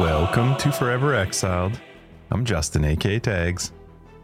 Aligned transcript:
Welcome 0.00 0.56
to 0.56 0.72
Forever 0.72 1.14
Exiled. 1.14 1.80
I'm 2.30 2.44
Justin, 2.44 2.84
AK 2.84 3.22
Tags. 3.22 3.72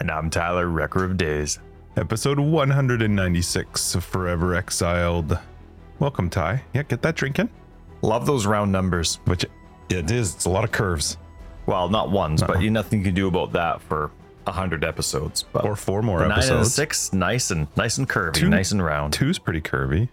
And 0.00 0.10
I'm 0.10 0.28
Tyler, 0.28 0.66
Wrecker 0.68 1.04
of 1.04 1.16
Days. 1.16 1.60
Episode 1.96 2.38
196 2.40 3.94
of 3.94 4.04
Forever 4.04 4.54
Exiled. 4.54 5.38
Welcome, 5.98 6.28
Ty. 6.28 6.62
Yeah, 6.74 6.82
get 6.82 7.02
that 7.02 7.14
drinking. 7.14 7.50
Love 8.02 8.26
those 8.26 8.46
round 8.46 8.72
numbers. 8.72 9.20
Which 9.26 9.44
it 9.90 10.10
is. 10.10 10.34
It's 10.34 10.44
a 10.46 10.50
lot 10.50 10.64
of 10.64 10.72
curves. 10.72 11.16
Well, 11.66 11.88
not 11.88 12.10
ones, 12.10 12.42
but 12.42 12.60
you 12.60 12.70
nothing 12.70 12.98
you 13.00 13.04
can 13.06 13.14
do 13.14 13.28
about 13.28 13.52
that 13.52 13.80
for 13.80 14.10
a 14.46 14.52
hundred 14.52 14.84
episodes. 14.84 15.44
But 15.52 15.64
Or 15.64 15.76
four 15.76 16.02
more 16.02 16.20
the 16.20 16.28
nine 16.28 16.50
and 16.50 16.66
six, 16.66 17.12
nice 17.12 17.50
and 17.50 17.68
nice 17.76 17.96
and 17.98 18.08
curvy, 18.08 18.34
Two- 18.34 18.48
nice 18.48 18.72
and 18.72 18.84
round. 18.84 19.12
Two's 19.12 19.38
pretty 19.38 19.60
curvy, 19.60 20.08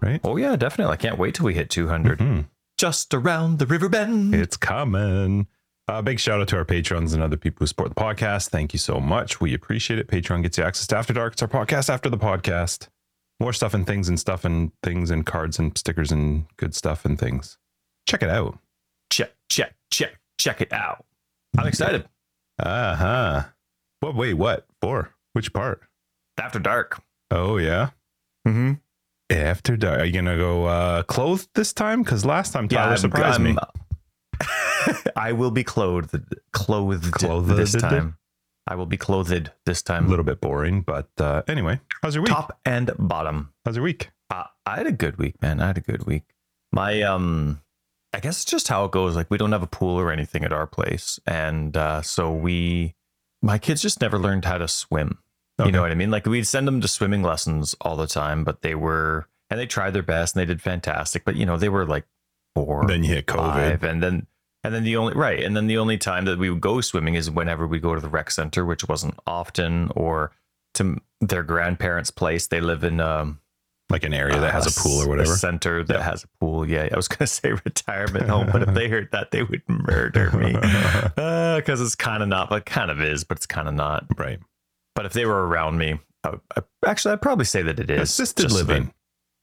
right? 0.00 0.20
Oh 0.24 0.36
yeah, 0.36 0.56
definitely. 0.56 0.92
I 0.92 0.96
can't 0.96 1.18
wait 1.18 1.34
till 1.34 1.46
we 1.46 1.54
hit 1.54 1.70
200. 1.70 2.20
Hmm. 2.20 2.40
Just 2.78 3.14
around 3.14 3.58
the 3.58 3.66
river 3.66 3.88
bend. 3.88 4.34
It's 4.34 4.56
coming. 4.56 5.46
Uh, 5.88 6.02
big 6.02 6.18
shout 6.18 6.40
out 6.40 6.48
to 6.48 6.56
our 6.56 6.64
patrons 6.64 7.12
and 7.14 7.22
other 7.22 7.36
people 7.36 7.58
who 7.60 7.66
support 7.66 7.88
the 7.88 7.94
podcast. 7.94 8.48
Thank 8.50 8.72
you 8.72 8.78
so 8.78 9.00
much. 9.00 9.40
We 9.40 9.54
appreciate 9.54 9.98
it. 9.98 10.08
Patreon 10.08 10.42
gets 10.42 10.58
you 10.58 10.64
access 10.64 10.86
to 10.88 10.96
After 10.96 11.12
Dark. 11.12 11.34
It's 11.34 11.42
our 11.42 11.48
podcast 11.48 11.88
after 11.88 12.10
the 12.10 12.18
podcast. 12.18 12.88
More 13.40 13.52
stuff 13.52 13.72
and 13.72 13.86
things 13.86 14.08
and 14.08 14.18
stuff 14.18 14.44
and 14.44 14.72
things 14.82 15.10
and 15.10 15.24
cards 15.24 15.58
and 15.58 15.76
stickers 15.78 16.10
and 16.10 16.46
good 16.56 16.74
stuff 16.74 17.04
and 17.04 17.18
things. 17.18 17.56
Check 18.06 18.22
it 18.22 18.30
out. 18.30 18.58
check, 19.10 19.32
check, 19.48 19.74
check, 19.90 20.18
check 20.38 20.60
it 20.60 20.72
out. 20.72 21.04
I'm 21.56 21.66
excited. 21.68 22.06
Uh 22.58 22.94
huh. 22.96 23.42
What? 24.00 24.14
Wait, 24.16 24.34
what? 24.34 24.66
For 24.80 25.14
which 25.34 25.52
part? 25.52 25.82
After 26.38 26.58
dark. 26.58 27.00
Oh 27.30 27.56
yeah. 27.58 27.90
Mm-hmm. 28.46 28.74
After 29.28 29.76
dark. 29.76 30.00
Are 30.00 30.04
you 30.04 30.12
gonna 30.12 30.36
go 30.36 30.66
uh 30.66 31.02
clothed 31.02 31.48
this 31.54 31.72
time? 31.72 32.02
Because 32.02 32.24
last 32.24 32.52
time 32.52 32.68
Tyler 32.68 32.96
surprised 32.96 33.40
me. 33.40 33.56
I 35.16 35.32
will 35.32 35.50
be 35.50 35.64
clothed, 35.64 36.14
clothed, 36.52 37.10
Clothed. 37.12 37.56
this 37.56 37.72
time. 37.74 38.18
I 38.68 38.74
will 38.74 38.86
be 38.86 38.96
clothed 38.96 39.50
this 39.64 39.82
time. 39.82 40.06
A 40.06 40.08
little 40.08 40.24
bit 40.24 40.40
boring, 40.40 40.82
but 40.82 41.08
uh 41.18 41.42
anyway, 41.48 41.80
how's 42.02 42.14
your 42.14 42.22
week? 42.22 42.32
Top 42.32 42.58
and 42.64 42.90
bottom. 42.98 43.52
How's 43.64 43.76
your 43.76 43.84
week? 43.84 44.10
Uh, 44.30 44.44
I 44.64 44.76
had 44.76 44.86
a 44.86 44.92
good 44.92 45.18
week, 45.18 45.40
man. 45.42 45.60
I 45.60 45.68
had 45.68 45.78
a 45.78 45.80
good 45.80 46.04
week. 46.06 46.24
My 46.72 47.02
um, 47.02 47.62
I 48.12 48.18
guess 48.20 48.42
it's 48.42 48.50
just 48.50 48.68
how 48.68 48.84
it 48.84 48.92
goes. 48.92 49.14
Like 49.16 49.30
we 49.30 49.38
don't 49.38 49.52
have 49.52 49.62
a 49.62 49.68
pool 49.68 49.98
or 49.98 50.10
anything 50.12 50.44
at 50.44 50.52
our 50.52 50.66
place, 50.66 51.20
and 51.26 51.76
uh, 51.76 52.02
so 52.02 52.32
we, 52.32 52.94
my 53.40 53.58
kids 53.58 53.82
just 53.82 54.00
never 54.00 54.18
learned 54.18 54.44
how 54.44 54.58
to 54.58 54.66
swim. 54.66 55.18
Okay. 55.58 55.68
You 55.68 55.72
know 55.72 55.80
what 55.82 55.90
I 55.90 55.94
mean? 55.94 56.10
Like 56.10 56.26
we'd 56.26 56.46
send 56.46 56.68
them 56.68 56.80
to 56.82 56.88
swimming 56.88 57.22
lessons 57.22 57.74
all 57.80 57.96
the 57.96 58.06
time, 58.06 58.44
but 58.44 58.62
they 58.62 58.74
were 58.74 59.26
and 59.48 59.58
they 59.60 59.66
tried 59.66 59.92
their 59.92 60.02
best 60.02 60.34
and 60.36 60.40
they 60.42 60.46
did 60.46 60.60
fantastic. 60.60 61.24
But 61.24 61.36
you 61.36 61.46
know 61.46 61.56
they 61.56 61.68
were 61.70 61.86
like 61.86 62.04
four, 62.54 62.86
Then 62.86 63.02
you 63.04 63.14
hit 63.14 63.26
COVID. 63.26 63.36
five, 63.36 63.82
and 63.84 64.02
then 64.02 64.26
and 64.64 64.74
then 64.74 64.84
the 64.84 64.96
only 64.96 65.14
right, 65.14 65.42
and 65.42 65.56
then 65.56 65.66
the 65.66 65.78
only 65.78 65.96
time 65.98 66.24
that 66.26 66.38
we 66.38 66.50
would 66.50 66.60
go 66.60 66.80
swimming 66.80 67.14
is 67.14 67.30
whenever 67.30 67.66
we 67.66 67.78
go 67.78 67.94
to 67.94 68.00
the 68.00 68.08
rec 68.08 68.30
center, 68.30 68.64
which 68.66 68.86
wasn't 68.88 69.14
often, 69.26 69.90
or 69.96 70.32
to 70.74 71.00
their 71.20 71.42
grandparents' 71.42 72.10
place. 72.10 72.46
They 72.48 72.60
live 72.60 72.84
in 72.84 73.00
um 73.00 73.40
Like 73.88 74.02
an 74.04 74.12
area 74.12 74.38
that 74.40 74.52
has 74.52 74.66
a 74.66 74.80
pool 74.80 75.02
or 75.04 75.08
whatever. 75.08 75.36
center 75.36 75.84
that 75.84 75.98
Yeah. 75.98 76.02
has 76.02 76.24
a 76.24 76.28
pool. 76.40 76.68
Yeah, 76.68 76.88
I 76.92 76.96
was 76.96 77.08
gonna 77.12 77.28
say 77.28 77.52
retirement 77.52 78.28
home, 78.28 78.48
but 78.52 78.62
if 78.62 78.74
they 78.74 78.88
heard 78.88 79.08
that, 79.12 79.30
they 79.30 79.42
would 79.44 79.62
murder 79.68 80.30
me. 80.32 80.52
Because 81.56 81.80
it's 81.80 81.94
kind 81.94 82.22
of 82.22 82.28
not, 82.28 82.50
but 82.50 82.66
kind 82.66 82.90
of 82.90 83.00
is, 83.00 83.24
but 83.24 83.38
it's 83.38 83.46
kind 83.46 83.68
of 83.68 83.74
not. 83.74 84.04
right. 84.18 84.38
But 84.96 85.06
if 85.06 85.12
they 85.12 85.26
were 85.26 85.46
around 85.46 85.78
me, 85.78 86.00
I, 86.24 86.32
I, 86.56 86.62
actually, 86.84 87.12
I'd 87.12 87.22
probably 87.22 87.44
say 87.44 87.62
that 87.62 87.78
it 87.78 87.88
is 87.90 88.00
Assisted 88.10 88.50
living. 88.50 88.92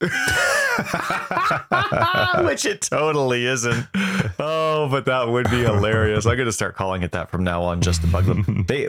which 2.44 2.66
it 2.66 2.82
totally 2.82 3.46
isn't. 3.46 3.86
Oh, 4.38 4.88
but 4.90 5.04
that 5.06 5.28
would 5.28 5.50
be 5.50 5.58
hilarious. 5.62 6.26
I'm 6.26 6.36
gonna 6.36 6.52
start 6.52 6.74
calling 6.76 7.02
it 7.02 7.12
that 7.12 7.30
from 7.30 7.44
now 7.44 7.62
on, 7.62 7.80
just 7.80 8.00
to 8.02 8.06
bug 8.08 8.26
them. 8.26 8.64
They, 8.68 8.88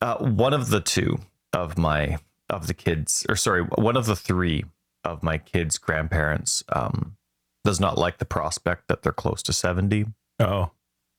uh, 0.00 0.16
one 0.18 0.52
of 0.54 0.70
the 0.70 0.80
two 0.80 1.18
of 1.52 1.76
my 1.78 2.18
of 2.48 2.66
the 2.68 2.74
kids, 2.74 3.26
or 3.28 3.36
sorry, 3.36 3.62
one 3.62 3.96
of 3.96 4.06
the 4.06 4.16
three 4.16 4.64
of 5.04 5.22
my 5.22 5.38
kids' 5.38 5.78
grandparents, 5.78 6.62
um, 6.72 7.16
does 7.64 7.80
not 7.80 7.98
like 7.98 8.18
the 8.18 8.24
prospect 8.24 8.86
that 8.88 9.02
they're 9.02 9.12
close 9.12 9.42
to 9.44 9.52
seventy. 9.52 10.06
oh. 10.40 10.70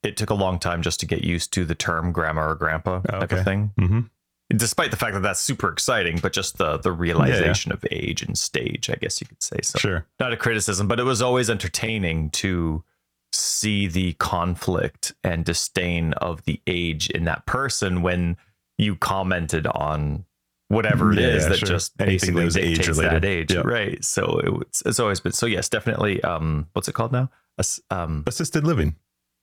It 0.04 0.16
took 0.16 0.30
a 0.30 0.36
long 0.36 0.60
time 0.60 0.84
just 0.84 1.00
to 1.02 1.06
get 1.08 1.24
used 1.24 1.52
to 1.54 1.66
the 1.66 1.74
term 1.76 2.12
grandma 2.14 2.50
or 2.52 2.56
grandpa 2.56 3.00
type 3.02 3.24
Okay. 3.24 3.40
of 3.40 3.44
thing 3.44 3.72
Mm-hmm. 3.80 4.00
Despite 4.56 4.92
the 4.92 4.98
fact 4.98 5.14
that 5.14 5.22
that's 5.24 5.40
super 5.42 5.70
exciting, 5.70 6.20
but 6.22 6.34
just 6.34 6.58
the 6.58 6.78
the 6.78 6.92
realization 6.92 7.72
of 7.72 7.84
age 7.92 8.22
and 8.24 8.38
stage, 8.38 8.90
I 8.90 8.96
guess 8.96 9.20
you 9.22 9.28
could 9.28 9.42
say. 9.44 9.58
So 9.64 9.80
Sure. 9.80 10.06
not 10.20 10.34
a 10.34 10.38
criticism, 10.38 10.88
but 10.88 11.00
it 11.00 11.04
was 11.04 11.22
always 11.22 11.50
entertaining 11.50 12.30
to 12.32 12.84
see 13.34 13.88
the 13.88 14.14
conflict 14.14 15.14
and 15.24 15.44
disdain 15.44 16.14
of 16.14 16.44
the 16.46 16.62
age 16.66 17.10
in 17.10 17.26
that 17.26 17.46
person 17.46 18.02
when 18.02 18.38
you 18.78 18.96
commented 18.96 19.68
on 19.68 20.24
whatever 20.70 21.12
it 21.12 21.20
Yeah, 21.20 21.28
is 21.28 21.48
that 21.48 21.58
sure. 21.60 21.68
just 21.68 21.94
Anything 22.00 22.36
basically 22.36 22.46
was 22.46 22.54
dictates 22.56 22.98
that 23.00 23.26
age, 23.26 23.54
Yep. 23.54 23.66
right? 23.66 24.04
So 24.04 24.40
it 24.40 24.68
it's 24.86 25.00
always 25.00 25.20
been 25.20 25.32
so. 25.34 25.46
Yes, 25.46 25.68
definitely. 25.70 26.22
Um, 26.24 26.68
what's 26.74 26.88
it 26.88 26.94
called 26.94 27.12
now? 27.12 27.30
Ass- 27.60 27.82
um, 27.90 28.24
Assisted 28.28 28.66
living. 28.66 28.96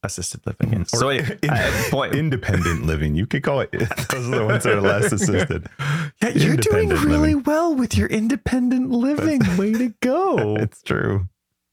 Assisted 0.04 0.40
living. 0.46 0.80
Or 0.80 0.84
So 0.86 1.08
anyway, 1.08 1.38
in- 1.42 1.50
uh, 1.50 1.82
point, 1.90 2.14
independent 2.14 2.84
living. 2.86 3.14
You 3.14 3.26
could 3.26 3.42
call 3.42 3.60
it. 3.60 3.70
Those 4.10 4.28
are 4.28 4.38
the 4.38 4.44
ones 4.46 4.64
that 4.64 4.74
are 4.74 4.80
less 4.80 5.12
assisted. 5.12 5.68
Yeah, 6.22 6.28
you're 6.30 6.56
doing 6.56 6.88
really 6.90 7.34
living. 7.34 7.42
well 7.44 7.74
with 7.74 7.96
your 7.96 8.08
independent 8.08 8.90
living. 8.90 9.40
Way 9.56 9.72
to 9.72 9.94
go. 10.00 10.56
It's 10.56 10.82
true. 10.82 11.28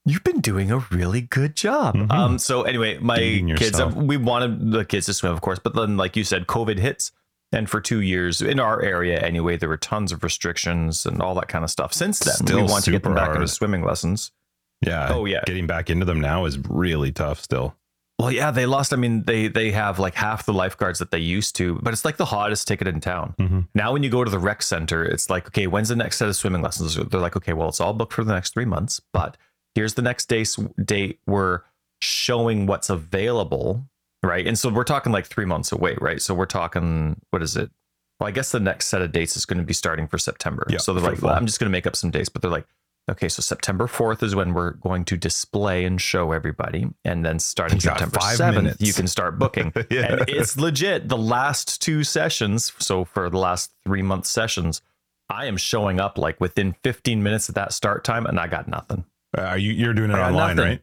You've 0.06 0.24
been 0.24 0.41
doing 0.41 0.72
a 0.72 0.80
really 0.91 1.22
good 1.22 1.56
job. 1.56 1.96
Mhm. 1.96 2.12
Um, 2.12 2.40
so 2.40 2.64
anyway, 2.64 2.97
my 3.00 3.18
kids, 3.18 3.62
yourself. 3.62 3.94
we 3.96 4.18
wanted 4.18 4.72
the 4.72 4.84
kids 4.84 5.06
to 5.06 5.14
swim, 5.14 5.31
of 5.31 5.41
course, 5.41 5.59
but 5.59 5.75
then, 5.75 5.96
like 5.97 6.16
you 6.16 6.24
said, 6.24 6.47
COVID 6.47 6.80
hits. 6.80 7.12
And 7.53 7.70
for 7.70 7.81
two 7.81 8.00
years, 8.00 8.41
in 8.41 8.59
our 8.62 8.81
area 8.81 9.20
anyway, 9.20 9.58
there 9.58 9.68
were 9.68 9.75
tons 9.78 10.14
of 10.14 10.24
restrictions 10.24 11.06
and 11.06 11.22
all 11.22 11.36
that 11.36 11.50
kind 11.50 11.64
of 11.66 11.70
stuff. 11.70 11.94
Since 11.94 12.20
then, 12.20 12.34
Still 12.36 12.64
we 12.64 12.72
want 12.72 12.86
to 12.86 12.91
get 12.91 13.03
them 13.03 13.14
back 13.14 13.25
hard. 13.25 13.36
into 13.41 13.50
swimming 13.50 13.84
lessons. 13.84 14.31
Yeah. 14.80 15.09
Oh, 15.12 15.25
yeah. 15.25 15.41
Getting 15.46 15.68
back 15.68 15.90
into 15.90 16.06
them 16.06 16.22
now 16.22 16.46
is 16.46 16.58
really 16.58 17.12
tough 17.12 17.41
still. 17.41 17.75
Well, 18.22 18.32
yeah, 18.32 18.52
they 18.52 18.68
lost. 18.68 18.94
I 18.94 18.98
mean, 18.98 19.24
they 19.24 19.48
they 19.48 19.72
have 19.72 19.98
like 19.98 20.14
half 20.14 20.46
the 20.46 20.54
lifeguards 20.54 21.00
that 21.00 21.09
they 21.09 21.18
used 21.18 21.56
to, 21.56 21.80
but 21.82 21.92
it's 21.92 22.06
like 22.06 22.18
the 22.18 22.26
hottest 22.26 22.68
ticket 22.68 22.88
in 22.88 23.00
town. 23.00 23.34
Mhm. 23.40 23.68
Now, 23.74 23.94
when 23.94 24.04
you 24.04 24.12
go 24.12 24.24
to 24.24 24.30
the 24.30 24.38
rec 24.38 24.62
center, 24.62 25.04
it's 25.04 25.30
like, 25.30 25.48
okay, 25.48 25.66
when's 25.66 25.90
the 25.90 25.96
next 25.96 26.18
set 26.18 26.28
of 26.30 26.36
swimming 26.36 26.62
lessons? 26.62 26.96
They're 26.96 27.20
like, 27.20 27.36
okay, 27.36 27.54
well, 27.54 27.70
it's 27.70 27.82
all 27.82 27.94
booked 27.94 28.14
for 28.14 28.24
the 28.24 28.34
next 28.34 28.54
three 28.54 28.66
months, 28.66 29.02
but 29.12 29.38
here's 29.74 29.96
the 29.96 30.04
next 30.04 30.28
day's 30.30 30.56
date. 30.86 31.20
We're 31.26 31.62
showing 32.00 32.68
what's 32.68 32.90
available, 32.92 33.86
right? 34.22 34.46
And 34.46 34.58
so 34.58 34.70
we're 34.70 34.84
talking 34.84 35.12
like 35.12 35.26
three 35.26 35.46
months 35.46 35.72
away, 35.72 35.98
right? 36.00 36.22
So 36.22 36.36
we're 36.36 36.46
talking, 36.46 37.20
what 37.32 37.42
is 37.42 37.58
it? 37.58 37.72
Well, 38.20 38.28
I 38.28 38.32
guess 38.32 38.52
the 38.52 38.59
next 38.59 38.86
set 38.88 39.02
of 39.02 39.12
dates 39.12 39.36
is 39.36 39.46
going 39.48 39.58
to 39.58 39.66
be 39.66 39.74
starting 39.74 40.08
for 40.08 40.20
September. 40.20 40.68
Yeah, 40.70 40.78
so 40.78 40.94
they're 40.94 41.03
like, 41.03 41.18
fall. 41.18 41.32
I'm 41.32 41.48
just 41.48 41.59
going 41.59 41.70
to 41.70 41.72
make 41.72 41.88
up 41.88 41.96
some 41.96 42.12
dates, 42.12 42.30
but 42.30 42.44
they're 42.44 42.52
like, 42.52 42.68
okay, 43.09 43.28
so 43.29 43.41
September 43.41 43.88
4th 43.88 44.22
is 44.23 44.35
when 44.35 44.53
we're 44.53 44.72
going 44.72 45.06
to 45.06 45.17
display 45.17 45.85
and 45.85 46.00
show 46.01 46.31
everybody. 46.31 46.88
And 47.03 47.25
then 47.25 47.39
starting 47.39 47.78
You 47.78 47.81
September 47.81 48.19
five 48.19 48.38
7th, 48.38 48.53
minutes. 48.56 48.81
you 48.81 48.94
can 48.94 49.07
start 49.07 49.39
booking. 49.39 49.73
Yeah. 49.89 50.13
And 50.13 50.29
it's 50.29 50.57
legit. 50.57 51.09
The 51.09 51.17
last 51.17 51.81
two 51.81 52.03
sessions, 52.03 52.72
so 52.79 53.03
for 53.06 53.29
the 53.29 53.38
last 53.38 53.72
three 53.84 54.01
month 54.01 54.25
sessions, 54.25 54.81
I 55.29 55.45
am 55.45 55.57
showing 55.57 56.00
up 56.00 56.17
like 56.17 56.40
within 56.40 56.75
15 56.84 57.23
minutes 57.23 57.50
of 57.50 57.56
that 57.56 57.73
start 57.73 58.03
time, 58.03 58.25
and 58.25 58.40
I 58.40 58.47
got 58.47 58.67
nothing. 58.67 59.06
Uh, 59.38 59.41
Are 59.44 59.57
you? 59.57 59.72
You're 59.72 59.94
doing 59.94 60.11
it 60.11 60.16
online, 60.16 60.56
nothing. 60.57 60.57
right? 60.72 60.81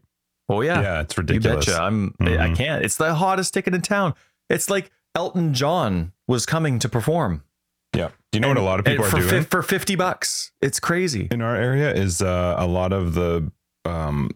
Oh 0.49 0.63
yeah, 0.63 0.81
Yeah, 0.81 1.01
it's 1.03 1.15
you 1.17 1.21
ridiculous. 1.21 1.67
betcha. 1.67 1.83
I'm. 1.83 2.15
I 2.21 2.25
Mhm. 2.25 2.57
can't. 2.57 2.83
It's 2.85 2.97
the 2.97 3.15
hottest 3.15 3.53
ticket 3.53 3.75
in 3.75 3.83
town. 3.83 4.15
It's 4.49 4.71
like 4.71 4.91
Elton 5.15 5.53
John 5.53 6.13
was 6.27 6.47
coming 6.47 6.79
to 6.79 6.89
perform. 6.89 7.43
Yeah. 7.95 8.09
You 8.39 8.43
know 8.43 8.49
what 8.49 8.57
a 8.57 8.63
lot 8.63 8.79
of 8.79 8.85
people 8.85 9.05
are 9.05 9.11
for 9.11 9.17
doing 9.17 9.29
fif- 9.29 9.51
for 9.51 9.63
50 9.63 9.97
bucks. 9.97 10.53
It's 10.61 10.79
crazy. 10.81 11.29
in 11.31 11.43
our 11.43 11.57
area? 11.57 11.93
Is 11.93 12.23
uh, 12.23 12.55
a 12.57 12.67
lot 12.67 12.93
of 12.93 13.15
the 13.15 13.51
um, 13.85 14.31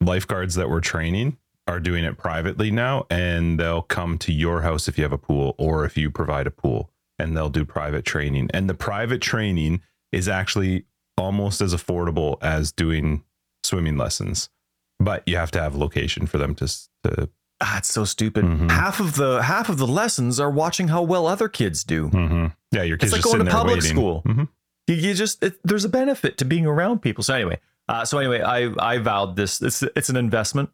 lifeguards 0.00 0.56
that 0.56 0.68
we're 0.68 0.80
training 0.80 1.36
are 1.66 1.80
doing 1.80 2.04
it 2.04 2.18
privately 2.18 2.70
now, 2.70 3.06
and 3.10 3.58
they'll 3.58 3.82
come 3.82 4.18
to 4.18 4.32
your 4.32 4.62
house 4.62 4.88
if 4.88 4.98
you 4.98 5.04
have 5.04 5.12
a 5.12 5.18
pool 5.18 5.54
or 5.58 5.84
if 5.84 5.96
you 5.96 6.10
provide 6.10 6.46
a 6.46 6.50
pool, 6.50 6.90
and 7.18 7.36
they'll 7.36 7.48
do 7.48 7.64
private 7.64 8.04
training. 8.04 8.50
And 8.52 8.68
the 8.68 8.74
private 8.74 9.22
training 9.22 9.82
is 10.12 10.28
actually 10.28 10.84
almost 11.16 11.60
as 11.60 11.74
affordable 11.74 12.36
as 12.42 12.72
doing 12.72 13.22
swimming 13.62 13.96
lessons, 13.96 14.50
but 14.98 15.22
you 15.26 15.36
have 15.36 15.50
to 15.52 15.60
have 15.60 15.74
a 15.74 15.78
location 15.78 16.26
for 16.26 16.38
them 16.38 16.54
to 16.56 16.66
to. 17.04 17.30
Ah, 17.66 17.78
it's 17.78 17.88
so 17.92 18.04
stupid. 18.04 18.44
Mhm. 18.44 18.70
Half 18.70 19.00
of 19.00 19.14
the 19.16 19.42
half 19.42 19.68
of 19.70 19.78
the 19.78 19.86
lessons 19.86 20.38
are 20.38 20.50
watching 20.50 20.88
how 20.88 21.02
well 21.02 21.26
other 21.26 21.48
kids 21.48 21.82
do. 21.82 22.10
Mhm. 22.10 22.52
Yeah, 22.72 22.82
your 22.82 22.98
kids 22.98 23.12
like 23.12 23.22
just 23.22 23.32
going 23.34 23.44
to 23.44 23.50
public 23.50 23.76
waiting. 23.76 23.90
school. 23.96 24.22
Mhm. 24.26 24.48
You, 24.86 24.94
you 24.96 25.14
just 25.14 25.42
it, 25.42 25.58
there's 25.64 25.84
a 25.86 25.88
benefit 25.88 26.36
to 26.38 26.44
being 26.44 26.66
around 26.66 27.00
people. 27.00 27.24
So 27.24 27.32
anyway, 27.34 27.58
uh, 27.88 28.04
so 28.04 28.18
anyway, 28.18 28.42
I 28.42 28.70
I 28.78 28.98
vowed 28.98 29.36
this. 29.36 29.62
It's 29.62 29.82
it's 29.82 30.10
an 30.10 30.16
investment, 30.16 30.68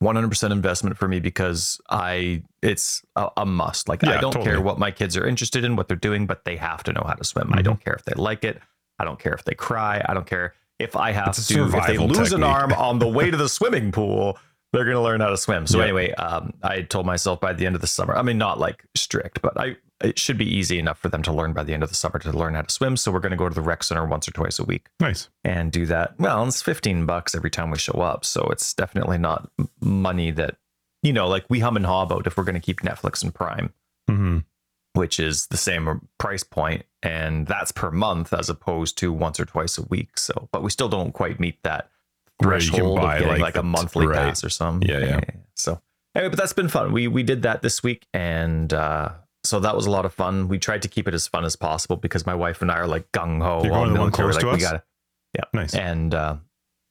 100 0.00 0.28
percent 0.28 0.52
investment 0.52 0.98
for 0.98 1.08
me 1.08 1.18
because 1.18 1.80
I 1.88 2.42
it's 2.60 3.02
a, 3.16 3.28
a 3.38 3.46
must. 3.46 3.88
Like 3.88 4.04
I 4.04 4.20
don't 4.20 4.32
totally. 4.32 4.44
care 4.44 4.60
what 4.60 4.78
my 4.78 4.90
kids 4.90 5.16
are 5.16 5.26
interested 5.26 5.64
in, 5.64 5.76
what 5.76 5.88
they're 5.88 5.96
doing, 5.96 6.26
but 6.26 6.44
they 6.44 6.56
have 6.56 6.82
to 6.84 6.92
know 6.92 7.04
how 7.06 7.14
to 7.14 7.24
swim. 7.24 7.54
I 7.54 7.60
Mhm. 7.60 7.64
don't 7.64 7.82
care 7.84 7.94
if 7.94 8.04
they 8.04 8.12
like 8.16 8.44
it. 8.44 8.60
I 8.98 9.04
don't 9.04 9.18
care 9.18 9.32
if 9.32 9.44
they 9.44 9.54
cry. 9.54 10.04
I 10.06 10.12
don't 10.12 10.26
care 10.26 10.54
if 10.78 10.94
I 10.94 11.12
have 11.12 11.28
It's 11.28 11.46
to 11.48 11.64
if 11.64 11.86
they 11.86 11.96
lose 11.96 12.32
an 12.34 12.42
arm 12.42 12.72
on 12.74 12.98
the 12.98 13.08
way 13.08 13.30
to 13.30 13.36
the 13.36 13.48
swimming 13.48 13.92
pool. 13.92 14.36
They're 14.74 14.84
gonna 14.84 15.02
learn 15.02 15.20
how 15.20 15.30
to 15.30 15.36
swim. 15.36 15.66
So 15.66 15.78
Yeah. 15.78 15.84
anyway, 15.84 16.12
um, 16.12 16.52
I 16.62 16.82
told 16.82 17.06
myself 17.06 17.40
by 17.40 17.52
the 17.52 17.64
end 17.66 17.74
of 17.74 17.80
the 17.80 17.86
summer. 17.86 18.16
I 18.16 18.22
mean, 18.22 18.38
not 18.38 18.58
like 18.58 18.84
strict, 18.94 19.40
but 19.42 19.58
I 19.58 19.76
it 20.02 20.18
should 20.18 20.36
be 20.36 20.44
easy 20.44 20.78
enough 20.78 20.98
for 20.98 21.08
them 21.08 21.22
to 21.22 21.32
learn 21.32 21.52
by 21.54 21.62
the 21.62 21.72
end 21.72 21.82
of 21.82 21.88
the 21.88 21.94
summer 21.94 22.18
to 22.18 22.32
learn 22.32 22.54
how 22.54 22.62
to 22.62 22.70
swim. 22.70 22.96
So 22.96 23.10
we're 23.12 23.20
gonna 23.20 23.36
go 23.36 23.48
to 23.48 23.54
the 23.54 23.62
rec 23.62 23.82
center 23.84 24.04
once 24.04 24.28
or 24.28 24.32
twice 24.32 24.58
a 24.58 24.64
week 24.64 24.88
Nice. 25.00 25.28
and 25.44 25.72
do 25.72 25.86
that. 25.86 26.18
Well, 26.18 26.46
it's 26.46 26.60
fifteen 26.62 27.06
bucks 27.06 27.34
every 27.34 27.50
time 27.50 27.70
we 27.70 27.78
show 27.78 28.00
up, 28.00 28.24
so 28.24 28.42
it's 28.50 28.74
definitely 28.74 29.18
not 29.18 29.50
money 29.80 30.30
that 30.32 30.56
you 31.02 31.12
know, 31.12 31.28
like 31.28 31.44
we 31.50 31.60
hum 31.60 31.76
and 31.76 31.84
haw 31.86 32.02
about 32.02 32.26
if 32.26 32.36
we're 32.36 32.44
gonna 32.44 32.60
keep 32.60 32.80
Netflix 32.80 33.22
and 33.22 33.34
Prime 33.34 33.72
hmm 34.08 34.38
which 34.94 35.18
is 35.18 35.48
the 35.48 35.56
same 35.56 36.06
price 36.18 36.44
point 36.44 36.84
and 37.02 37.48
that's 37.48 37.72
per 37.72 37.90
month 37.90 38.32
as 38.32 38.48
opposed 38.48 38.96
to 38.96 39.12
once 39.12 39.40
or 39.40 39.44
twice 39.44 39.76
a 39.76 39.82
week 39.86 40.16
so 40.16 40.48
but 40.52 40.62
we 40.62 40.70
still 40.70 40.88
don't 40.88 41.10
quite 41.12 41.40
meet 41.40 41.60
that 41.64 41.80
Where 41.80 41.84
you 41.84 41.88
can 41.88 41.93
threshold 42.44 42.96
buy, 43.00 43.14
of 43.16 43.18
getting 43.20 43.32
like, 43.34 43.40
like, 43.40 43.54
the- 43.54 43.60
a 43.60 43.64
monthly 43.64 44.06
right. 44.06 44.16
pass 44.28 44.44
or 44.44 44.48
something 44.50 44.88
Yeah, 44.88 44.98
yeah. 44.98 45.20
so 45.54 45.80
anyway 46.14 46.28
but 46.30 46.38
that's 46.38 46.52
been 46.52 46.68
fun 46.68 46.92
we 46.92 47.08
we 47.08 47.22
did 47.22 47.42
that 47.42 47.62
this 47.62 47.82
week 47.82 48.06
and 48.14 48.72
uh 48.72 49.10
so 49.44 49.60
that 49.60 49.76
was 49.76 49.86
a 49.86 49.90
lot 49.90 50.04
of 50.06 50.14
fun 50.14 50.48
we 50.48 50.58
tried 50.58 50.82
to 50.82 50.88
keep 50.88 51.06
it 51.08 51.14
as 51.14 51.26
fun 51.26 51.44
as 51.44 51.54
possible 51.56 51.96
because 51.96 52.24
my 52.26 52.34
wife 52.34 52.62
and 52.62 52.70
i 52.70 52.76
are 52.76 52.86
like 52.86 53.10
gung-ho 53.12 53.62
You're 53.62 53.70
going 53.72 53.82
on 53.82 53.88
to 53.88 53.94
the 53.94 54.00
one 54.00 54.10
close 54.12 54.34
like 54.34 54.40
to 54.42 54.46
we 54.48 54.52
us? 54.54 54.62
gotta 54.62 54.82
yeah, 55.34 55.44
Nice. 55.52 55.74
and 55.74 56.14
uh, 56.14 56.36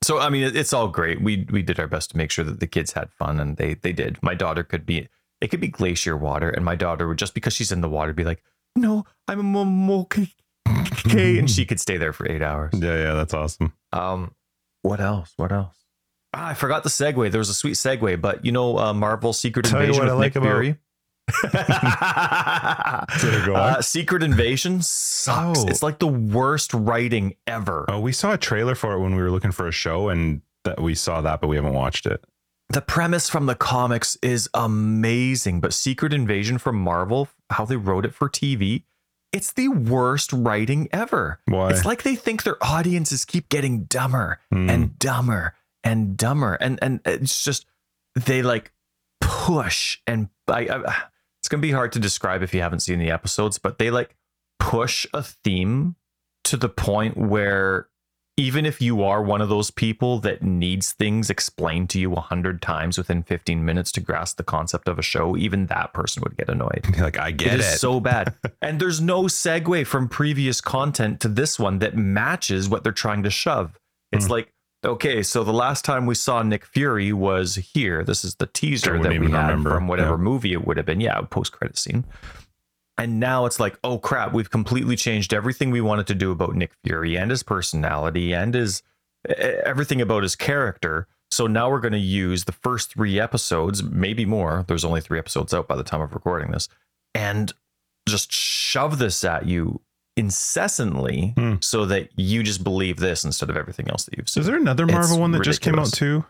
so 0.04 0.20
I 0.20 0.28
mean, 0.30 0.44
it, 0.44 0.58
it's 0.58 0.74
all 0.74 0.90
great. 0.90 1.22
We 1.22 1.48
we 1.50 1.62
did 1.62 1.80
our 1.80 1.88
best 1.88 2.12
to 2.12 2.18
make 2.18 2.30
sure 2.30 2.44
that 2.44 2.60
the 2.60 2.68
kids 2.68 2.92
had 2.92 3.10
fun, 3.14 3.40
and 3.40 3.56
they 3.56 3.76
they 3.76 3.94
did. 3.94 4.22
My 4.22 4.34
daughter 4.34 4.62
could 4.62 4.86
be 4.86 5.08
it 5.40 5.48
could 5.48 5.62
be 5.62 5.70
glacier 5.70 6.18
water, 6.18 6.50
and 6.50 6.66
my 6.66 6.76
daughter 6.76 7.08
would 7.08 7.18
just 7.18 7.34
because 7.34 7.54
she's 7.54 7.72
in 7.72 7.80
the 7.80 7.88
water 7.88 8.12
be 8.12 8.26
like, 8.26 8.44
"No, 8.76 9.06
I'm 9.30 9.40
a 9.40 9.44
momoke," 9.44 10.30
and 11.16 11.50
she 11.50 11.66
could 11.66 11.80
stay 11.80 11.96
there 11.96 12.12
for 12.12 12.30
eight 12.30 12.42
hours. 12.42 12.74
Yeah, 12.76 12.98
yeah, 12.98 13.14
that's 13.14 13.34
awesome. 13.34 13.72
Um, 13.94 14.34
what 14.84 15.02
else? 15.02 15.34
What 15.38 15.52
else? 15.52 15.76
Ah, 16.36 16.50
I 16.50 16.54
forgot 16.54 16.84
the 16.84 16.90
segue. 16.90 17.32
There 17.32 17.40
was 17.40 17.50
a 17.50 17.54
sweet 17.54 17.74
segue, 17.76 18.22
but 18.22 18.46
you 18.46 18.52
know, 18.52 18.78
uh, 18.78 18.94
Marvel 18.94 19.34
Secret 19.34 19.66
Tell 19.66 19.82
you 19.82 19.88
Invasion 19.88 20.04
what 20.06 20.10
I 20.12 20.14
with 20.16 20.20
like 20.22 20.36
Nick 20.36 20.44
about- 20.44 20.52
Fury. 20.52 20.78
So 23.20 23.54
uh, 23.56 23.82
Secret 23.82 24.24
Invasion 24.24 24.82
sucks. 24.82 25.60
Oh. 25.60 25.68
It's 25.68 25.84
like 25.84 26.00
the 26.00 26.08
worst 26.08 26.74
writing 26.74 27.36
ever. 27.48 27.86
Oh, 27.88 28.00
we 28.00 28.12
saw 28.12 28.34
a 28.34 28.38
trailer 28.38 28.76
for 28.76 28.94
it 28.94 29.00
when 29.00 29.16
we 29.16 29.22
were 29.22 29.32
looking 29.32 29.52
for 29.52 29.68
a 29.68 29.72
show, 29.72 30.10
and 30.10 30.42
that 30.64 30.82
we 30.82 30.96
saw 30.96 31.22
that, 31.22 31.40
but 31.42 31.48
we 31.48 31.56
haven't 31.56 31.74
watched 31.74 32.06
it. 32.06 32.24
the 32.70 32.82
premise 32.82 33.30
from 33.30 33.46
the 33.46 33.56
comics 33.56 34.18
is 34.22 34.50
amazing, 34.54 35.60
but 35.62 35.74
Secret 35.74 36.14
Invasion 36.14 36.58
from 36.58 36.76
Marvel, 36.78 37.28
how 37.52 37.66
they 37.66 37.76
wrote 37.78 38.06
it 38.06 38.14
for 38.14 38.30
TV, 38.30 38.84
it's 39.34 39.52
the 39.54 39.68
worst 39.68 40.32
writing 40.32 40.88
ever. 40.94 41.40
Why? 41.46 41.72
It's 41.72 41.84
like 41.86 42.04
they 42.04 42.16
think 42.16 42.44
their 42.44 42.58
audiences 42.64 43.26
keep 43.26 43.50
getting 43.50 43.84
dumber 43.86 44.40
Hmm. 44.52 44.70
and 44.70 45.00
dumber 45.00 45.56
and 45.84 46.16
dumber, 46.16 46.54
and 46.56 46.80
and 46.82 47.02
it's 47.06 47.44
just 47.44 47.66
they 48.16 48.42
like 48.42 48.72
push 49.20 50.00
and 50.08 50.30
I, 50.48 50.68
I 50.68 50.96
it's 51.40 51.50
gonna 51.50 51.62
be 51.62 51.72
hard 51.72 51.92
to 51.94 52.00
describe 52.00 52.42
if 52.44 52.54
you 52.54 52.62
haven't 52.62 52.80
seen 52.82 53.00
the 53.00 53.12
episodes, 53.12 53.58
but 53.58 53.78
they 53.78 53.92
like 53.92 54.16
push 54.60 55.06
a 55.14 55.24
theme 55.24 55.96
to 56.46 56.58
the 56.58 56.70
point 56.70 57.18
where 57.18 57.88
even 58.36 58.66
if 58.66 58.82
you 58.82 59.04
are 59.04 59.22
one 59.22 59.42
of 59.42 59.50
those 59.50 59.70
people 59.70 60.18
that 60.20 60.42
needs 60.42 60.92
things 60.94 61.30
explained 61.30 61.90
to 61.92 62.00
you 62.00 62.14
a 62.14 62.20
hundred 62.20 62.62
times 62.62 62.98
within 62.98 63.22
15 63.22 63.64
minutes 63.64 63.92
to 63.92 64.02
grasp 64.02 64.38
the 64.38 64.44
concept 64.44 64.88
of 64.88 64.98
a 64.98 65.04
show, 65.04 65.38
even 65.38 65.68
that 65.68 65.94
person 65.94 66.24
would 66.24 66.36
get 66.36 66.50
annoyed. 66.50 66.84
like 67.00 67.18
I 67.20 67.30
get 67.32 67.50
It 67.50 67.54
it. 67.56 67.60
is 67.60 67.80
so 67.80 68.00
bad. 68.00 68.34
and 68.62 68.80
there's 68.80 69.00
no 69.00 69.24
segue 69.24 69.86
from 69.86 70.10
previous 70.10 70.62
content 70.62 71.20
to 71.22 71.28
this 71.28 71.60
one 71.60 71.80
that 71.80 71.96
matches 71.96 72.68
what 72.68 72.84
they're 72.84 72.92
trying 72.92 73.22
to 73.24 73.30
shove. 73.30 73.78
It's 74.12 74.26
Hmm. 74.26 74.32
like, 74.32 74.50
okay, 74.84 75.22
so 75.22 75.44
the 75.44 75.54
last 75.54 75.86
time 75.86 76.06
we 76.08 76.16
saw 76.16 76.42
Nick 76.42 76.66
Fury 76.66 77.14
was 77.14 77.56
here. 77.56 78.04
This 78.04 78.26
is 78.26 78.36
the 78.36 78.48
teaser 78.48 78.98
that 79.02 79.10
we 79.12 79.30
had 79.32 79.50
remember. 79.50 79.70
from 79.72 79.88
whatever 79.88 80.12
Yeah. 80.14 80.18
movie 80.18 80.54
it 80.54 80.66
would 80.66 80.78
have 80.78 80.86
been. 80.88 81.02
Yeah, 81.02 81.22
post 81.22 81.52
credit 81.52 81.78
scene. 81.78 82.04
And 82.98 83.20
now 83.20 83.46
it's 83.46 83.60
like, 83.60 83.78
oh 83.84 83.98
crap, 83.98 84.34
we've 84.34 84.52
completely 84.52 84.96
changed 84.96 85.34
everything 85.34 85.72
we 85.72 85.82
wanted 85.82 86.06
to 86.08 86.16
do 86.16 86.32
about 86.32 86.56
Nick 86.56 86.72
Fury 86.84 87.18
and 87.18 87.32
his 87.32 87.42
personality 87.44 88.34
and 88.34 88.54
his 88.54 88.84
everything 89.28 90.02
about 90.02 90.24
his 90.24 90.36
character. 90.36 91.08
So 91.32 91.48
now 91.48 91.70
we're 91.72 91.80
going 91.80 91.94
to 91.94 91.98
use 91.98 92.44
the 92.44 92.52
first 92.52 92.94
three 92.94 93.20
episodes, 93.20 93.82
maybe 93.82 94.26
more. 94.26 94.66
There's 94.68 94.86
only 94.86 95.02
three 95.02 95.18
episodes 95.18 95.54
out 95.54 95.68
by 95.68 95.76
the 95.76 95.84
time 95.84 96.02
of 96.02 96.14
recording 96.14 96.52
this, 96.52 96.70
and 97.16 97.52
just 98.08 98.32
shove 98.32 99.00
this 99.00 99.24
at 99.24 99.48
you 99.48 99.82
incessantly 100.16 101.34
Hmm. 101.38 101.56
so 101.62 101.86
that 101.86 102.10
you 102.16 102.44
just 102.44 102.64
believe 102.64 102.98
this 102.98 103.24
instead 103.24 103.50
of 103.50 103.58
everything 103.58 103.90
else 103.90 104.04
that 104.06 104.18
you've 104.18 104.30
seen. 104.30 104.42
Is 104.42 104.48
there 104.48 104.56
another 104.58 104.86
Marvel 104.86 105.12
It's 105.12 105.20
one 105.20 105.32
that 105.32 105.42
just 105.44 105.62
came 105.62 105.80
out 105.80 105.92
too? 105.92 106.26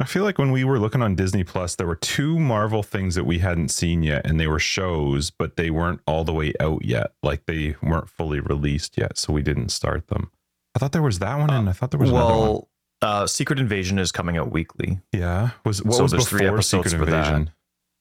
I 0.00 0.04
feel 0.04 0.24
like 0.24 0.38
when 0.38 0.50
we 0.50 0.64
were 0.64 0.78
looking 0.78 1.02
on 1.02 1.14
Disney 1.14 1.44
Plus, 1.44 1.74
there 1.76 1.86
were 1.86 1.94
two 1.96 2.38
Marvel 2.38 2.82
things 2.82 3.14
that 3.16 3.24
we 3.24 3.38
hadn't 3.40 3.68
seen 3.68 4.02
yet, 4.02 4.26
and 4.26 4.40
they 4.40 4.46
were 4.46 4.58
shows, 4.58 5.30
but 5.30 5.56
they 5.56 5.70
weren't 5.70 6.00
all 6.06 6.24
the 6.24 6.32
way 6.32 6.54
out 6.58 6.84
yet. 6.84 7.12
Like 7.22 7.44
they 7.46 7.76
weren't 7.82 8.08
fully 8.08 8.40
released 8.40 8.96
yet, 8.96 9.18
so 9.18 9.32
we 9.32 9.42
didn't 9.42 9.68
start 9.68 10.08
them. 10.08 10.30
I 10.74 10.78
thought 10.78 10.92
there 10.92 11.02
was 11.02 11.18
that 11.18 11.38
one, 11.38 11.50
and 11.50 11.68
I 11.68 11.72
thought 11.72 11.90
there 11.90 12.00
was 12.00 12.10
another 12.10 12.32
one. 12.32 12.40
well, 12.40 12.68
uh, 13.02 13.26
Secret 13.26 13.58
Invasion 13.58 13.98
is 13.98 14.10
coming 14.10 14.36
out 14.38 14.50
weekly. 14.50 15.00
Yeah, 15.12 15.50
was 15.66 15.82
what 15.84 15.94
So 15.96 16.02
was 16.04 16.12
before 16.12 16.38
three 16.38 16.46
episodes 16.48 16.90
Secret 16.92 17.04
for 17.06 17.10
that. 17.10 17.26
Invasion? 17.26 17.50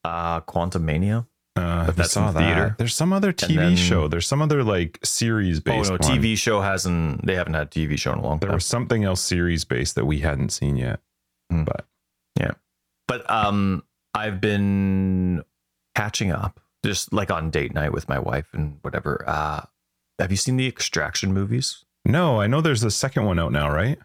Uh, 0.05 0.39
Quantumania. 0.41 1.27
Uh, 1.55 1.87
But 1.87 1.97
that's 1.97 2.13
saw 2.13 2.29
in 2.29 2.33
that. 2.35 2.39
theater. 2.39 2.75
There's 2.77 2.95
some 2.95 3.11
other 3.11 3.33
TV 3.33 3.55
then- 3.57 3.75
show. 3.75 4.07
There's 4.07 4.27
some 4.27 4.41
other 4.41 4.63
like 4.63 4.99
series 5.03 5.59
based. 5.59 5.91
Oh 5.91 5.95
no, 5.95 5.97
TV 5.97 6.37
show 6.37 6.61
hasn't. 6.61 7.25
They 7.25 7.35
haven't 7.35 7.55
had 7.55 7.67
a 7.67 7.69
TV 7.69 7.97
show 7.99 8.13
in 8.13 8.19
a 8.19 8.21
long 8.21 8.37
There 8.39 8.47
time. 8.47 8.51
There 8.51 8.55
was 8.55 8.65
something 8.65 9.03
else 9.03 9.19
series 9.19 9.65
based 9.65 9.95
that 9.95 10.05
we 10.05 10.19
hadn't 10.19 10.49
seen 10.53 10.77
yet. 10.77 11.01
Hmm. 11.51 11.63
But 11.63 11.85
but 13.07 13.29
um 13.29 13.83
i've 14.13 14.39
been 14.41 15.43
catching 15.95 16.31
up 16.31 16.59
just 16.85 17.11
like 17.11 17.29
on 17.31 17.49
date 17.49 17.73
night 17.73 17.91
with 17.91 18.07
my 18.07 18.17
wife 18.19 18.47
and 18.53 18.77
whatever. 18.81 19.23
Uh 19.27 19.61
have 20.19 20.31
you 20.31 20.37
seen 20.37 20.57
the 20.57 20.67
extraction 20.67 21.33
movies? 21.33 21.83
No, 22.05 22.39
I 22.41 22.47
know 22.47 22.59
there's 22.61 22.83
a 22.83 22.91
second 22.91 23.25
one 23.25 23.39
out 23.39 23.51
now, 23.51 23.69
right? 23.71 23.97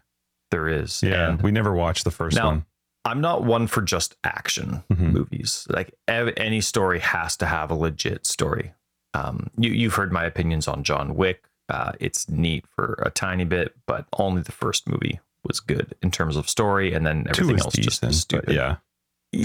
there 0.51 0.67
is 0.67 1.01
Yeah, 1.01 1.29
and 1.29 1.41
we 1.41 1.51
never 1.51 1.73
watched 1.73 2.03
the 2.03 2.11
first 2.11 2.35
Now, 2.37 2.45
one. 2.47 2.65
i'm 3.03 3.19
not 3.21 3.43
one 3.43 3.67
for 3.67 3.81
just 3.81 4.15
action 4.23 4.83
Mhm. 4.91 5.11
movies. 5.11 5.65
Like 5.69 5.93
ev- 6.07 6.33
any 6.37 6.61
story 6.61 6.99
has 6.99 7.35
to 7.37 7.45
have 7.47 7.71
a 7.71 7.75
legit 7.75 8.25
story. 8.25 8.73
Um 9.13 9.49
you, 9.57 9.71
you've 9.71 9.95
heard 9.95 10.11
my 10.11 10.23
opinions 10.25 10.67
on 10.67 10.83
john 10.83 11.15
wick. 11.15 11.45
Uh 11.69 11.93
it's 11.99 12.29
neat 12.29 12.65
for 12.67 13.01
a 13.05 13.09
tiny 13.09 13.43
bit 13.45 13.73
but 13.87 14.05
only 14.19 14.41
the 14.41 14.51
first 14.51 14.87
movie 14.87 15.19
was 15.47 15.59
good 15.59 15.95
in 16.01 16.11
terms 16.11 16.35
of 16.35 16.49
story 16.49 16.93
and 16.93 17.05
then 17.05 17.25
everything 17.29 17.59
else 17.59 17.73
decent, 17.73 17.83
just 17.91 18.03
was 18.03 18.21
stupid 18.21 18.53
yeah. 18.53 18.77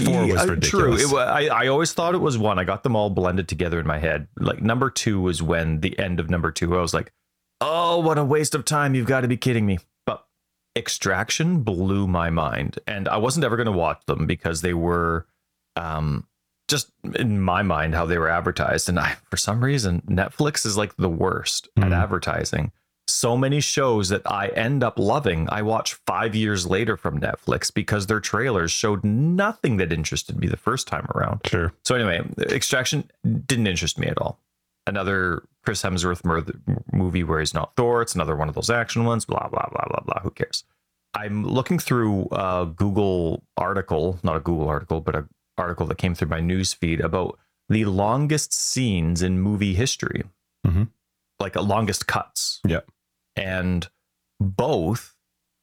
Four 0.05 0.25
was 0.25 0.47
Yeah, 0.47 0.55
True. 0.55 0.93
It, 0.95 1.13
I, 1.13 1.47
I 1.47 1.67
always 1.67 1.91
thought 1.93 2.15
it 2.15 2.19
was 2.19 2.37
one. 2.37 2.57
I 2.59 2.63
got 2.63 2.83
them 2.83 2.95
all 2.95 3.09
blended 3.09 3.47
together 3.47 3.79
in 3.79 3.87
my 3.87 3.99
head. 3.99 4.27
Like 4.37 4.61
number 4.61 4.89
two 4.89 5.19
was 5.19 5.43
when 5.43 5.81
the 5.81 5.97
end 5.99 6.19
of 6.19 6.29
number 6.29 6.51
two, 6.51 6.77
I 6.77 6.81
was 6.81 6.93
like, 6.93 7.11
oh, 7.59 7.99
what 7.99 8.17
a 8.17 8.23
waste 8.23 8.55
of 8.55 8.63
time. 8.63 8.95
You've 8.95 9.07
got 9.07 9.21
to 9.21 9.27
be 9.27 9.37
kidding 9.37 9.65
me. 9.65 9.79
But 10.05 10.25
Extraction 10.77 11.63
blew 11.63 12.07
my 12.07 12.29
mind. 12.29 12.79
And 12.87 13.09
I 13.09 13.17
wasn't 13.17 13.43
ever 13.43 13.57
going 13.57 13.65
to 13.65 13.71
watch 13.71 14.05
them 14.05 14.25
because 14.25 14.61
they 14.61 14.73
were 14.73 15.25
um, 15.75 16.25
just 16.69 16.91
in 17.15 17.41
my 17.41 17.61
mind 17.61 17.93
how 17.93 18.05
they 18.05 18.17
were 18.17 18.29
advertised. 18.29 18.87
And 18.87 18.97
I, 18.97 19.17
for 19.29 19.35
some 19.37 19.61
reason, 19.63 20.03
Netflix 20.07 20.65
is 20.65 20.77
like 20.77 20.95
the 20.95 21.09
worst 21.09 21.67
at 21.75 21.83
Mhm. 21.89 22.01
advertising 22.01 22.71
so 23.11 23.37
many 23.37 23.59
shows 23.59 24.09
that 24.09 24.21
I 24.25 24.47
end 24.49 24.83
up 24.83 24.97
loving, 24.99 25.47
I 25.51 25.61
watch 25.61 25.95
five 26.05 26.33
years 26.35 26.65
later 26.65 26.97
from 26.97 27.19
Netflix 27.19 27.73
because 27.73 28.07
their 28.07 28.19
trailers 28.19 28.71
showed 28.71 29.03
nothing 29.03 29.77
that 29.77 29.91
interested 29.93 30.37
me 30.39 30.47
the 30.47 30.57
first 30.57 30.87
time 30.87 31.05
around. 31.15 31.41
Sure. 31.45 31.73
So, 31.85 31.95
anyway, 31.95 32.21
Extraction 32.39 33.09
didn't 33.45 33.67
interest 33.67 33.97
me 33.99 34.07
at 34.07 34.17
all. 34.17 34.39
Another 34.87 35.43
Chris 35.63 35.81
Hemsworth 35.83 36.23
movie 36.91 37.23
where 37.23 37.39
he's 37.39 37.53
not 37.53 37.75
Thor. 37.75 38.01
It's 38.01 38.15
another 38.15 38.35
one 38.35 38.49
of 38.49 38.55
those 38.55 38.69
action 38.69 39.05
ones, 39.05 39.25
blah, 39.25 39.47
blah, 39.47 39.67
blah, 39.71 39.85
blah, 39.87 39.99
blah. 40.05 40.19
Who 40.23 40.31
cares? 40.31 40.63
I'm 41.13 41.45
looking 41.45 41.77
through 41.77 42.29
a 42.31 42.65
Google 42.75 43.43
article, 43.57 44.17
not 44.23 44.37
a 44.37 44.39
Google 44.39 44.67
article, 44.69 45.01
but 45.01 45.15
an 45.15 45.29
article 45.57 45.85
that 45.87 45.97
came 45.97 46.15
through 46.15 46.29
my 46.29 46.39
news 46.39 46.73
feed 46.73 46.99
about 47.01 47.37
the 47.69 47.85
longest 47.85 48.53
scenes 48.53 49.21
in 49.21 49.39
movie 49.39 49.73
history, 49.75 50.23
Mhm. 50.65 50.87
like 51.39 51.55
a 51.55 51.61
longest 51.61 52.07
cuts. 52.07 52.59
Yep. 52.65 52.89
And 53.35 53.87
both 54.39 55.15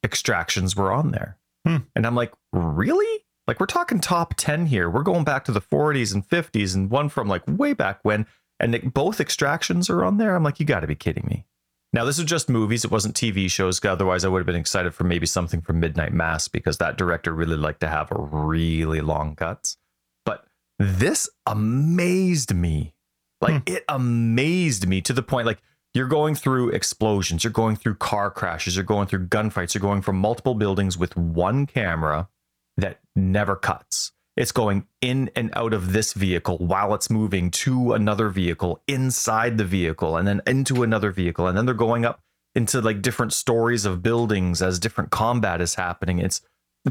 extractions 0.04 0.76
were 0.76 0.92
on 0.92 1.10
there. 1.10 1.38
Hmm. 1.66 1.78
And 1.94 2.06
I'm 2.06 2.14
like, 2.14 2.32
really? 2.52 3.24
Like 3.46 3.60
we're 3.60 3.66
talking 3.66 4.00
top 4.00 4.34
10 4.36 4.66
here. 4.66 4.88
We're 4.90 5.02
going 5.02 5.24
back 5.24 5.44
to 5.46 5.52
the 5.52 5.60
40s 5.60 6.14
and 6.14 6.26
50s 6.26 6.74
and 6.74 6.90
one 6.90 7.08
from 7.08 7.28
like 7.28 7.42
way 7.46 7.72
back 7.72 8.00
when. 8.02 8.26
And 8.60 8.74
it- 8.74 8.92
both 8.94 9.20
extractions 9.20 9.88
are 9.90 10.04
on 10.04 10.18
there. 10.18 10.34
I'm 10.34 10.42
like, 10.42 10.60
you 10.60 10.66
got 10.66 10.80
to 10.80 10.86
be 10.86 10.94
kidding 10.94 11.26
me. 11.28 11.46
Now, 11.92 12.04
this 12.04 12.18
is 12.18 12.26
just 12.26 12.50
movies. 12.50 12.84
It 12.84 12.90
wasn't 12.90 13.14
TV 13.14 13.50
shows. 13.50 13.82
Otherwise, 13.82 14.22
I 14.24 14.28
would 14.28 14.40
have 14.40 14.46
been 14.46 14.56
excited 14.56 14.94
for 14.94 15.04
maybe 15.04 15.24
something 15.24 15.62
from 15.62 15.80
Midnight 15.80 16.12
Mass 16.12 16.46
because 16.46 16.76
that 16.78 16.98
director 16.98 17.32
really 17.32 17.56
liked 17.56 17.80
to 17.80 17.88
have 17.88 18.08
really 18.10 19.00
long 19.00 19.34
cuts. 19.34 19.78
But 20.26 20.44
this 20.78 21.30
amazed 21.46 22.54
me. 22.54 22.94
Like, 23.40 23.62
it 23.66 23.84
amazed 23.88 24.86
me 24.86 25.00
to 25.00 25.14
the 25.14 25.22
point, 25.22 25.46
like, 25.46 25.62
you're 25.94 26.06
going 26.08 26.34
through 26.34 26.70
explosions, 26.70 27.44
you're 27.44 27.52
going 27.52 27.76
through 27.76 27.94
car 27.96 28.30
crashes, 28.30 28.76
you're 28.76 28.84
going 28.84 29.06
through 29.08 29.26
gunfights, 29.26 29.74
you're 29.74 29.80
going 29.80 30.02
from 30.02 30.16
multiple 30.16 30.54
buildings 30.54 30.96
with 30.98 31.16
one 31.16 31.66
camera 31.66 32.28
that 32.76 33.00
never 33.16 33.56
cuts. 33.56 34.12
It's 34.36 34.52
going 34.52 34.86
in 35.00 35.30
and 35.34 35.50
out 35.54 35.72
of 35.72 35.92
this 35.92 36.12
vehicle 36.12 36.58
while 36.58 36.94
it's 36.94 37.10
moving 37.10 37.50
to 37.50 37.92
another 37.92 38.28
vehicle 38.28 38.80
inside 38.86 39.58
the 39.58 39.64
vehicle 39.64 40.16
and 40.16 40.28
then 40.28 40.40
into 40.46 40.84
another 40.84 41.10
vehicle. 41.10 41.48
And 41.48 41.58
then 41.58 41.66
they're 41.66 41.74
going 41.74 42.04
up 42.04 42.20
into 42.54 42.80
like 42.80 43.02
different 43.02 43.32
stories 43.32 43.84
of 43.84 44.02
buildings 44.02 44.62
as 44.62 44.78
different 44.78 45.10
combat 45.10 45.60
is 45.60 45.74
happening. 45.74 46.20
It's, 46.20 46.40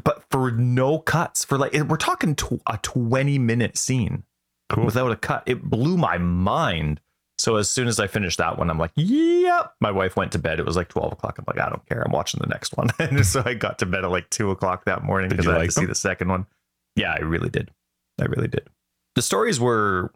but 0.04 0.24
for 0.30 0.52
no 0.52 1.00
cuts, 1.00 1.46
for 1.46 1.58
like, 1.58 1.74
we're 1.74 1.96
talking 1.96 2.36
a 2.68 2.78
20 2.82 3.40
minute 3.40 3.78
scene 3.78 4.24
Cool. 4.70 4.84
without 4.84 5.12
a 5.12 5.16
cut. 5.16 5.44
It 5.46 5.64
blew 5.64 5.96
my 5.96 6.18
mind. 6.18 7.00
So 7.40 7.56
as 7.58 7.70
soon 7.70 7.88
as 7.88 8.00
I 8.00 8.08
finished 8.08 8.40
that 8.40 8.58
one, 8.58 8.70
I'm 8.70 8.80
like, 8.80 8.92
yep. 8.96 9.74
My 9.80 9.92
wife 9.92 10.16
went 10.16 10.32
to 10.32 10.40
bed. 10.40 10.60
It 10.60 10.66
was 10.66 10.76
like 10.76 10.88
12 10.90 11.14
o'clock. 11.14 11.38
I'm 11.38 11.46
like, 11.48 11.60
I 11.60 11.70
don't 11.70 11.86
care. 11.88 12.02
I'm 12.02 12.12
watching 12.12 12.40
the 12.42 12.48
next 12.50 12.76
one. 12.76 12.88
and 13.00 13.26
so 13.26 13.44
I 13.46 13.54
got 13.54 13.78
to 13.80 13.86
bed 13.86 14.04
at 14.04 14.10
like 14.12 14.30
two 14.32 14.50
o'clock 14.52 14.86
that 14.86 15.04
morning 15.04 15.30
because 15.30 15.48
I 15.48 15.52
had 15.54 15.58
like 15.60 15.70
to 15.70 15.74
see 15.80 15.86
the 15.86 15.96
second 15.96 16.30
one. 16.30 16.48
Yeah, 16.96 17.14
I 17.14 17.20
really 17.22 17.50
did. 17.50 17.70
I 18.20 18.26
really 18.26 18.48
did. 18.48 18.68
The 19.16 19.22
stories 19.22 19.60
were 19.60 20.12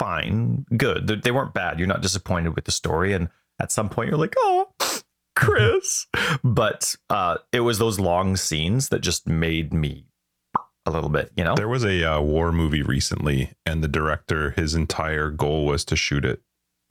fine, 0.00 0.66
good. 0.76 1.06
They- 1.06 1.16
They 1.16 1.30
weren't 1.30 1.54
bad. 1.54 1.78
You're 1.78 1.88
not 1.88 2.02
disappointed 2.02 2.56
with 2.56 2.64
the 2.64 2.72
story. 2.72 3.12
And 3.12 3.28
at 3.60 3.70
some 3.70 3.88
point, 3.88 4.08
you're 4.10 4.18
like, 4.18 4.34
oh, 4.38 4.72
Chris. 5.36 6.06
but 6.44 6.96
uh, 7.08 7.38
it 7.52 7.60
was 7.60 7.78
those 7.78 8.00
long 8.00 8.36
scenes 8.36 8.88
that 8.88 9.00
just 9.00 9.28
made 9.28 9.72
me 9.72 10.06
a 10.86 10.90
little 10.90 11.08
bit, 11.08 11.30
you 11.36 11.44
know? 11.44 11.54
There 11.54 11.68
was 11.68 11.84
a 11.84 12.04
uh, 12.04 12.20
war 12.20 12.50
movie 12.52 12.82
recently, 12.82 13.52
and 13.64 13.82
the 13.82 13.88
director, 13.88 14.50
his 14.50 14.74
entire 14.74 15.30
goal 15.30 15.64
was 15.66 15.84
to 15.86 15.96
shoot 15.96 16.24
it 16.24 16.42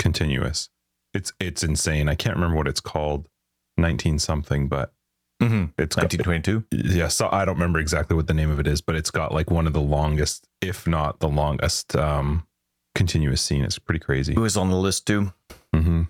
continuous. 0.04 0.70
It's 1.16 1.34
it's 1.40 1.64
insane. 1.64 2.08
I 2.10 2.16
can't 2.16 2.36
remember 2.36 2.58
what 2.58 2.68
it's 2.68 2.80
called, 2.82 3.28
nineteen 3.78 4.20
something, 4.20 4.68
but 4.68 4.94
Mhm. 5.42 5.74
it's 5.78 5.98
1922. 5.98 6.64
yeah. 6.72 7.08
So 7.08 7.28
I 7.32 7.44
don't 7.46 7.56
remember 7.56 7.80
exactly 7.80 8.16
what 8.16 8.28
the 8.28 8.34
name 8.34 8.50
of 8.52 8.60
it 8.60 8.68
is, 8.68 8.82
but 8.82 8.96
it's 8.96 9.10
got 9.12 9.34
like 9.34 9.50
one 9.52 9.66
of 9.68 9.74
the 9.74 9.82
longest, 9.82 10.48
if 10.62 10.86
not 10.88 11.20
the 11.20 11.28
longest, 11.28 11.96
um, 11.96 12.46
continuous 12.96 13.42
scene. 13.42 13.64
It's 13.66 13.80
pretty 13.80 14.00
crazy. 14.00 14.34
It 14.34 14.40
was 14.40 14.56
on 14.58 14.70
the 14.70 14.78
list 14.78 15.06
too. 15.08 15.34
hmm 15.74 16.04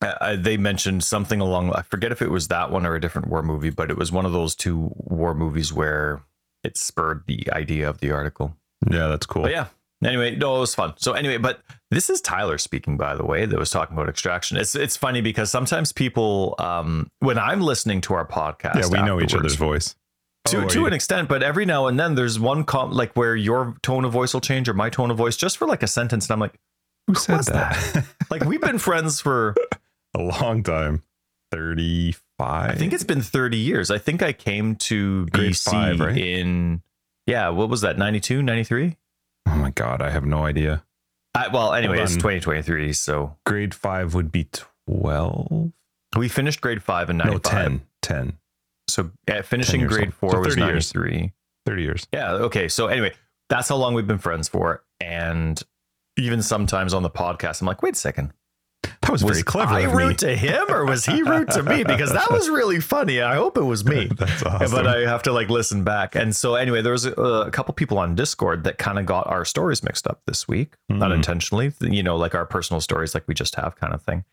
Uh, 0.00 0.14
I, 0.20 0.36
they 0.36 0.56
mentioned 0.56 1.04
something 1.04 1.40
along. 1.40 1.72
I 1.74 1.82
forget 1.82 2.10
if 2.10 2.20
it 2.22 2.30
was 2.30 2.48
that 2.48 2.70
one 2.72 2.84
or 2.86 2.94
a 2.96 3.00
different 3.00 3.28
war 3.28 3.42
movie, 3.42 3.70
but 3.70 3.88
it 3.90 3.96
was 3.96 4.10
one 4.10 4.26
of 4.26 4.32
those 4.32 4.56
two 4.56 4.90
war 4.96 5.32
movies 5.34 5.72
where 5.72 6.22
it 6.64 6.76
spurred 6.76 7.22
the 7.28 7.46
idea 7.52 7.88
of 7.88 7.98
the 8.00 8.10
article. 8.10 8.56
Yeah, 8.90 9.06
that's 9.08 9.26
cool. 9.26 9.42
But 9.42 9.52
yeah. 9.52 9.66
Anyway, 10.04 10.34
no, 10.36 10.56
it 10.56 10.60
was 10.60 10.74
fun. 10.74 10.94
So 10.96 11.12
anyway, 11.12 11.36
but 11.38 11.60
this 11.90 12.10
is 12.10 12.20
Tyler 12.20 12.58
speaking, 12.58 12.96
by 12.96 13.14
the 13.14 13.24
way, 13.24 13.46
that 13.46 13.58
was 13.58 13.70
talking 13.70 13.96
about 13.96 14.08
extraction. 14.08 14.56
It's 14.56 14.74
it's 14.74 14.96
funny 14.96 15.20
because 15.20 15.50
sometimes 15.50 15.92
people, 15.92 16.54
um, 16.58 17.08
when 17.20 17.38
I'm 17.38 17.60
listening 17.60 18.00
to 18.02 18.14
our 18.14 18.26
podcast, 18.26 18.74
Yeah, 18.76 18.88
we 18.88 19.06
know 19.06 19.20
each 19.20 19.34
other's 19.34 19.54
voice. 19.56 19.94
to 20.46 20.64
Oh, 20.64 20.68
to 20.68 20.80
yeah. 20.80 20.86
an 20.88 20.92
extent, 20.92 21.28
but 21.28 21.42
every 21.42 21.64
now 21.66 21.86
and 21.86 22.00
then 22.00 22.14
there's 22.16 22.40
one 22.40 22.64
com 22.64 22.90
like 22.92 23.12
where 23.14 23.36
your 23.36 23.76
tone 23.82 24.04
of 24.04 24.12
voice 24.12 24.34
will 24.34 24.40
change 24.40 24.68
or 24.68 24.74
my 24.74 24.90
tone 24.90 25.10
of 25.10 25.16
voice 25.16 25.36
just 25.36 25.56
for 25.56 25.66
like 25.68 25.82
a 25.82 25.86
sentence, 25.88 26.26
and 26.26 26.32
I'm 26.32 26.40
like, 26.40 26.58
Who 27.06 27.14
said 27.14 27.36
was 27.36 27.46
that? 27.46 28.04
like 28.30 28.44
we've 28.44 28.60
been 28.60 28.78
friends 28.78 29.20
for 29.20 29.54
a 30.14 30.18
long 30.20 30.62
time. 30.64 31.04
35. 31.52 32.70
I 32.70 32.74
think 32.74 32.92
it's 32.92 33.04
been 33.04 33.20
30 33.22 33.56
years. 33.58 33.90
I 33.90 33.98
think 33.98 34.22
I 34.22 34.32
came 34.32 34.74
to 34.76 35.26
Grade 35.26 35.52
BC 35.52 35.70
five, 35.70 36.00
right? 36.00 36.16
in, 36.16 36.82
yeah, 37.26 37.50
what 37.50 37.68
was 37.68 37.82
that, 37.82 37.98
92, 37.98 38.42
93? 38.42 38.96
Oh 39.46 39.56
my 39.56 39.70
God, 39.70 40.02
I 40.02 40.10
have 40.10 40.24
no 40.24 40.44
idea. 40.44 40.84
I, 41.34 41.48
well, 41.48 41.72
anyway, 41.72 42.00
it's 42.00 42.14
2023. 42.14 42.92
So 42.92 43.36
Grade 43.46 43.74
five 43.74 44.14
would 44.14 44.30
be 44.30 44.48
12? 44.86 45.72
we 46.16 46.28
finished 46.28 46.60
grade 46.60 46.82
five 46.82 47.08
in 47.08 47.16
No, 47.16 47.38
10. 47.38 47.82
10. 48.02 48.38
So 48.88 49.10
uh, 49.30 49.42
finishing 49.42 49.80
years 49.80 49.92
grade 49.92 50.06
old. 50.08 50.14
four 50.14 50.30
So 50.32 50.38
was 50.40 50.54
30 50.54 50.66
years. 50.66 50.92
30 51.64 51.82
years. 51.82 52.06
Yeah. 52.12 52.32
Okay. 52.32 52.68
So 52.68 52.88
anyway, 52.88 53.14
that's 53.48 53.68
how 53.68 53.76
long 53.76 53.94
we've 53.94 54.06
been 54.06 54.18
friends 54.18 54.48
for. 54.48 54.84
And 55.00 55.60
even 56.18 56.42
sometimes 56.42 56.92
on 56.92 57.02
the 57.02 57.10
podcast, 57.10 57.60
I'm 57.60 57.66
like, 57.66 57.82
wait 57.82 57.94
a 57.94 57.98
second. 57.98 58.32
That 59.02 59.10
was, 59.10 59.22
very 59.22 59.42
clever 59.42 59.72
I 59.74 59.82
rude 59.84 60.18
to 60.18 60.34
him 60.34 60.64
or 60.70 60.84
was 60.86 61.04
he 61.04 61.22
rude 61.22 61.50
to 61.50 61.62
me? 61.62 61.84
Because 61.84 62.12
that 62.12 62.30
was 62.30 62.48
really 62.48 62.80
funny. 62.80 63.20
I 63.20 63.34
hope 63.34 63.56
it 63.56 63.62
was 63.64 63.84
me. 63.84 64.06
That's 64.16 64.42
awesome. 64.42 64.70
But 64.70 64.86
I 64.86 65.00
have 65.08 65.22
to 65.24 65.32
like 65.32 65.50
listen 65.50 65.84
back. 65.84 66.14
And 66.14 66.34
so 66.34 66.54
anyway, 66.54 66.82
there 66.82 66.92
was 66.92 67.04
a, 67.04 67.12
a 67.12 67.50
couple 67.50 67.74
people 67.74 67.98
on 67.98 68.14
Discord 68.14 68.64
that 68.64 68.78
kind 68.78 68.98
of 68.98 69.06
got 69.06 69.26
our 69.26 69.44
stories 69.44 69.82
mixed 69.82 70.06
up 70.06 70.22
this 70.26 70.48
week, 70.48 70.74
Mhm. 70.90 71.02
unintentionally. 71.02 71.72
You 71.80 72.02
know, 72.02 72.16
like 72.16 72.34
our 72.34 72.46
personal 72.46 72.80
stories, 72.80 73.12
like 73.14 73.24
we 73.28 73.34
just 73.34 73.54
have, 73.56 73.76
kind 73.76 73.92
of 73.92 74.02
thing. 74.02 74.24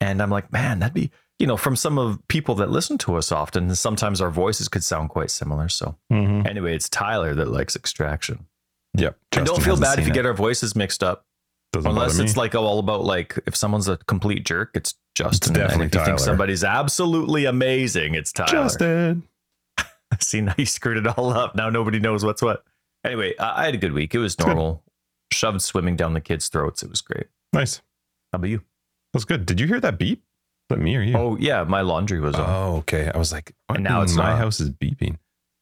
And 0.00 0.22
I'm 0.22 0.30
like, 0.30 0.52
man, 0.52 0.78
that'd 0.78 0.94
be 0.94 1.10
you 1.40 1.46
know 1.46 1.56
from 1.56 1.74
some 1.76 1.98
of 1.98 2.18
people 2.28 2.54
that 2.56 2.70
listen 2.70 2.98
to 2.98 3.16
us 3.16 3.32
often. 3.32 3.74
Sometimes 3.74 4.20
our 4.20 4.30
voices 4.30 4.68
could 4.68 4.84
sound 4.84 5.08
quite 5.08 5.30
similar. 5.30 5.68
So 5.68 5.96
Mhm. 6.12 6.46
anyway, 6.46 6.74
it's 6.74 6.88
Tyler 6.88 7.34
that 7.34 7.48
likes 7.48 7.74
Extraction. 7.76 8.46
Yep. 8.94 9.16
and 9.36 9.46
don't 9.46 9.62
feel 9.62 9.76
bad 9.78 9.98
if 9.98 10.06
you 10.06 10.10
it. 10.12 10.14
get 10.14 10.26
our 10.26 10.32
voices 10.34 10.74
mixed 10.74 11.02
up. 11.04 11.24
Doesn't 11.72 11.90
Unless 11.90 12.18
it's 12.18 12.36
like 12.36 12.54
all 12.54 12.78
about 12.78 13.04
like 13.04 13.38
if 13.46 13.54
someone's 13.54 13.88
a 13.88 13.98
complete 13.98 14.44
jerk, 14.46 14.70
it's 14.74 14.94
Justin. 15.14 15.52
definitely 15.52 15.84
and 15.84 15.94
if 15.94 16.00
you 16.00 16.04
think 16.06 16.18
somebody's 16.18 16.64
absolutely 16.64 17.44
amazing, 17.44 18.14
it's 18.14 18.32
Tyler. 18.32 18.48
Justin. 18.50 19.24
See, 20.20 20.40
now 20.40 20.54
you 20.56 20.64
screwed 20.66 20.96
it 20.96 21.18
all 21.18 21.30
up. 21.30 21.54
Now 21.54 21.68
nobody 21.68 21.98
knows 22.00 22.24
what's 22.24 22.40
what. 22.40 22.64
Anyway, 23.04 23.34
I 23.38 23.62
I 23.62 23.64
had 23.66 23.74
a 23.74 23.78
good 23.78 23.92
week. 23.92 24.14
It 24.14 24.18
was 24.18 24.38
normal. 24.38 24.82
Shoved 25.30 25.60
swimming 25.60 25.94
down 25.96 26.14
the 26.14 26.20
kids' 26.22 26.48
throats. 26.48 26.82
It 26.82 26.88
was 26.88 27.02
great. 27.02 27.26
Nice. 27.52 27.82
How 28.32 28.36
about 28.38 28.48
you? 28.48 28.58
That 28.58 28.64
was 29.14 29.24
good. 29.26 29.44
Did 29.44 29.60
you 29.60 29.66
hear 29.66 29.80
that 29.80 29.98
beep? 29.98 30.22
That 30.70 30.78
me 30.78 30.96
or 30.96 31.02
you? 31.02 31.16
Oh 31.16 31.36
yeah, 31.38 31.64
my 31.64 31.82
laundry 31.82 32.20
was 32.20 32.34
on. 32.34 32.48
Oh, 32.48 32.76
okay. 32.78 33.10
I 33.14 33.18
was 33.18 33.30
like, 33.32 33.54
And 33.68 33.84
now 33.84 34.00
it's 34.02 34.14
my 34.14 34.30
not. 34.30 34.38
house 34.38 34.60
is 34.60 34.70
beeping. 34.70 35.18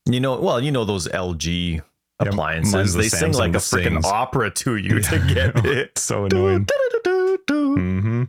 You 0.08 0.20
know, 0.20 0.38
well, 0.38 0.60
you 0.60 0.70
know 0.70 0.84
those 0.84 1.08
LG 1.08 1.82
appliances. 2.18 2.94
the 2.94 3.02
they 3.02 3.08
sing 3.08 3.32
like 3.32 3.54
a 3.54 3.58
freaking 3.58 4.02
opera 4.04 4.50
to 4.50 4.76
you 4.76 5.00
to 5.00 5.18
get 5.18 5.52
it. 5.64 5.98
So 5.98 6.24
annoying. 6.26 6.66
Mm-hmm. 6.66 8.24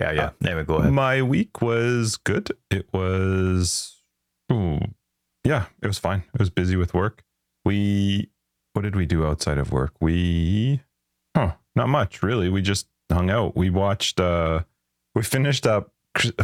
Yeah, 0.00 0.12
yeah. 0.12 0.30
Anyway, 0.44 0.64
go 0.64 0.76
ahead. 0.76 0.92
My 0.92 1.22
week 1.22 1.60
was 1.60 2.16
good. 2.16 2.50
It 2.70 2.88
was, 2.92 4.02
ooh, 4.50 4.78
yeah, 5.44 5.66
it 5.82 5.86
was 5.86 5.98
fine. 5.98 6.24
It 6.34 6.38
was 6.38 6.50
busy 6.50 6.76
with 6.76 6.94
work. 6.94 7.24
We, 7.64 8.30
what 8.72 8.82
did 8.82 8.96
we 8.96 9.06
do 9.06 9.26
outside 9.26 9.58
of 9.58 9.70
work? 9.72 9.92
We, 10.00 10.80
huh, 11.36 11.52
not 11.76 11.88
much 11.88 12.22
really. 12.22 12.48
We 12.48 12.62
just 12.62 12.86
hung 13.10 13.30
out. 13.30 13.54
We 13.56 13.68
watched, 13.70 14.18
uh, 14.18 14.60
we 15.14 15.22
finished 15.22 15.66
up. 15.66 15.92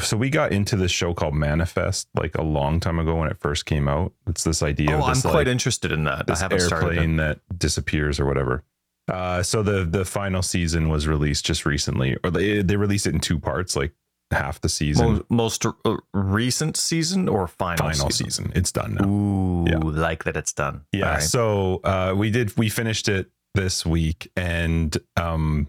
So 0.01 0.17
we 0.17 0.31
got 0.31 0.53
into 0.53 0.77
this 0.77 0.91
show 0.91 1.13
called 1.13 1.35
Manifest 1.35 2.09
like 2.19 2.35
a 2.37 2.43
long 2.43 2.81
time 2.81 2.99
ago 2.99 3.17
when 3.17 3.29
it 3.29 3.39
first 3.39 3.67
came 3.67 3.87
out. 3.87 4.13
It's 4.27 4.43
this 4.45 4.63
idea 4.63 4.93
Oh, 4.93 4.99
of 5.01 5.05
I'm 5.05 5.11
this 5.15 5.23
quite 5.23 5.35
like, 5.35 5.47
interested 5.49 5.93
in 5.93 6.05
that. 6.05 6.25
I 6.31 6.49
this 6.49 6.73
airplane 6.73 7.17
that 7.17 7.41
disappears 7.59 8.19
or 8.19 8.25
whatever. 8.25 8.65
Uh, 9.13 9.43
so 9.43 9.63
the 9.63 9.85
the 9.85 10.05
final 10.05 10.41
season 10.43 10.89
was 10.89 11.07
released 11.07 11.45
just 11.45 11.67
recently, 11.67 12.17
or 12.25 12.31
they 12.31 12.63
they 12.63 12.77
released 12.77 13.07
it 13.07 13.15
in 13.15 13.21
two 13.21 13.39
parts, 13.39 13.77
like 13.77 13.93
half 14.31 14.61
the 14.61 14.69
season, 14.69 15.25
Most, 15.31 15.65
most 15.65 15.67
uh, 15.87 15.97
recent 16.13 16.77
season 16.77 17.29
or 17.29 17.47
final, 17.47 17.77
final 17.91 18.11
season? 18.11 18.27
season. 18.31 18.53
It's 18.55 18.73
done 18.73 18.95
now. 19.01 19.07
Ooh, 19.09 19.67
Yeah. 19.69 19.79
like 19.79 20.25
that 20.25 20.37
it's 20.37 20.53
done. 20.53 20.83
Yeah. 20.93 21.13
Right. 21.13 21.23
So 21.23 21.81
uh, 21.85 22.15
we 22.17 22.31
did 22.31 22.57
we 22.59 22.69
finished 22.69 23.09
it 23.09 23.31
this 23.55 23.85
week, 23.87 24.31
and 24.37 24.97
um, 25.17 25.69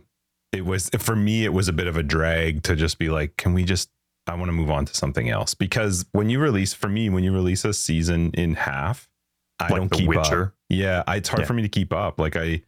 it 0.51 0.65
was 0.65 0.89
for 0.97 1.15
me 1.15 1.45
it 1.45 1.53
was 1.53 1.67
a 1.67 1.73
bit 1.73 1.87
of 1.87 1.95
a 1.97 2.03
drag 2.03 2.63
to 2.63 2.75
just 2.75 2.97
be 2.97 3.09
like, 3.09 3.37
can 3.37 3.53
we 3.53 3.63
just? 3.63 3.89
I 4.27 4.35
want 4.35 4.49
to 4.49 4.53
move 4.53 4.69
on 4.69 4.85
to 4.85 4.93
something 4.93 5.27
else 5.29 5.55
because 5.55 6.05
when 6.11 6.29
you 6.29 6.39
release 6.39 6.71
for 6.73 6.87
me 6.87 7.09
when 7.09 7.23
you 7.23 7.31
release 7.33 7.65
a 7.65 7.73
season 7.73 8.29
in 8.35 8.53
half, 8.55 9.09
I 9.59 9.65
Like 9.69 9.75
don't 9.75 9.89
keep 9.91 10.15
up. 10.15 10.53
Yeah, 10.69 11.03
it's 11.07 11.29
hard 11.29 11.41
Yeah. 11.41 11.45
for 11.47 11.53
me 11.53 11.63
to 11.63 11.69
keep 11.69 11.91
up. 11.91 12.19
Like 12.19 12.35
I, 12.35 12.61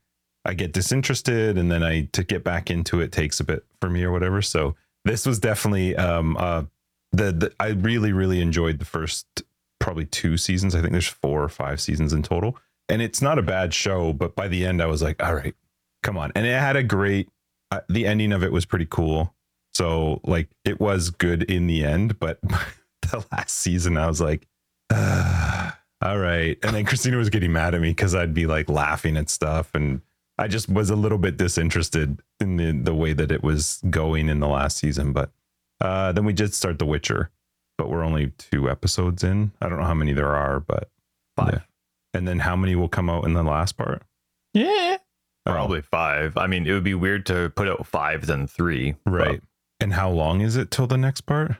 I 0.44 0.56
get 0.56 0.74
disinterested, 0.74 1.60
and 1.60 1.72
then 1.72 1.84
I 1.84 2.10
to 2.14 2.24
get 2.24 2.44
back 2.44 2.72
into 2.72 3.00
it 3.00 3.12
takes 3.12 3.40
a 3.40 3.44
bit 3.44 3.64
for 3.80 3.90
me 3.90 4.04
or 4.04 4.12
whatever. 4.12 4.42
So 4.42 4.76
this 5.06 5.26
was 5.26 5.38
definitely 5.40 5.96
um 5.96 6.36
uh 6.38 6.64
the, 7.12 7.32
the 7.32 7.54
I 7.60 7.70
really 7.70 8.12
really 8.12 8.42
enjoyed 8.42 8.80
the 8.80 8.86
first 8.86 9.28
probably 9.80 10.06
two 10.06 10.38
seasons. 10.38 10.74
I 10.74 10.80
think 10.82 10.94
there's 10.94 11.08
four 11.08 11.44
or 11.44 11.50
five 11.50 11.80
seasons 11.80 12.12
in 12.14 12.24
total, 12.24 12.58
and 12.90 13.02
it's 13.04 13.22
not 13.22 13.38
a 13.38 13.44
bad 13.44 13.72
show. 13.74 14.14
But 14.14 14.36
by 14.36 14.48
the 14.48 14.66
end, 14.66 14.82
I 14.82 14.88
was 14.88 15.04
like, 15.04 15.22
all 15.22 15.36
right, 15.36 15.54
come 16.02 16.18
on, 16.18 16.32
and 16.34 16.46
it 16.48 16.60
had 16.60 16.76
a 16.76 16.82
great. 16.84 17.30
Uh, 17.72 17.80
the 17.90 18.06
ending 18.06 18.32
of 18.34 18.44
it 18.44 18.52
was 18.52 18.66
pretty 18.66 18.88
cool. 18.90 19.34
So 19.74 20.20
like 20.24 20.50
it 20.66 20.80
was 20.80 21.10
good 21.10 21.44
in 21.44 21.68
the 21.68 21.84
end, 21.86 22.20
but 22.20 22.40
the 23.02 23.26
last 23.32 23.58
season 23.58 23.98
I 23.98 24.08
was 24.08 24.20
like, 24.22 24.48
"Ah, 24.92 25.80
all 26.02 26.20
right. 26.20 26.58
And 26.64 26.76
then 26.76 26.86
Christina 26.86 27.18
was 27.18 27.30
getting 27.30 27.54
mad 27.54 27.74
at 27.74 27.82
me 27.82 27.90
because 27.90 28.14
I'd 28.14 28.34
be 28.34 28.46
like 28.46 28.70
laughing 28.70 29.16
at 29.18 29.30
stuff, 29.30 29.72
and 29.74 30.02
I 30.38 30.48
just 30.48 30.68
was 30.70 30.90
a 30.90 30.96
little 30.96 31.18
bit 31.18 31.38
disinterested 31.38 32.22
in 32.40 32.58
the 32.58 32.72
the 32.72 32.94
way 32.94 33.14
that 33.14 33.32
it 33.32 33.44
was 33.44 33.82
going 33.90 34.28
in 34.28 34.40
the 34.42 34.48
last 34.48 34.78
season. 34.78 35.14
But 35.14 35.32
uh, 35.80 36.12
then 36.12 36.26
we 36.26 36.34
did 36.34 36.54
start 36.54 36.78
The 36.78 36.86
Witcher, 36.86 37.32
but 37.78 37.90
we're 37.90 38.04
only 38.04 38.34
two 38.38 38.70
episodes 38.70 39.24
in. 39.24 39.52
I 39.62 39.70
don't 39.70 39.80
know 39.80 39.86
how 39.86 39.94
many 39.94 40.14
there 40.14 40.36
are, 40.36 40.60
but 40.60 40.90
Five. 41.36 41.54
Yeah. 41.54 41.60
And 42.14 42.28
then 42.28 42.40
how 42.40 42.56
many 42.56 42.76
will 42.76 42.90
come 42.90 43.10
out 43.10 43.26
in 43.26 43.34
the 43.34 43.44
last 43.44 43.78
part? 43.78 44.04
Yeah. 44.54 44.98
Oh, 45.46 45.52
Probably 45.52 45.82
five. 45.82 46.38
I 46.38 46.48
mean, 46.48 46.68
it 46.68 46.74
would 46.74 46.84
be 46.84 46.94
weird 46.94 47.26
to 47.28 47.50
put 47.56 47.68
out 47.68 47.86
five 47.88 48.26
than 48.28 48.48
three. 48.48 48.96
right. 49.06 49.42
And 49.80 49.94
how 49.94 50.12
long 50.12 50.42
is 50.42 50.56
it 50.58 50.70
till 50.70 50.86
the 50.86 50.98
next 50.98 51.22
part? 51.22 51.54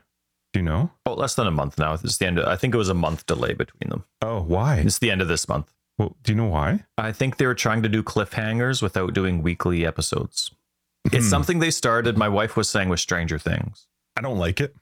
Do 0.54 0.60
you 0.60 0.64
know? 0.64 0.92
But, 1.04 1.12
oh, 1.12 1.16
less 1.16 1.34
than 1.34 1.48
a 1.48 1.52
month 1.52 1.80
now. 1.80 1.94
It's 1.94 2.18
the 2.18 2.28
end. 2.28 2.38
Of, 2.38 2.46
I 2.48 2.56
think 2.56 2.76
it 2.76 2.78
was 2.78 2.90
a 2.90 2.94
month 2.94 3.26
delay 3.26 3.54
between 3.54 3.90
them. 3.90 4.04
Oh, 4.22 4.42
why? 4.42 4.76
It's 4.78 5.00
the 5.00 5.10
end 5.10 5.22
of 5.22 5.28
this 5.28 5.50
month. 5.50 5.74
Well, 5.98 6.16
do 6.22 6.32
you 6.32 6.36
know 6.36 6.46
why? 6.46 6.84
I 7.00 7.12
think 7.14 7.38
they 7.38 7.48
were 7.48 7.56
trying 7.56 7.82
to 7.82 7.90
do 7.90 8.04
cliffhangers 8.04 8.82
without 8.84 9.14
doing 9.16 9.42
weekly 9.42 9.86
episodes. 9.88 10.52
It's 11.06 11.26
Hmm. 11.26 11.30
something 11.30 11.60
they 11.60 11.72
started. 11.72 12.16
My 12.18 12.30
wife 12.30 12.56
was 12.56 12.70
saying 12.70 12.90
with 12.90 13.00
Stranger 13.00 13.40
Things. 13.40 13.88
I 14.16 14.22
don't 14.22 14.38
like 14.38 14.62
it. 14.62 14.76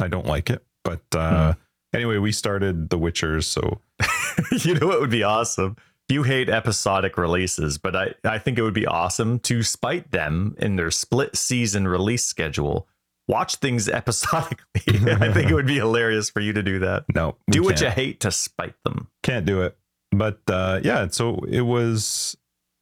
I 0.00 0.06
don't 0.06 0.26
like 0.26 0.48
it. 0.50 0.62
But 0.84 1.02
uh, 1.16 1.54
anyway, 1.92 2.18
we 2.18 2.30
started 2.30 2.90
The 2.90 2.98
Witchers, 2.98 3.42
so 3.44 3.80
you 4.68 4.74
know 4.74 4.86
what 4.86 5.00
would 5.00 5.10
be 5.10 5.24
awesome? 5.24 5.76
You 6.08 6.22
hate 6.22 6.48
episodic 6.50 7.16
releases, 7.16 7.78
but 7.78 7.96
I, 7.96 8.14
I 8.24 8.38
think 8.38 8.58
it 8.58 8.62
would 8.62 8.74
be 8.74 8.86
awesome 8.86 9.38
to 9.40 9.62
spite 9.62 10.10
them 10.10 10.54
in 10.58 10.76
their 10.76 10.90
split 10.90 11.34
season 11.36 11.88
release 11.88 12.24
schedule. 12.24 12.86
Watch 13.26 13.56
things 13.56 13.88
episodically. 13.88 14.82
I 15.10 15.32
think 15.32 15.50
it 15.50 15.54
would 15.54 15.66
be 15.66 15.76
hilarious 15.76 16.28
for 16.28 16.40
you 16.40 16.52
to 16.52 16.62
do 16.62 16.80
that. 16.80 17.04
no. 17.14 17.36
Do 17.50 17.62
what 17.62 17.80
you 17.80 17.86
can't. 17.86 17.96
hate 17.96 18.20
to 18.20 18.30
spite 18.30 18.74
them. 18.84 19.08
can't 19.22 19.46
do 19.46 19.62
it. 19.62 19.78
But 20.12 20.40
uh, 20.48 20.80
yeah, 20.84 21.08
so 21.10 21.40
it 21.48 21.62
was. 21.62 22.36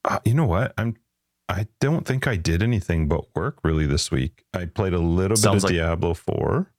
Uh, 0.04 0.18
you 0.24 0.34
know 0.34 0.44
what? 0.46 0.74
I'm. 0.76 0.96
I 1.48 1.68
don't 1.80 2.04
think 2.06 2.26
I 2.26 2.36
did 2.36 2.62
anything 2.62 3.08
but 3.08 3.24
work 3.36 3.58
really 3.62 3.86
this 3.86 4.10
week. 4.10 4.44
I 4.52 4.64
played 4.64 4.94
a 4.94 4.98
little 4.98 5.36
Sounds 5.36 5.62
bit 5.64 5.70
of 5.70 5.76
like- 5.76 5.86
Diablo 5.86 6.14
Four, 6.14 6.72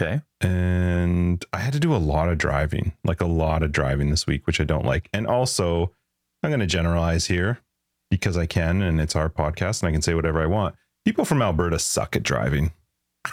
Okay. 0.00 0.20
and 0.40 1.44
I 1.52 1.58
had 1.58 1.72
to 1.72 1.80
do 1.80 1.92
a 1.92 1.98
lot 1.98 2.28
of 2.28 2.38
driving, 2.38 2.92
like 3.02 3.20
a 3.20 3.26
lot 3.26 3.64
of 3.64 3.72
driving 3.72 4.10
this 4.10 4.28
week, 4.28 4.46
which 4.46 4.60
I 4.60 4.64
don't 4.64 4.84
like. 4.84 5.08
And 5.12 5.26
also, 5.26 5.92
I'm 6.42 6.50
going 6.50 6.60
to 6.60 6.66
generalize 6.66 7.26
here 7.26 7.58
because 8.08 8.36
I 8.36 8.46
can, 8.46 8.80
and 8.80 9.00
it's 9.00 9.16
our 9.16 9.28
podcast, 9.28 9.82
and 9.82 9.88
I 9.88 9.92
can 9.92 10.02
say 10.02 10.14
whatever 10.14 10.40
I 10.40 10.46
want. 10.46 10.76
People 11.04 11.24
from 11.24 11.42
Alberta 11.42 11.80
suck 11.80 12.14
at 12.14 12.22
driving. 12.22 12.70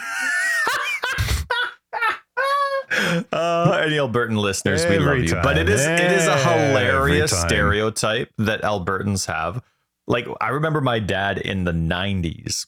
Uh, 3.32 3.82
any 3.84 3.98
Albertan 3.98 4.38
listeners, 4.38 4.86
we 4.86 4.98
love 5.00 5.18
you. 5.18 5.36
But 5.44 5.58
it 5.58 5.70
is 5.70 5.86
it 5.86 6.12
is 6.12 6.28
a 6.28 6.38
hilarious 6.38 7.38
stereotype 7.38 8.32
that 8.38 8.62
Albertans 8.62 9.26
have. 9.26 9.62
Like 10.08 10.28
I 10.40 10.50
remember 10.50 10.82
my 10.82 11.00
dad 11.00 11.38
in 11.38 11.66
the 11.66 11.72
'90s 11.72 12.68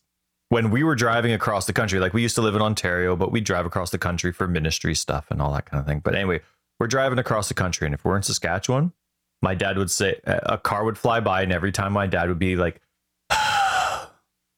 when 0.49 0.69
we 0.69 0.83
were 0.83 0.95
driving 0.95 1.33
across 1.33 1.65
the 1.65 1.73
country. 1.73 1.99
Like 1.99 2.13
we 2.13 2.21
used 2.21 2.35
to 2.35 2.41
live 2.41 2.55
in 2.55 2.61
Ontario, 2.61 3.15
but 3.15 3.31
we 3.31 3.41
drive 3.41 3.65
across 3.65 3.89
the 3.89 3.97
country 3.97 4.31
for 4.31 4.47
ministry 4.47 4.95
stuff 4.95 5.25
and 5.29 5.41
all 5.41 5.51
that 5.53 5.65
kind 5.65 5.79
of 5.81 5.87
thing. 5.87 5.99
But 5.99 6.15
anyway, 6.15 6.41
we're 6.79 6.87
driving 6.87 7.19
across 7.19 7.47
the 7.47 7.53
country, 7.53 7.85
and 7.85 7.93
if 7.93 8.05
we're 8.05 8.15
in 8.15 8.23
Saskatchewan, 8.23 8.93
my 9.41 9.55
dad 9.55 9.77
would 9.77 9.91
say 9.91 10.19
a 10.25 10.57
car 10.57 10.83
would 10.83 10.97
fly 10.97 11.19
by, 11.19 11.41
and 11.41 11.51
every 11.51 11.71
time 11.71 11.93
my 11.93 12.07
dad 12.07 12.29
would 12.29 12.39
be 12.39 12.55
like. 12.55 12.81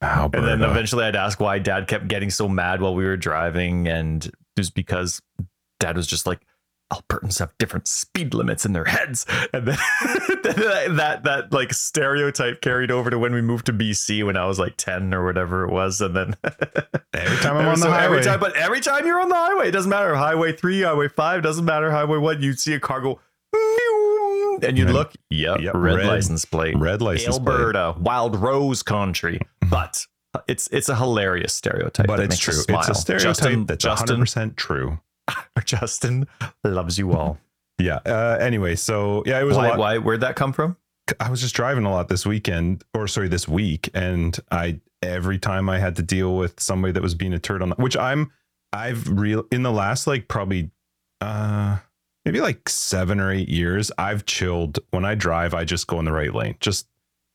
Alberta. 0.01 0.51
And 0.51 0.62
then 0.62 0.69
eventually 0.69 1.03
I'd 1.03 1.15
ask 1.17 1.39
why 1.41 1.60
dad 1.60 1.88
kept 1.88 2.08
getting 2.08 2.29
so 2.29 2.48
mad 2.48 2.81
while 2.81 2.96
we 2.96 3.03
were 3.03 3.17
driving. 3.17 3.89
And 3.89 4.25
it 4.25 4.34
was 4.55 4.69
because 4.69 5.22
dad 5.81 5.98
was 5.98 6.08
just 6.08 6.25
like, 6.25 6.39
Albertans 6.91 7.39
have 7.39 7.55
different 7.58 7.88
speed 7.88 8.34
limits 8.34 8.65
in 8.65 8.74
their 8.74 8.86
heads. 8.86 9.25
And 9.53 9.67
then 9.67 9.77
then 10.43 10.96
that, 10.96 11.24
that 11.24 11.53
like 11.53 11.74
stereotype 11.74 12.62
carried 12.62 12.91
over 12.91 13.10
to 13.10 13.19
when 13.19 13.34
we 13.34 13.41
moved 13.41 13.65
to 13.67 13.74
BC 13.74 14.25
when 14.25 14.38
I 14.38 14.46
was 14.46 14.60
like 14.60 14.77
10 14.77 15.13
or 15.13 15.25
whatever 15.25 15.63
it 15.65 15.72
was. 15.72 16.01
And 16.01 16.15
then 16.15 16.36
every 17.13 17.38
time 17.38 17.58
I'm 17.58 17.67
on 17.67 17.79
the 17.79 17.89
highway, 17.89 18.17
every 18.17 18.24
time, 18.24 18.39
but 18.39 18.55
every 18.55 18.81
time 18.81 19.05
you're 19.05 19.22
on 19.22 19.29
the 19.29 19.36
highway, 19.36 19.67
it 19.67 19.72
doesn't 19.72 19.89
matter. 19.89 20.15
Highway 20.15 20.53
three, 20.53 20.81
highway 20.81 21.08
five, 21.08 21.43
doesn't 21.43 21.65
matter. 21.65 21.91
Highway 21.91 22.17
one, 22.17 22.41
you'd 22.41 22.60
see 22.60 22.74
a 22.74 22.79
car 22.79 23.01
go, 23.01 23.19
and 24.62 24.77
you'd 24.77 24.89
look, 24.89 25.13
yep, 25.29 25.62
yep, 25.62 25.74
red, 25.75 25.98
red. 25.98 26.08
license 26.08 26.46
plate. 26.46 26.77
red 26.77 27.01
license 27.01 27.39
plate. 27.39 27.53
Alberta, 27.53 27.96
Wild 28.00 28.36
Rose 28.36 28.84
Country. 28.84 29.39
But 29.69 30.08
it's 30.48 30.67
it's 30.72 30.89
a 30.89 30.96
hilarious 30.96 31.53
stereotype. 31.53 32.08
But 32.08 32.19
it's 32.22 32.39
true. 32.39 32.55
It's 32.67 32.89
a 32.89 32.96
stereotype 32.96 33.36
Justin, 33.36 33.65
that's 33.67 33.86
100% 33.86 34.55
true. 34.55 35.00
Justin 35.66 36.28
loves 36.64 36.98
you 36.98 37.14
all. 37.14 37.38
Yeah. 37.78 38.00
Uh, 38.06 38.38
anyway, 38.42 38.76
so 38.76 39.24
yeah, 39.26 39.40
it 39.40 39.44
was 39.44 39.56
a 39.56 39.60
Why, 39.60 39.70
lot. 39.70 39.80
why? 39.80 39.98
Where'd 39.98 40.22
that 40.22 40.36
come 40.36 40.54
from? 40.54 40.76
I 41.20 41.30
was 41.32 41.42
just 41.42 41.56
driving 41.56 41.86
a 41.86 41.92
lot 41.92 42.08
this 42.08 42.26
weekend, 42.26 42.84
or 42.94 43.08
sorry, 43.08 43.28
this 43.30 43.48
week, 43.48 43.89
and 43.94 44.38
I 44.52 44.80
every 45.02 45.39
time 45.39 45.70
I 45.70 45.80
had 45.80 45.96
to 45.96 46.02
deal 46.04 46.36
with 46.36 46.60
somebody 46.60 46.92
that 46.92 47.02
was 47.02 47.15
being 47.15 47.34
a 47.34 47.39
turd 47.39 47.62
on, 47.62 47.70
the, 47.70 47.76
which 47.76 47.96
I'm, 47.98 48.32
I've 48.74 49.08
real 49.08 49.46
in 49.52 49.63
the 49.63 49.72
last 49.72 50.06
like 50.08 50.28
probably, 50.28 50.70
uh, 51.22 51.78
maybe 52.26 52.42
like 52.42 52.68
seven 52.70 53.20
or 53.20 53.32
eight 53.32 53.50
years, 53.50 53.92
I've 53.98 54.26
chilled 54.26 54.80
when 54.92 55.06
I 55.06 55.15
drive. 55.15 55.54
I 55.54 55.63
just 55.63 55.88
go 55.88 56.00
in 56.00 56.06
the 56.06 56.12
right 56.12 56.34
lane. 56.34 56.56
Just 56.60 56.88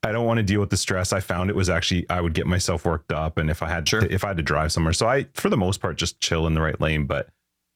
I 0.03 0.11
don't 0.11 0.25
want 0.25 0.37
to 0.37 0.43
deal 0.43 0.59
with 0.59 0.69
the 0.69 0.77
stress. 0.77 1.11
I 1.11 1.19
found 1.19 1.49
it 1.49 1.55
was 1.55 1.69
actually 1.69 2.05
I 2.09 2.21
would 2.21 2.33
get 2.33 2.45
myself 2.47 2.85
worked 2.85 3.11
up, 3.11 3.37
and 3.39 3.49
if 3.49 3.61
I 3.63 3.67
had 3.67 3.89
Sure. 3.89 4.01
to, 4.01 4.13
if 4.13 4.23
I 4.23 4.27
had 4.29 4.37
to 4.37 4.43
drive 4.43 4.71
somewhere, 4.71 4.93
so 4.93 5.07
I 5.07 5.25
for 5.33 5.49
the 5.49 5.57
most 5.57 5.81
part 5.81 5.97
just 5.97 6.19
chill 6.21 6.45
in 6.47 6.53
the 6.53 6.61
right 6.61 6.79
lane. 6.79 7.05
But 7.07 7.29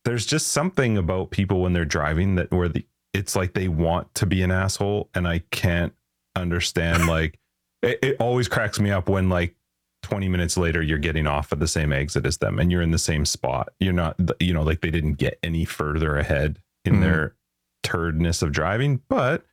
there's 0.05 0.25
just 0.25 0.47
something 0.49 0.97
about 0.97 1.31
people 1.31 1.61
when 1.61 1.73
they're 1.73 1.85
driving 1.85 2.35
that 2.35 2.51
where 2.51 2.69
the 2.69 2.85
it's 3.13 3.35
like 3.35 3.53
they 3.53 3.67
want 3.67 4.13
to 4.15 4.25
be 4.25 4.41
an 4.43 4.51
asshole, 4.51 5.09
and 5.15 5.27
I 5.27 5.39
can't 5.51 5.93
understand. 6.35 7.07
like 7.07 7.39
it, 7.81 7.99
it 8.01 8.17
always 8.19 8.47
cracks 8.47 8.79
me 8.79 8.91
up 8.91 9.09
when 9.09 9.29
like 9.29 9.55
20 10.03 10.29
minutes 10.29 10.57
later 10.57 10.81
you're 10.81 10.97
getting 10.97 11.27
off 11.27 11.51
at 11.51 11.59
the 11.59 11.67
same 11.67 11.91
exit 11.91 12.25
as 12.25 12.37
them 12.37 12.59
and 12.59 12.71
you're 12.71 12.81
in 12.81 12.91
the 12.91 12.97
same 12.97 13.25
spot. 13.25 13.69
You're 13.79 13.93
not, 13.93 14.17
you 14.39 14.53
know, 14.53 14.63
like 14.63 14.81
they 14.81 14.91
didn't 14.91 15.13
get 15.15 15.37
any 15.43 15.65
further 15.65 16.15
ahead 16.17 16.59
in 16.85 16.95
Mhm. 16.95 17.01
their 17.01 17.35
turdness 17.83 18.41
of 18.41 18.51
driving, 18.51 19.01
but. 19.09 19.45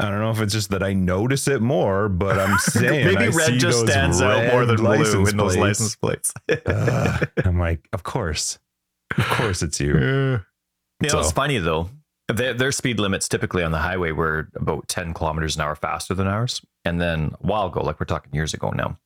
I 0.00 0.10
don't 0.10 0.18
know 0.18 0.32
if 0.32 0.40
it's 0.40 0.52
just 0.52 0.70
that 0.70 0.82
I 0.82 0.92
notice 0.92 1.46
it 1.46 1.62
more, 1.62 2.08
but 2.08 2.36
I'm 2.36 2.58
saying 2.58 3.06
Maybe 3.06 3.16
I 3.16 3.28
red 3.28 3.52
just 3.60 3.82
stands 3.86 4.20
out 4.20 4.50
more 4.52 4.66
than 4.66 4.74
blue 4.74 4.92
in 5.28 5.36
those 5.36 5.54
plates. 5.54 5.56
license 5.56 5.94
plates. 5.94 6.34
Ugh. 6.66 7.28
I'm 7.44 7.60
like, 7.60 7.86
of 7.92 8.02
course, 8.02 8.58
of 9.18 9.24
course 9.30 9.62
it's 9.62 9.80
you. 9.80 9.94
You 9.94 10.40
know, 11.12 11.20
it's 11.20 11.32
funny 11.32 11.58
though. 11.58 11.90
Their, 12.28 12.54
their 12.54 12.72
speed 12.72 12.98
limits 13.00 13.28
typically 13.28 13.62
on 13.62 13.70
the 13.72 13.78
highway 13.78 14.10
were 14.12 14.48
about 14.56 14.88
10 14.88 15.12
kilometers 15.12 15.56
an 15.56 15.62
hour 15.62 15.74
faster 15.74 16.14
than 16.14 16.26
ours. 16.26 16.62
And 16.84 16.98
then 17.00 17.32
a 17.42 17.46
while 17.46 17.66
ago, 17.66 17.82
like 17.82 18.00
we're 18.00 18.06
talking 18.06 18.32
years 18.34 18.54
ago 18.54 18.70
now, 18.70 18.98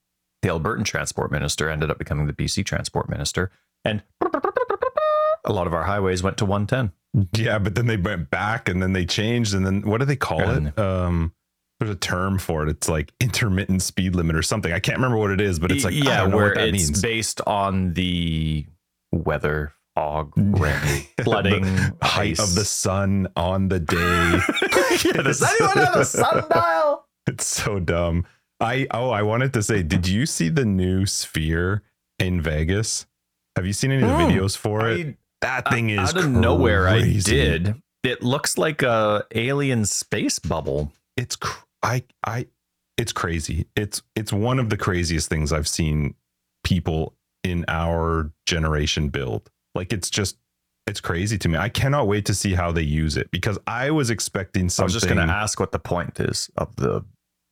the 0.43 0.49
Albertan 0.51 0.85
transport 0.85 1.33
minister 1.33 1.69
ended 1.69 1.91
up 1.91 1.99
becoming 1.99 2.29
the 2.29 2.33
BC 2.33 2.65
transport 2.65 3.09
minister. 3.09 3.51
And 3.85 4.03
a 5.45 5.53
lot 5.53 5.67
of 5.67 5.75
our 5.75 5.85
highways 5.85 6.23
went 6.23 6.37
to 6.39 6.45
110. 6.45 6.93
Yeah, 7.43 7.59
but 7.59 7.75
then 7.75 7.87
they 7.87 7.97
went 7.97 8.31
back 8.31 8.69
and 8.69 8.83
then 8.83 8.93
they 8.93 9.05
changed 9.07 9.55
and 9.55 9.65
then 9.67 9.83
what 9.83 9.99
do 9.99 10.05
they 10.05 10.17
call 10.17 10.41
And- 10.43 10.69
it? 10.69 10.79
Um 10.79 11.33
there's 11.81 11.93
a 11.93 11.97
term 11.97 12.39
for 12.39 12.65
it. 12.65 12.69
It's 12.69 12.89
like 12.89 13.13
intermittent 13.21 13.83
speed 13.83 14.17
limit 14.17 14.35
or 14.35 14.43
something. 14.43 14.73
I 14.73 14.81
can't 14.81 14.99
remember 14.99 15.17
what 15.17 15.31
it 15.31 15.41
is, 15.41 15.61
but 15.61 15.71
it's 15.71 15.85
like 15.85 15.95
I 15.95 15.97
yeah, 15.99 16.21
don't 16.23 16.31
know 16.31 16.37
where 16.37 16.47
what 16.47 16.55
that 16.57 16.69
it's 16.71 16.89
means. 16.89 17.01
based 17.03 17.41
on 17.43 17.93
the 17.95 18.67
weather, 19.13 19.73
fog, 19.99 20.33
rain, 20.37 21.07
flooding, 21.25 21.63
The 21.65 21.97
height 22.03 22.39
of 22.39 22.55
the 22.55 22.65
sun 22.65 23.27
on 23.37 23.69
the 23.69 23.81
day. 23.81 23.97
yeah, 25.05 25.23
does 25.23 25.43
anyone 25.43 25.77
have 25.79 25.97
a 25.97 26.05
sundial? 26.05 27.05
it's 27.27 27.45
so 27.47 27.81
dumb. 27.81 28.25
I 28.61 28.87
oh, 28.93 29.11
I 29.11 29.23
wanted 29.23 29.53
to 29.55 29.63
say, 29.63 29.83
did 29.83 30.07
you 30.07 30.25
see 30.27 30.49
the 30.51 30.65
new 30.65 31.05
sphere 31.07 31.83
in 32.19 32.41
Vegas? 32.41 33.07
Have 33.57 33.67
you 33.67 33.73
seen 33.73 33.91
any 33.91 34.03
of 34.05 34.09
the 34.09 34.15
Hmm. 34.17 34.31
videos 34.31 34.57
for 34.57 34.89
it? 34.89 35.07
I- 35.07 35.17
That 35.43 35.69
thing 35.71 35.91
is 35.91 36.11
out 36.11 36.17
of 36.17 36.31
nowhere. 36.31 36.89
I 36.89 37.03
did. 37.19 37.81
It 38.05 38.23
looks 38.23 38.57
like 38.57 38.83
a 38.83 39.25
alien 39.35 39.85
space 39.85 40.39
bubble. 40.39 40.93
it's 41.17 41.35
cr- 41.37 41.65
I 41.83 42.05
I 42.25 42.47
it's 42.97 43.13
crazy. 43.13 43.67
It's 43.77 44.03
it's 44.15 44.33
one 44.33 44.59
of 44.61 44.71
the 44.71 44.77
craziest 44.77 45.29
things 45.29 45.53
I've 45.53 45.69
seen 45.69 46.15
people 46.65 47.15
in 47.45 47.65
our 47.69 48.33
generation 48.47 49.09
build. 49.11 49.51
Like 49.75 49.93
it's 49.93 50.11
just 50.11 50.37
it's 50.89 51.01
crazy 51.01 51.39
to 51.39 51.49
me. 51.49 51.59
I 51.59 51.69
cannot 51.69 52.09
wait 52.09 52.25
to 52.27 52.35
see 52.35 52.55
how 52.55 52.73
they 52.73 52.83
use 52.83 53.17
it 53.17 53.31
because 53.31 53.59
I 53.67 53.91
was 53.91 54.11
expecting 54.11 54.69
something. 54.69 54.85
I 54.85 54.87
was 54.87 54.95
just 54.95 55.07
going 55.07 55.19
to 55.19 55.33
ask 55.33 55.61
what 55.61 55.71
the 55.71 55.79
point 55.79 56.19
is 56.19 56.51
of 56.57 56.75
the 56.77 57.05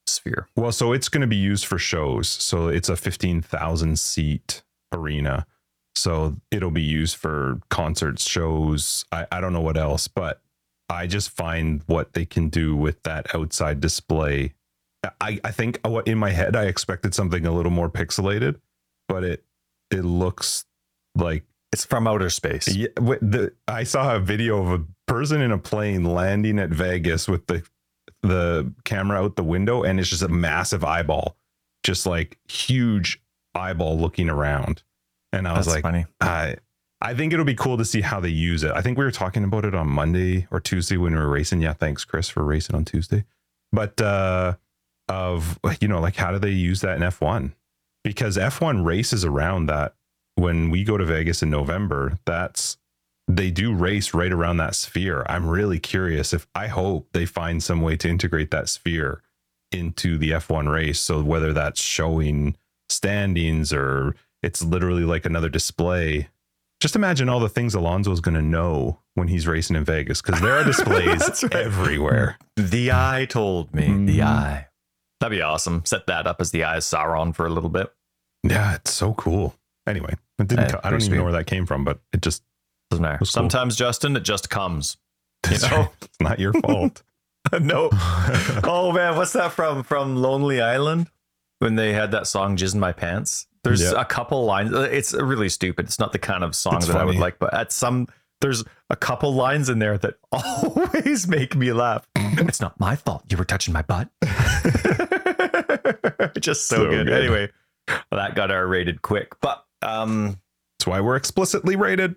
sphere. 0.07 0.49
Well, 0.57 0.73
so 0.73 0.93
it's 0.93 1.09
going 1.09 1.21
to 1.21 1.27
be 1.27 1.37
used 1.37 1.67
for 1.67 1.79
shows. 1.79 2.29
So 2.29 2.69
it's 2.69 2.89
a 2.89 2.97
15,000 2.97 3.99
seat 3.99 4.63
arena. 4.93 5.47
So 5.95 6.37
it'll 6.51 6.71
be 6.71 6.83
used 6.83 7.17
for 7.17 7.61
concerts, 7.69 8.29
shows. 8.29 9.05
I, 9.13 9.27
I 9.31 9.41
don't 9.41 9.53
know 9.53 9.61
what 9.61 9.77
else, 9.77 10.09
but 10.09 10.41
I 10.89 11.07
just 11.07 11.31
find 11.31 11.83
what 11.87 12.13
they 12.13 12.25
can 12.25 12.49
do 12.49 12.77
with 12.77 13.03
that 13.03 13.35
outside 13.35 13.81
display. 13.81 14.55
I, 15.21 15.41
I 15.45 15.51
think 15.53 15.81
uh, 15.85 15.91
what 15.91 16.09
in 16.09 16.19
my 16.19 16.31
head, 16.31 16.57
I 16.57 16.65
expected 16.65 17.15
something 17.15 17.47
a 17.47 17.53
little 17.53 17.73
more 17.73 17.89
pixelated, 17.91 18.57
but 19.09 19.25
it, 19.25 19.45
it 19.91 20.03
looks 20.03 20.65
like 21.15 21.45
It's 21.73 21.85
from 21.85 22.07
outer 22.07 22.31
space. 22.31 22.69
yeah, 22.75 22.89
the, 22.97 23.53
I 23.69 23.85
saw 23.85 24.17
a 24.17 24.21
video 24.21 24.63
of 24.63 24.81
a 24.81 24.85
person 25.07 25.41
in 25.41 25.51
a 25.51 25.59
plane 25.59 26.05
landing 26.05 26.59
at 26.59 26.71
Vegas 26.71 27.29
with 27.29 27.47
the 27.47 27.63
the 28.23 28.73
camera 28.85 29.23
out 29.23 29.37
the 29.37 29.45
window, 29.45 29.83
and 29.83 30.01
it's 30.01 30.09
just 30.09 30.23
a 30.23 30.29
massive 30.29 30.85
eyeball, 30.85 31.37
just 31.83 32.07
like 32.07 32.39
huge 32.49 33.21
eyeball 33.55 33.99
looking 33.99 34.29
around. 34.29 34.83
And 35.33 35.47
I 35.47 35.57
was 35.57 35.67
like, 35.67 35.83
funny. 35.83 36.07
I 36.21 36.57
I 37.01 37.15
think 37.15 37.33
it'll 37.33 37.45
be 37.45 37.55
cool 37.55 37.77
to 37.77 37.85
see 37.85 38.01
how 38.01 38.21
they 38.21 38.31
use 38.31 38.65
it. 38.65 38.73
I 38.73 38.81
think 38.81 38.97
we 38.97 39.05
were 39.05 39.11
talking 39.11 39.45
about 39.45 39.65
it 39.65 39.75
on 39.75 39.89
Monday 39.89 40.47
or 40.51 40.61
Tuesday 40.61 40.97
when 40.97 41.13
we 41.13 41.19
were 41.19 41.29
racing. 41.29 41.61
Yeah, 41.61 41.75
thanks 41.75 42.05
Chris 42.05 42.29
for 42.29 42.43
racing 42.43 42.75
on 42.75 42.85
Tuesday. 42.85 43.25
But 43.73 44.01
uh 44.01 44.55
of 45.09 45.59
you 45.81 45.89
know, 45.89 46.01
like 46.01 46.17
how 46.17 46.33
do 46.33 46.39
they 46.39 46.51
use 46.51 46.81
that 46.81 46.97
in 46.97 47.03
F1? 47.03 47.53
Because 48.03 48.37
F1 48.37 48.85
races 48.85 49.25
around 49.25 49.67
that 49.67 49.95
when 50.37 50.71
we 50.71 50.85
go 50.85 50.97
to 50.97 51.05
Vegas 51.05 51.43
in 51.43 51.51
November, 51.51 52.19
that's 52.25 52.77
they 53.29 53.51
do 53.51 53.75
race 53.75 54.15
right 54.15 54.33
around 54.33 54.59
that 54.59 54.75
sphere. 54.77 55.27
I'm 55.29 55.49
really 55.49 55.81
curious 55.81 56.33
if 56.33 56.47
I 56.55 56.69
hope 56.69 57.09
they 57.13 57.27
find 57.27 57.61
some 57.63 57.81
way 57.81 57.97
to 57.97 58.09
integrate 58.09 58.53
that 58.53 58.69
sphere 58.69 59.23
into 59.73 60.17
the 60.17 60.31
F1 60.31 60.73
race. 60.73 61.01
So 61.01 61.21
whether 61.23 61.53
that's 61.53 61.81
showing 61.83 62.57
standings 62.89 63.73
or 63.73 64.15
it's 64.45 64.63
literally 64.63 65.03
like 65.05 65.27
another 65.27 65.49
display. 65.49 66.29
Just 66.81 66.95
imagine 66.95 67.29
all 67.29 67.41
the 67.41 67.49
things 67.49 67.75
Alonso 67.75 68.13
is 68.13 68.21
going 68.21 68.37
to 68.37 68.43
know 68.43 69.01
when 69.15 69.27
he's 69.29 69.47
racing 69.49 69.75
in 69.75 69.85
Vegas 69.85 70.23
because 70.23 70.41
there 70.41 70.53
are 70.59 70.63
displays 70.73 71.43
right. 71.43 71.53
everywhere. 71.55 72.39
The 72.57 72.93
eye 72.93 73.27
told 73.29 73.75
me. 73.75 73.87
The 74.07 74.21
Mhm. 74.21 74.25
eye. 74.25 74.67
That'd 75.19 75.37
be 75.37 75.43
awesome. 75.43 75.83
Set 75.85 76.07
that 76.07 76.27
up 76.29 76.41
as 76.41 76.51
the 76.53 76.63
eye 76.63 76.77
of 76.77 76.83
Sauron 76.83 77.35
for 77.35 77.47
a 77.47 77.51
little 77.51 77.71
bit. 77.71 77.93
Yeah, 78.45 78.75
it's 78.75 78.93
so 78.93 79.15
cool. 79.15 79.57
Anyway, 79.89 80.15
it 80.39 80.49
didn't. 80.49 80.71
Co- 80.71 80.81
I 80.85 80.91
don't 80.91 81.03
even 81.03 81.19
know 81.19 81.25
where 81.25 81.33
that 81.33 81.47
came 81.47 81.67
from, 81.67 81.85
but 81.85 81.99
it 82.13 82.23
just 82.23 82.43
Doesn't 82.91 83.03
matter. 83.03 83.19
Cool. 83.19 83.27
Sometimes, 83.27 83.77
Justin, 83.77 84.17
it 84.17 84.23
just 84.23 84.51
comes. 84.51 84.97
You 85.47 85.53
it's, 85.55 85.71
know? 85.71 85.91
it's 86.03 86.21
not 86.21 86.39
your 86.39 86.53
fault. 86.65 87.03
no. 87.61 87.91
Oh 88.65 88.91
man, 88.93 89.17
what's 89.17 89.33
that 89.35 89.53
from? 89.53 89.83
From 89.83 90.17
Lonely 90.17 90.61
Island 90.61 91.09
when 91.61 91.77
they 91.77 91.93
had 91.93 92.11
that 92.13 92.27
song 92.27 92.57
"Jizz 92.57 92.75
in 92.75 92.81
My 92.81 92.93
Pants." 92.93 93.47
There's 93.65 93.83
Yeah. 93.83 94.01
a 94.01 94.05
couple 94.05 94.45
lines. 94.45 94.73
Uh, 94.73 94.83
it's 94.83 95.13
really 95.15 95.49
stupid. 95.49 95.87
It's 95.87 95.99
not 95.99 96.13
the 96.13 96.19
kind 96.19 96.43
of 96.45 96.55
song 96.55 96.77
It's 96.77 96.87
that 96.87 96.97
I 96.97 97.05
would 97.05 97.17
like, 97.17 97.39
but 97.39 97.53
at 97.55 97.73
some 97.73 98.07
there's 98.41 98.65
a 98.91 98.97
couple 98.97 99.33
lines 99.35 99.69
in 99.71 99.79
there 99.79 99.97
that 99.99 100.15
always 100.33 101.27
make 101.27 101.57
me 101.57 101.73
laugh. 101.73 102.07
it's 102.17 102.61
not 102.61 102.79
my 102.79 102.95
fault 102.97 103.25
you 103.31 103.37
were 103.37 103.45
touching 103.45 103.73
my 103.73 103.83
butt. 103.83 104.09
Just 106.41 106.67
so, 106.69 106.77
So 106.77 106.91
good. 106.91 107.07
good. 107.07 107.13
Anyway, 107.23 107.51
that 108.11 108.35
got 108.35 108.51
R 108.51 108.67
rated 108.67 109.03
quick, 109.03 109.33
but 109.41 109.65
um, 109.83 110.39
That's 110.79 110.87
why 110.87 111.01
we're 111.01 111.17
explicitly 111.17 111.77
rated. 111.77 112.17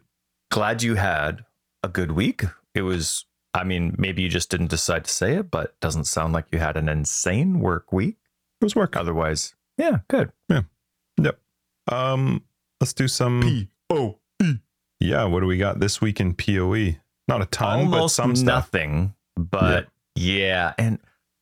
glad 0.52 0.84
you 0.84 0.96
had 0.96 1.46
a 1.84 1.88
good 1.88 2.12
week. 2.12 2.44
It 2.76 2.82
was. 2.84 3.26
I 3.54 3.64
mean, 3.64 3.96
maybe 3.98 4.22
you 4.22 4.30
just 4.30 4.52
didn't 4.52 4.70
decide 4.70 5.06
to 5.06 5.12
say 5.12 5.36
it, 5.36 5.50
but 5.50 5.66
it 5.66 5.80
doesn't 5.82 6.04
sound 6.06 6.34
like 6.34 6.46
you 6.52 6.60
had 6.60 6.78
an 6.78 6.88
insane 6.88 7.60
work 7.60 7.92
week. 7.92 8.18
It 8.62 8.66
was 8.66 8.76
work. 8.76 8.96
Otherwise, 8.96 9.56
yeah, 9.78 10.00
good. 10.08 10.32
Yeah. 10.50 10.62
Yep. 11.20 11.40
Um, 11.92 12.44
let's 12.80 12.94
do 12.94 13.08
some. 13.08 13.70
O 13.90 14.20
Yeah, 15.00 15.24
what 15.26 15.40
do 15.40 15.48
we 15.48 15.58
got 15.58 15.80
this 15.80 16.00
week 16.00 16.20
in 16.20 16.36
Poe? 16.36 16.96
Not 17.28 17.42
a 17.42 17.46
ton, 17.46 17.90
but 17.90 17.96
almost 17.98 18.16
some 18.16 18.36
stuff. 18.36 18.46
nothing. 18.46 19.16
But 19.36 19.88
yeah, 20.16 20.74
and 20.78 21.00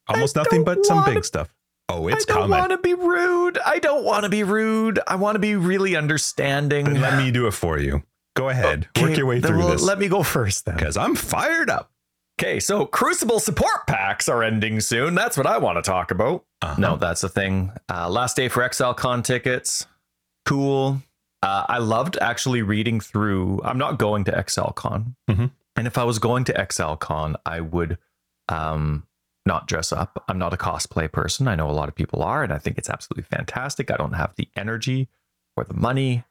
Almost 0.08 0.38
I 0.38 0.41
nothing, 0.43 0.63
but 0.63 0.86
some 0.86 1.03
big 1.03 1.25
stuff. 1.25 1.53
Oh, 1.89 2.08
it's 2.08 2.26
coming. 2.26 2.52
I 2.54 2.58
don't 2.58 2.69
want 2.69 2.71
to 2.71 2.78
be 2.80 2.93
rude. 2.93 3.58
I 3.65 3.80
don't 3.80 4.04
want 4.04 4.23
to 4.23 4.30
be 4.30 4.43
rude. 4.43 5.00
I 5.08 5.15
want 5.15 5.36
to 5.36 5.39
be 5.39 5.56
really 5.56 5.95
understanding. 5.95 7.00
Let 7.00 7.17
me 7.17 7.32
do 7.32 7.47
it 7.47 7.52
for 7.52 7.80
you. 7.80 8.04
Go 8.36 8.50
ahead, 8.50 8.88
Okay, 8.95 9.08
work 9.08 9.17
your 9.17 9.26
way 9.26 9.39
then 9.39 9.50
through 9.52 9.60
well, 9.60 9.69
this 9.69 9.82
Let 9.82 9.97
me 9.97 10.08
go 10.10 10.21
first 10.21 10.65
then. 10.65 10.76
because 10.76 10.95
I'm 10.97 11.15
fired 11.15 11.69
up. 11.71 11.91
Okay, 12.39 12.60
so 12.60 12.86
Crucible 12.86 13.39
support 13.39 13.88
packs 13.88 14.30
are 14.30 14.43
ending 14.43 14.80
soon. 14.80 15.15
That's 15.15 15.38
what 15.38 15.47
I 15.47 15.58
want 15.58 15.78
to 15.78 15.82
talk 15.82 16.12
about. 16.12 16.45
Uh-huh. 16.62 16.76
No, 16.78 16.95
that's 16.97 17.23
a 17.23 17.30
thing. 17.30 17.71
Uh, 17.89 18.08
last 18.10 18.36
day 18.36 18.47
for 18.47 18.62
ExileCon 18.62 19.23
tickets. 19.23 19.88
Cool. 20.45 21.02
Uh, 21.41 21.65
I 21.67 21.80
loved 21.80 22.17
actually 22.21 22.62
reading 22.62 23.00
through. 23.00 23.62
I'm 23.63 23.80
not 23.80 23.97
going 23.97 24.23
to 24.26 24.32
ExileCon. 24.32 25.15
Mhm. 25.30 25.52
And 25.76 25.88
if 25.88 25.97
I 25.97 26.04
was 26.04 26.19
going 26.19 26.43
to 26.45 26.54
ExileCon, 26.54 27.36
I 27.45 27.62
would 27.62 27.97
um, 28.50 29.08
not 29.47 29.67
dress 29.67 29.91
up. 29.91 30.23
I'm 30.27 30.38
not 30.38 30.53
a 30.53 30.57
cosplay 30.57 31.12
person. 31.12 31.47
I 31.47 31.55
know 31.55 31.69
a 31.69 31.71
lot 31.71 31.89
of 31.89 31.95
people 31.95 32.21
are, 32.21 32.43
and 32.43 32.53
I 32.53 32.60
think 32.60 32.77
it's 32.77 32.89
absolutely 32.89 33.23
fantastic. 33.23 33.89
I 33.89 33.97
don't 33.97 34.13
have 34.13 34.36
the 34.36 34.49
energy 34.55 35.07
or 35.55 35.63
the 35.63 35.73
money 35.73 36.23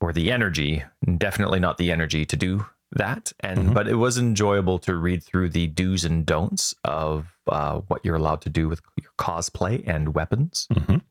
or 0.00 0.12
the 0.12 0.32
energy, 0.32 0.82
definitely 1.18 1.60
not 1.60 1.78
the 1.78 1.92
energy 1.92 2.24
to 2.24 2.36
do 2.36 2.66
that. 2.90 3.32
And 3.40 3.68
Mhm. 3.68 3.74
but 3.74 3.86
it 3.86 3.94
was 3.94 4.18
enjoyable 4.18 4.78
to 4.80 4.96
read 4.96 5.22
through 5.22 5.50
the 5.50 5.68
do's 5.68 6.04
and 6.04 6.26
don'ts 6.26 6.74
of 6.84 7.28
uh, 7.48 7.80
what 7.88 8.04
you're 8.04 8.16
allowed 8.16 8.40
to 8.42 8.48
do 8.50 8.68
with 8.68 8.80
your 9.00 9.10
cosplay 9.18 9.82
and 9.86 10.14
weapons. 10.14 10.66
Mhm. 10.72 11.02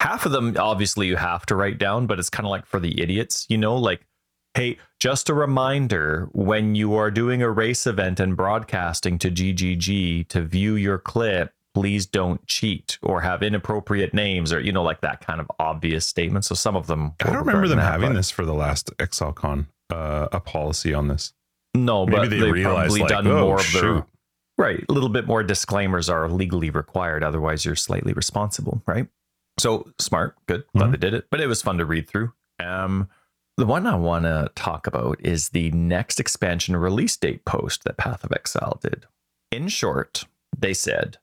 Half 0.00 0.26
of 0.26 0.32
them, 0.32 0.56
obviously, 0.58 1.06
you 1.08 1.16
have 1.16 1.44
to 1.46 1.56
write 1.56 1.78
down, 1.78 2.06
but 2.06 2.18
it's 2.18 2.30
kind 2.30 2.46
of 2.46 2.50
like 2.50 2.66
for 2.66 2.78
the 2.80 3.00
idiots, 3.00 3.46
you 3.48 3.58
know, 3.58 3.76
like, 3.76 4.06
hey, 4.54 4.78
just 5.00 5.28
a 5.28 5.34
reminder 5.34 6.28
when 6.32 6.74
you 6.74 6.94
are 6.94 7.10
doing 7.10 7.42
a 7.42 7.50
race 7.50 7.86
event 7.86 8.18
and 8.20 8.36
broadcasting 8.36 9.18
to 9.18 9.30
GGG 9.30 10.28
to 10.28 10.42
view 10.42 10.74
your 10.74 10.98
clip, 10.98 11.52
please 11.74 12.06
don't 12.06 12.44
cheat 12.46 12.98
or 13.02 13.20
have 13.20 13.42
inappropriate 13.42 14.12
names 14.12 14.52
or, 14.52 14.58
you 14.60 14.72
know, 14.72 14.82
like 14.82 15.00
that 15.02 15.20
kind 15.24 15.40
of 15.40 15.48
obvious 15.60 16.06
statement. 16.06 16.44
So 16.44 16.54
some 16.54 16.74
of 16.74 16.86
them. 16.88 17.12
I 17.22 17.26
don't 17.26 17.36
remember 17.46 17.68
them 17.68 17.78
that, 17.78 17.84
having 17.92 18.10
but- 18.10 18.14
this 18.16 18.30
for 18.30 18.44
the 18.44 18.54
last 18.54 18.90
ExileCon, 18.98 19.66
uh, 19.90 20.28
a 20.32 20.40
policy 20.40 20.92
on 20.94 21.08
this. 21.08 21.32
No, 21.74 22.04
Maybe 22.06 22.16
but 22.16 22.30
they 22.30 22.40
they've 22.40 22.52
realized, 22.52 22.96
probably 22.96 23.00
like, 23.02 23.08
done 23.10 23.26
oh, 23.28 23.40
more 23.42 23.60
of 23.60 23.72
their 23.72 24.06
right. 24.56 24.84
A 24.88 24.92
little 24.92 25.10
bit 25.10 25.26
more 25.26 25.44
disclaimers 25.44 26.08
are 26.08 26.28
legally 26.28 26.70
required. 26.70 27.22
Otherwise, 27.22 27.64
you're 27.64 27.76
slightly 27.76 28.12
responsible, 28.14 28.82
right? 28.86 29.06
So 29.60 29.88
smart, 30.00 30.34
good. 30.46 30.64
Glad 30.74 30.88
Mhm. 30.88 30.92
they 30.92 30.98
did 30.98 31.14
it, 31.14 31.26
but 31.30 31.40
it 31.40 31.46
was 31.46 31.62
fun 31.62 31.78
to 31.78 31.84
read 31.84 32.08
through. 32.08 32.32
Um, 32.58 33.08
the 33.58 33.66
one 33.66 33.86
I 33.86 33.96
want 33.96 34.24
to 34.24 34.50
talk 34.54 34.86
about 34.86 35.18
is 35.20 35.50
the 35.50 35.70
next 35.72 36.18
expansion 36.20 36.76
release 36.76 37.16
date 37.16 37.44
post 37.44 37.84
that 37.84 37.96
Path 37.98 38.24
of 38.24 38.32
Exile 38.32 38.78
did. 38.80 39.04
In 39.50 39.68
short, 39.68 40.24
they 40.56 40.72
said 40.72 41.18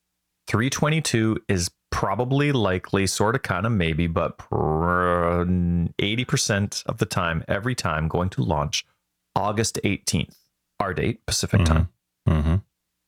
322 0.48 1.38
is 1.48 1.72
probably 1.92 2.52
likely, 2.52 3.08
sort 3.08 3.36
of, 3.36 3.44
kind 3.44 3.66
of, 3.66 3.72
maybe, 3.72 4.08
but 4.08 4.38
80% 4.38 6.84
of 6.86 6.98
the 6.98 7.06
time, 7.06 7.44
every 7.48 7.76
time, 7.76 8.08
going 8.08 8.30
to 8.32 8.44
launch 8.44 8.86
August 9.36 9.80
18th, 9.84 10.36
our 10.80 10.94
date, 10.94 11.26
Pacific 11.26 11.62
Mhm. 11.62 11.66
time. 11.66 11.90
Mm-hmm. 12.28 12.56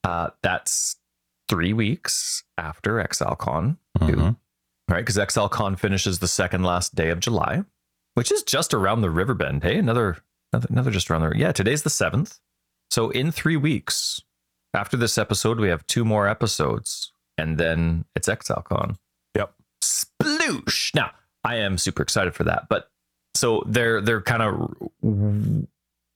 Uh, 0.03 0.29
that's 0.41 0.97
three 1.49 1.73
weeks 1.73 2.43
after 2.57 2.95
ExileCon, 3.03 3.77
Mhm. 3.99 4.37
right? 4.89 5.05
Because 5.05 5.17
ExileCon 5.17 5.77
finishes 5.77 6.19
the 6.19 6.27
second 6.27 6.63
last 6.63 6.95
day 6.95 7.09
of 7.09 7.19
July, 7.19 7.63
which 8.17 8.31
is 8.31 8.41
just 8.41 8.73
around 8.73 9.01
the 9.01 9.11
river 9.11 9.35
bend. 9.35 9.61
Hey, 9.61 9.77
another, 9.77 10.17
another, 10.51 10.67
another 10.71 10.89
just 10.89 11.11
around 11.11 11.21
the. 11.21 11.37
Yeah, 11.37 11.51
today's 11.51 11.83
the 11.83 11.91
seventh. 11.91 12.39
So 12.89 13.11
in 13.11 13.31
three 13.31 13.57
weeks 13.57 14.19
after 14.73 14.97
this 14.97 15.19
episode, 15.19 15.59
we 15.59 15.69
have 15.69 15.85
two 15.85 16.03
more 16.03 16.27
episodes, 16.27 17.11
and 17.37 17.59
then 17.59 18.05
it's 18.15 18.27
ExileCon. 18.27 18.97
Yep. 19.35 19.53
Sploosh! 19.83 20.95
Now 20.95 21.11
I 21.43 21.57
am 21.57 21.77
super 21.77 22.01
excited 22.01 22.33
for 22.33 22.43
that, 22.45 22.67
but 22.71 22.89
so 23.35 23.61
they're 23.67 24.01
they're 24.01 24.21
kind 24.21 24.41
of 24.41 25.67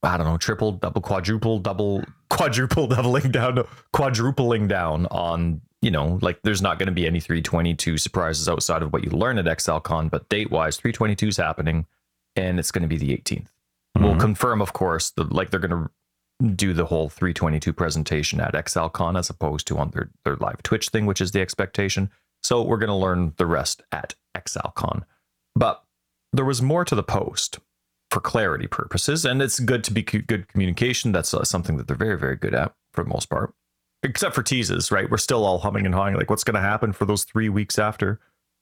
I 0.02 0.16
don't 0.16 0.26
know, 0.26 0.38
triple, 0.38 0.72
double, 0.72 1.02
quadruple, 1.02 1.60
double, 1.60 2.02
quadruple, 2.28 2.86
doubling 2.88 3.30
down, 3.30 3.62
quadrupling 3.92 4.66
down 4.66 5.06
on, 5.06 5.60
you 5.82 5.90
know, 5.90 6.18
like 6.22 6.40
there's 6.42 6.62
not 6.62 6.78
going 6.78 6.86
to 6.86 6.92
be 6.92 7.06
any 7.06 7.20
322 7.20 7.98
surprises 7.98 8.48
outside 8.48 8.82
of 8.82 8.92
what 8.92 9.04
you 9.04 9.10
learn 9.10 9.36
at 9.38 9.44
ExileCon, 9.46 10.10
but 10.10 10.28
date 10.28 10.50
wise, 10.50 10.76
322 10.76 11.28
is 11.28 11.36
happening 11.36 11.86
and 12.36 12.58
it's 12.58 12.70
going 12.70 12.82
to 12.82 12.88
be 12.88 12.96
the 12.96 13.10
18th. 13.12 13.48
We'll 13.98 14.14
Mhm. 14.14 14.20
confirm, 14.20 14.62
of 14.62 14.72
course, 14.72 15.10
the, 15.10 15.24
like 15.24 15.50
they're 15.50 15.60
going 15.60 15.88
to 15.88 15.90
do 16.56 16.72
the 16.72 16.86
whole 16.86 17.08
322 17.10 17.72
presentation 17.72 18.40
at 18.40 18.54
ExileCon 18.54 19.18
as 19.18 19.28
opposed 19.28 19.66
to 19.66 19.78
on 19.78 19.90
their, 19.90 20.08
their 20.24 20.36
live 20.36 20.62
Twitch 20.62 20.88
thing, 20.88 21.04
which 21.04 21.20
is 21.20 21.32
the 21.32 21.40
expectation. 21.40 22.10
So 22.42 22.62
we're 22.62 22.78
going 22.78 22.88
to 22.88 22.94
learn 22.94 23.34
the 23.36 23.46
rest 23.46 23.82
at 23.92 24.14
ExileCon. 24.36 25.02
But 25.54 25.84
there 26.32 26.44
was 26.44 26.62
more 26.62 26.84
to 26.84 26.94
the 26.94 27.02
post 27.02 27.58
for 28.10 28.20
clarity 28.20 28.66
purposes, 28.66 29.24
and 29.24 29.42
it's 29.42 29.60
good 29.60 29.84
to 29.84 29.92
be 29.92 30.02
co- 30.02 30.20
good 30.26 30.48
communication. 30.48 31.12
That's 31.12 31.34
uh, 31.34 31.44
something 31.44 31.76
that 31.76 31.86
they're 31.86 31.96
very, 31.96 32.18
very 32.18 32.36
good 32.36 32.54
at 32.54 32.74
for 32.94 33.04
the 33.04 33.10
most 33.10 33.28
part, 33.30 33.54
except 34.02 34.34
for 34.34 34.42
teases, 34.42 34.90
right? 34.90 35.10
We're 35.10 35.16
still 35.18 35.44
all 35.44 35.58
humming 35.58 35.86
and 35.86 35.94
hawing, 35.94 36.14
like 36.14 36.30
what's 36.30 36.44
going 36.44 36.54
to 36.54 36.60
happen 36.60 36.92
for 36.92 37.04
those 37.04 37.24
three 37.24 37.48
weeks 37.48 37.78
after 37.78 38.20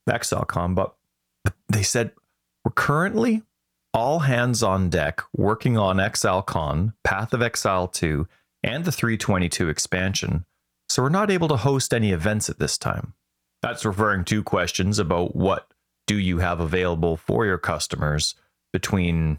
ExileCon. 0.09 0.75
But 0.75 0.95
they 1.69 1.83
said 1.83 2.13
we're 2.65 2.73
currently 2.73 3.43
all 3.93 4.21
hands 4.21 4.63
on 4.63 4.89
deck 4.89 5.21
working 5.37 5.77
on 5.77 5.97
ExileCon, 5.97 6.95
Path 7.03 7.33
of 7.33 7.43
Exile 7.43 7.89
2, 7.89 8.29
and 8.63 8.85
the 8.85 8.93
322 8.93 9.69
expansion. 9.69 10.45
So 10.89 11.03
we're 11.03 11.09
not 11.09 11.31
able 11.31 11.49
to 11.49 11.57
host 11.57 11.95
any 11.95 12.13
events 12.13 12.51
at 12.51 12.59
this 12.59 12.77
time. 12.77 13.15
That's 13.63 13.85
referring 13.85 14.25
to 14.27 14.43
questions 14.43 14.99
about 14.99 15.37
what 15.37 15.69
do 16.07 16.19
you 16.19 16.39
have 16.39 16.61
available 16.61 17.17
for 17.17 17.47
your 17.47 17.59
customers 17.59 18.35
between 18.73 19.39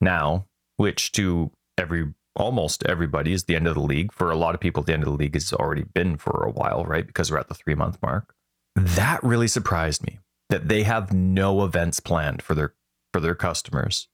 now, 0.00 0.46
which 0.76 1.12
to 1.12 1.50
every 1.78 2.12
almost 2.40 2.84
everybody 2.86 3.32
is 3.32 3.44
the 3.44 3.54
end 3.54 3.68
of 3.68 3.74
the 3.74 3.80
league. 3.80 4.12
For 4.12 4.30
a 4.30 4.36
lot 4.36 4.54
of 4.54 4.60
people, 4.60 4.82
the 4.82 4.94
end 4.94 5.02
of 5.02 5.10
the 5.10 5.14
league 5.14 5.34
has 5.34 5.52
already 5.52 5.84
been 5.84 6.16
for 6.16 6.42
a 6.42 6.50
while, 6.50 6.84
right? 6.84 7.06
Because 7.06 7.30
we're 7.30 7.38
at 7.38 7.48
the 7.48 7.54
three 7.54 7.74
month 7.74 7.98
mark. 8.02 8.34
That 8.74 9.22
really 9.22 9.48
surprised 9.48 10.02
me 10.04 10.18
that 10.48 10.68
they 10.68 10.82
have 10.82 11.12
no 11.12 11.64
events 11.64 12.00
planned 12.00 12.42
for 12.42 12.54
their 12.54 12.74
for 13.12 13.20
their 13.20 13.34
customers. 13.34 14.08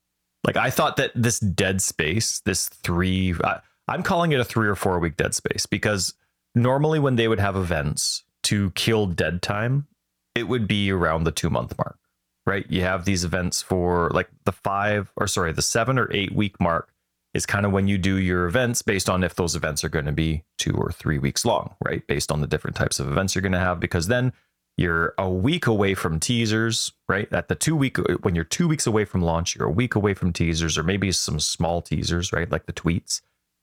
Like 0.44 0.56
I 0.56 0.70
thought 0.70 0.96
that 0.96 1.12
this 1.14 1.38
dead 1.38 1.80
space, 1.80 2.40
this 2.44 2.68
three, 2.68 3.34
I, 3.42 3.60
I'm 3.88 4.02
calling 4.02 4.32
it 4.32 4.40
a 4.40 4.44
three 4.44 4.68
or 4.68 4.74
four 4.74 4.98
week 4.98 5.16
dead 5.16 5.34
space 5.34 5.66
because 5.66 6.14
normally 6.54 6.98
when 6.98 7.16
they 7.16 7.28
would 7.28 7.40
have 7.40 7.56
events 7.56 8.24
to 8.44 8.70
kill 8.72 9.06
dead 9.06 9.42
time, 9.42 9.86
it 10.34 10.48
would 10.48 10.66
be 10.66 10.90
around 10.90 11.24
the 11.24 11.32
two 11.32 11.50
month 11.50 11.76
mark, 11.78 11.98
right? 12.46 12.66
You 12.68 12.82
have 12.82 13.04
these 13.04 13.24
events 13.24 13.62
for 13.62 14.10
like 14.10 14.28
the 14.44 14.52
five 14.52 15.12
or 15.16 15.26
sorry, 15.26 15.52
the 15.52 15.62
seven 15.62 15.98
or 15.98 16.10
eight 16.12 16.32
week 16.32 16.60
mark 16.60 16.92
is 17.36 17.44
kind 17.44 17.66
of 17.66 17.72
when 17.72 17.86
you 17.86 17.98
do 17.98 18.16
your 18.16 18.46
events 18.46 18.80
based 18.80 19.10
on 19.10 19.22
if 19.22 19.34
those 19.34 19.54
events 19.54 19.84
are 19.84 19.90
going 19.90 20.06
to 20.06 20.12
be 20.12 20.42
two 20.56 20.72
or 20.72 20.90
three 20.90 21.18
weeks 21.18 21.44
long, 21.44 21.74
right? 21.84 22.06
Based 22.06 22.32
on 22.32 22.40
the 22.40 22.46
different 22.46 22.76
types 22.76 22.98
of 22.98 23.08
events 23.08 23.34
you're 23.34 23.42
going 23.42 23.52
to 23.52 23.58
have, 23.58 23.78
because 23.78 24.06
then 24.06 24.32
you're 24.78 25.14
a 25.18 25.28
week 25.28 25.66
away 25.66 25.92
from 25.94 26.18
teasers, 26.18 26.92
right? 27.10 27.30
At 27.32 27.48
the 27.48 27.54
two 27.54 27.76
week, 27.76 27.98
when 28.22 28.34
you're 28.34 28.44
two 28.44 28.66
weeks 28.66 28.86
away 28.86 29.04
from 29.04 29.20
launch, 29.20 29.54
you're 29.54 29.68
a 29.68 29.70
week 29.70 29.94
away 29.94 30.14
from 30.14 30.32
teasers 30.32 30.78
or 30.78 30.82
maybe 30.82 31.12
some 31.12 31.38
small 31.38 31.82
teasers, 31.82 32.32
right? 32.32 32.50
Like 32.50 32.64
the 32.64 32.72
tweets. 32.72 33.20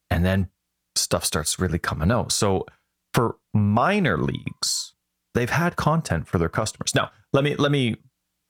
And 0.08 0.24
then 0.24 0.50
stuff 0.94 1.24
starts 1.24 1.58
really 1.58 1.80
coming 1.80 2.12
out. 2.12 2.30
So 2.30 2.66
for 3.12 3.38
minor 3.52 4.16
leagues, 4.16 4.94
they've 5.34 5.50
had 5.50 5.74
content 5.74 6.28
for 6.28 6.38
their 6.38 6.48
customers. 6.48 6.94
Now, 6.94 7.10
let 7.32 7.42
me, 7.42 7.56
let 7.56 7.72
me 7.72 7.96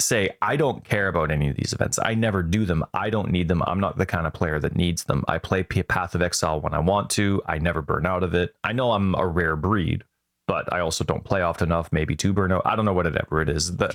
say 0.01 0.31
I 0.43 0.57
don't 0.57 0.85
care 0.85 1.09
about 1.09 1.31
any 1.31 1.49
of 1.49 1.57
these 1.57 1.73
events. 1.73 1.99
I 2.03 2.15
never 2.15 2.43
do 2.43 2.65
them. 2.65 2.85
I 2.93 3.11
don't 3.11 3.31
need 3.31 3.49
them. 3.49 3.63
I'm 3.67 3.81
not 3.81 3.97
the 3.97 4.07
kind 4.07 4.27
of 4.27 4.33
player 4.33 4.59
that 4.61 4.77
needs 4.77 5.05
them. 5.05 5.25
I 5.29 5.39
play 5.39 5.63
Path 5.63 6.15
of 6.15 6.23
Exile 6.23 6.61
when 6.61 6.75
I 6.75 6.81
want 6.81 7.11
to. 7.11 7.43
I 7.47 7.59
never 7.59 7.83
burn 7.83 8.07
out 8.07 8.23
of 8.23 8.35
it. 8.35 8.55
I 8.65 8.73
know 8.73 8.93
I'm 8.93 9.15
a 9.15 9.27
rare 9.27 9.57
breed, 9.57 10.05
but 10.47 10.73
I 10.73 10.81
also 10.81 11.05
don't 11.05 11.25
play 11.25 11.43
often 11.43 11.69
enough, 11.69 11.93
maybe 11.93 12.17
to 12.17 12.33
burn 12.33 12.53
out. 12.53 12.63
I 12.65 12.77
don't 12.77 12.85
know 12.85 12.93
whatever 12.93 13.41
it 13.41 13.49
is. 13.49 13.77
The 13.77 13.95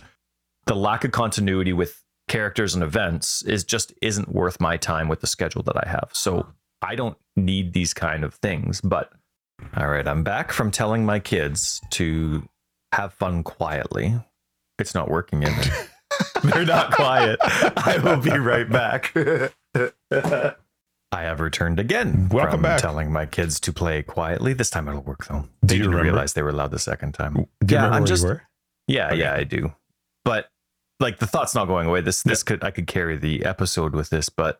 the 0.65 0.75
lack 0.75 1.03
of 1.03 1.11
continuity 1.11 1.73
with 1.73 2.03
characters 2.27 2.75
and 2.75 2.83
events 2.83 3.41
is 3.43 3.63
just 3.63 3.93
isn't 4.01 4.29
worth 4.29 4.61
my 4.61 4.77
time 4.77 5.07
with 5.07 5.19
the 5.19 5.27
schedule 5.27 5.63
that 5.63 5.75
I 5.83 5.89
have. 5.89 6.11
So 6.13 6.47
I 6.81 6.95
don't 6.95 7.17
need 7.35 7.73
these 7.73 7.93
kind 7.93 8.23
of 8.23 8.35
things. 8.35 8.79
But 8.81 9.11
all 9.75 9.87
right, 9.87 10.07
I'm 10.07 10.23
back 10.23 10.51
from 10.51 10.71
telling 10.71 11.05
my 11.05 11.19
kids 11.19 11.81
to 11.91 12.47
have 12.93 13.13
fun 13.13 13.43
quietly. 13.43 14.15
It's 14.79 14.95
not 14.95 15.09
working, 15.09 15.43
in 15.43 15.49
it? 15.53 15.69
They're 16.43 16.65
not 16.65 16.91
quiet. 16.91 17.39
I 17.41 17.99
will 18.03 18.17
be 18.17 18.31
right 18.37 18.69
back. 18.69 19.13
I 21.11 21.23
have 21.23 21.39
returned 21.39 21.79
again. 21.79 22.29
Welcome 22.29 22.51
from 22.53 22.61
back. 22.61 22.81
Telling 22.81 23.11
my 23.11 23.25
kids 23.25 23.59
to 23.61 23.73
play 23.73 24.03
quietly. 24.03 24.53
This 24.53 24.69
time 24.69 24.87
it'll 24.87 25.01
work 25.01 25.25
though. 25.27 25.47
They 25.63 25.75
you 25.75 25.83
remember? 25.85 26.03
realize 26.03 26.33
they 26.33 26.43
were 26.43 26.49
allowed 26.49 26.71
the 26.71 26.79
second 26.79 27.13
time. 27.13 27.33
Do 27.33 27.39
you 27.41 27.47
Yeah, 27.67 27.75
remember 27.85 27.97
I'm 27.97 28.05
just-? 28.05 28.27
Yeah, 28.87 29.07
Okay. 29.07 29.17
yeah, 29.17 29.33
I 29.33 29.43
do. 29.43 29.73
But 30.23 30.49
like 30.99 31.19
the 31.19 31.25
thought's 31.27 31.55
not 31.55 31.65
going 31.65 31.87
away. 31.87 32.01
This 32.01 32.21
this 32.23 32.43
could 32.43 32.63
I 32.63 32.71
could 32.71 32.87
carry 32.87 33.17
the 33.17 33.43
episode 33.45 33.93
with 33.95 34.09
this, 34.09 34.29
but 34.29 34.59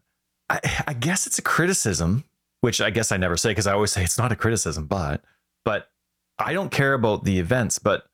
I 0.50 0.60
I 0.88 0.94
guess 0.94 1.28
it's 1.28 1.38
a 1.38 1.44
criticism, 1.44 2.24
which 2.62 2.82
I 2.82 2.90
guess 2.90 3.12
I 3.12 3.18
never 3.18 3.38
say 3.38 3.50
because 3.52 3.68
I 3.68 3.74
always 3.74 3.92
say 3.92 4.04
it's 4.04 4.18
not 4.18 4.32
a 4.32 4.36
criticism, 4.36 4.86
but 4.88 5.22
but 5.66 5.90
I 6.40 6.54
don't 6.54 6.72
care 6.72 6.94
about 6.94 7.26
the 7.26 7.38
events, 7.40 7.78
but 7.80 8.06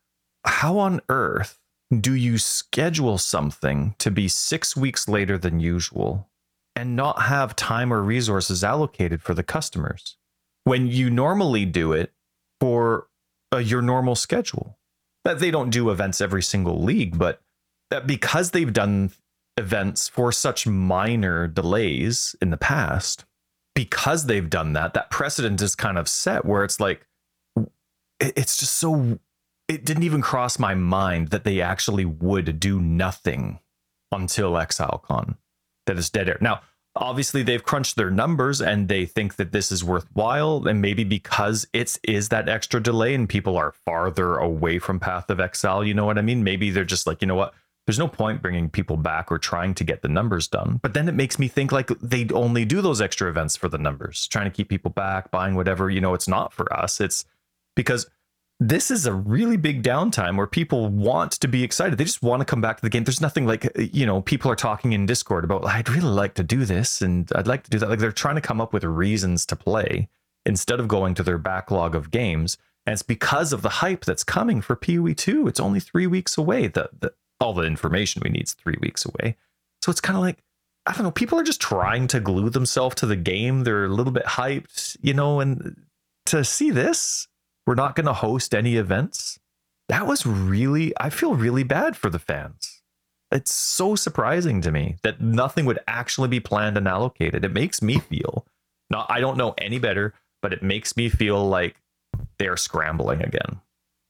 how 0.45 0.77
on 0.79 1.01
earth 1.09 1.57
do 1.91 2.13
you 2.13 2.37
schedule 2.37 3.17
something 3.17 3.95
to 3.99 4.09
be 4.09 4.27
six 4.27 4.75
weeks 4.75 5.07
later 5.07 5.37
than 5.37 5.59
usual 5.59 6.29
and 6.75 6.95
not 6.95 7.23
have 7.23 7.55
time 7.55 7.93
or 7.93 8.01
resources 8.01 8.63
allocated 8.63 9.21
for 9.21 9.33
the 9.33 9.43
customers 9.43 10.17
when 10.63 10.87
you 10.87 11.09
normally 11.09 11.65
do 11.65 11.93
it 11.93 12.11
for 12.59 13.07
uh, 13.53 13.57
your 13.57 13.81
normal 13.81 14.15
schedule? 14.15 14.77
That 15.23 15.39
they 15.39 15.51
don't 15.51 15.69
do 15.71 15.89
events 15.89 16.21
every 16.21 16.43
single 16.43 16.83
league, 16.83 17.17
but 17.17 17.41
that 17.89 18.05
because 18.05 18.51
they've 18.51 18.73
done 18.73 19.11
events 19.57 20.07
for 20.07 20.31
such 20.31 20.67
minor 20.67 21.47
delays 21.47 22.35
in 22.41 22.49
the 22.49 22.57
past, 22.57 23.25
because 23.73 24.25
they've 24.25 24.49
done 24.49 24.73
that, 24.73 24.93
that 24.93 25.09
precedent 25.09 25.61
is 25.61 25.75
kind 25.75 25.97
of 25.97 26.07
set 26.07 26.45
where 26.45 26.63
it's 26.63 26.79
like, 26.79 27.07
it's 28.19 28.57
just 28.57 28.75
so 28.75 29.19
it 29.67 29.85
didn't 29.85 30.03
even 30.03 30.21
cross 30.21 30.59
my 30.59 30.75
mind 30.75 31.29
that 31.29 31.43
they 31.43 31.61
actually 31.61 32.05
would 32.05 32.59
do 32.59 32.79
nothing 32.79 33.59
until 34.11 34.53
ExileCon. 34.53 35.37
That 35.85 35.97
is 35.97 36.09
dead 36.09 36.29
air. 36.29 36.37
Now, 36.41 36.61
obviously 36.95 37.43
they've 37.43 37.63
crunched 37.63 37.95
their 37.95 38.09
numbers 38.09 38.61
and 38.61 38.87
they 38.87 39.05
think 39.05 39.35
that 39.35 39.51
this 39.51 39.71
is 39.71 39.83
worthwhile. 39.83 40.67
And 40.67 40.81
maybe 40.81 41.03
because 41.03 41.67
it's 41.73 41.99
is 42.03 42.29
that 42.29 42.49
extra 42.49 42.81
delay 42.81 43.13
and 43.13 43.27
people 43.27 43.57
are 43.57 43.73
farther 43.85 44.37
away 44.37 44.79
from 44.79 44.99
Path 44.99 45.29
of 45.29 45.39
Exile, 45.39 45.83
you 45.83 45.93
know 45.93 46.05
what 46.05 46.17
I 46.17 46.21
mean? 46.21 46.43
Maybe 46.43 46.71
they're 46.71 46.85
just 46.85 47.07
like, 47.07 47.21
you 47.21 47.27
know 47.27 47.35
what? 47.35 47.53
There's 47.85 47.99
no 47.99 48.07
point 48.07 48.41
bringing 48.41 48.71
people 48.71 48.97
back 48.97 49.31
or 49.31 49.37
trying 49.37 49.75
to 49.75 49.83
get 49.83 50.01
the 50.01 50.07
numbers 50.07 50.47
done. 50.47 50.79
But 50.81 50.95
then 50.95 51.07
it 51.07 51.13
makes 51.13 51.37
me 51.37 51.47
think 51.47 51.71
like 51.71 51.89
they 52.01 52.27
only 52.33 52.65
do 52.65 52.81
those 52.81 52.99
extra 52.99 53.29
events 53.29 53.55
for 53.55 53.69
the 53.69 53.77
numbers, 53.77 54.27
trying 54.27 54.45
to 54.45 54.55
keep 54.55 54.69
people 54.69 54.89
back, 54.89 55.29
buying 55.29 55.53
whatever. 55.53 55.87
You 55.91 56.01
know, 56.01 56.15
it's 56.15 56.27
not 56.27 56.51
for 56.51 56.71
us. 56.73 56.99
It's 56.99 57.25
because 57.75 58.07
this 58.59 58.89
is 58.89 59.05
a 59.05 59.13
really 59.13 59.57
big 59.57 59.83
downtime 59.83 60.37
where 60.37 60.47
people 60.47 60.87
want 60.87 61.33
to 61.33 61.47
be 61.47 61.63
excited. 61.63 61.97
They 61.97 62.05
just 62.05 62.23
want 62.23 62.39
to 62.39 62.45
come 62.45 62.61
back 62.61 62.77
to 62.77 62.81
the 62.81 62.89
game. 62.89 63.03
There's 63.03 63.19
nothing 63.19 63.45
like, 63.45 63.69
you 63.75 64.05
know, 64.05 64.21
people 64.21 64.49
are 64.49 64.55
talking 64.55 64.93
in 64.93 65.05
Discord 65.05 65.43
about, 65.43 65.65
I'd 65.65 65.89
really 65.89 66.07
like 66.07 66.35
to 66.35 66.43
do 66.43 66.63
this 66.63 67.01
and 67.01 67.29
I'd 67.35 67.47
like 67.47 67.63
to 67.63 67.69
do 67.69 67.79
that. 67.79 67.89
Like 67.89 67.99
they're 67.99 68.13
trying 68.13 68.35
to 68.35 68.41
come 68.41 68.61
up 68.61 68.71
with 68.71 68.85
reasons 68.85 69.45
to 69.47 69.55
play 69.57 70.07
instead 70.45 70.79
of 70.79 70.87
going 70.87 71.15
to 71.15 71.23
their 71.23 71.37
backlog 71.37 71.95
of 71.95 72.11
games. 72.11 72.57
And 72.85 72.93
it's 72.93 73.01
because 73.01 73.51
of 73.51 73.61
the 73.61 73.69
hype 73.69 74.05
that's 74.05 74.23
coming 74.23 74.61
for 74.61 74.75
PoE 74.75 75.13
2. 75.13 75.47
It's 75.47 75.59
only 75.59 75.81
three 75.81 76.07
weeks 76.07 76.37
away. 76.37 76.67
The, 76.67 76.89
the, 76.97 77.13
all 77.41 77.53
the 77.53 77.63
information 77.63 78.21
we 78.23 78.29
need 78.29 78.43
is 78.43 78.53
three 78.53 78.77
weeks 78.79 79.05
away. 79.05 79.35
So 79.81 79.91
it's 79.91 80.01
kind 80.01 80.15
of 80.15 80.23
like, 80.23 80.43
I 80.85 80.93
don't 80.93 81.03
know, 81.03 81.11
people 81.11 81.39
are 81.39 81.43
just 81.43 81.59
trying 81.59 82.07
to 82.07 82.19
glue 82.21 82.49
themselves 82.49 82.95
to 82.95 83.05
the 83.05 83.15
game. 83.15 83.63
They're 83.63 83.85
a 83.85 83.89
little 83.89 84.13
bit 84.13 84.25
hyped, 84.25 84.95
you 85.01 85.13
know, 85.13 85.39
and 85.41 85.75
to 86.27 86.45
see 86.45 86.71
this, 86.71 87.27
we're 87.65 87.75
not 87.75 87.95
going 87.95 88.05
to 88.05 88.13
host 88.13 88.53
any 88.53 88.75
events. 88.75 89.39
That 89.89 90.07
was 90.07 90.25
really, 90.25 90.93
I 90.97 91.09
feel 91.09 91.35
really 91.35 91.63
bad 91.63 91.95
for 91.95 92.09
the 92.09 92.19
fans. 92.19 92.81
It's 93.31 93.53
so 93.53 93.95
surprising 93.95 94.61
to 94.61 94.71
me 94.71 94.97
that 95.03 95.21
nothing 95.21 95.65
would 95.65 95.79
actually 95.87 96.27
be 96.27 96.39
planned 96.39 96.77
and 96.77 96.87
allocated. 96.87 97.43
It 97.43 97.53
makes 97.53 97.81
me 97.81 97.99
feel, 97.99 98.45
not, 98.89 99.07
I 99.09 99.19
don't 99.19 99.37
know 99.37 99.53
any 99.57 99.79
better, 99.79 100.13
but 100.41 100.53
it 100.53 100.63
makes 100.63 100.95
me 100.95 101.09
feel 101.09 101.47
like 101.47 101.75
they're 102.37 102.57
scrambling 102.57 103.21
again. 103.21 103.61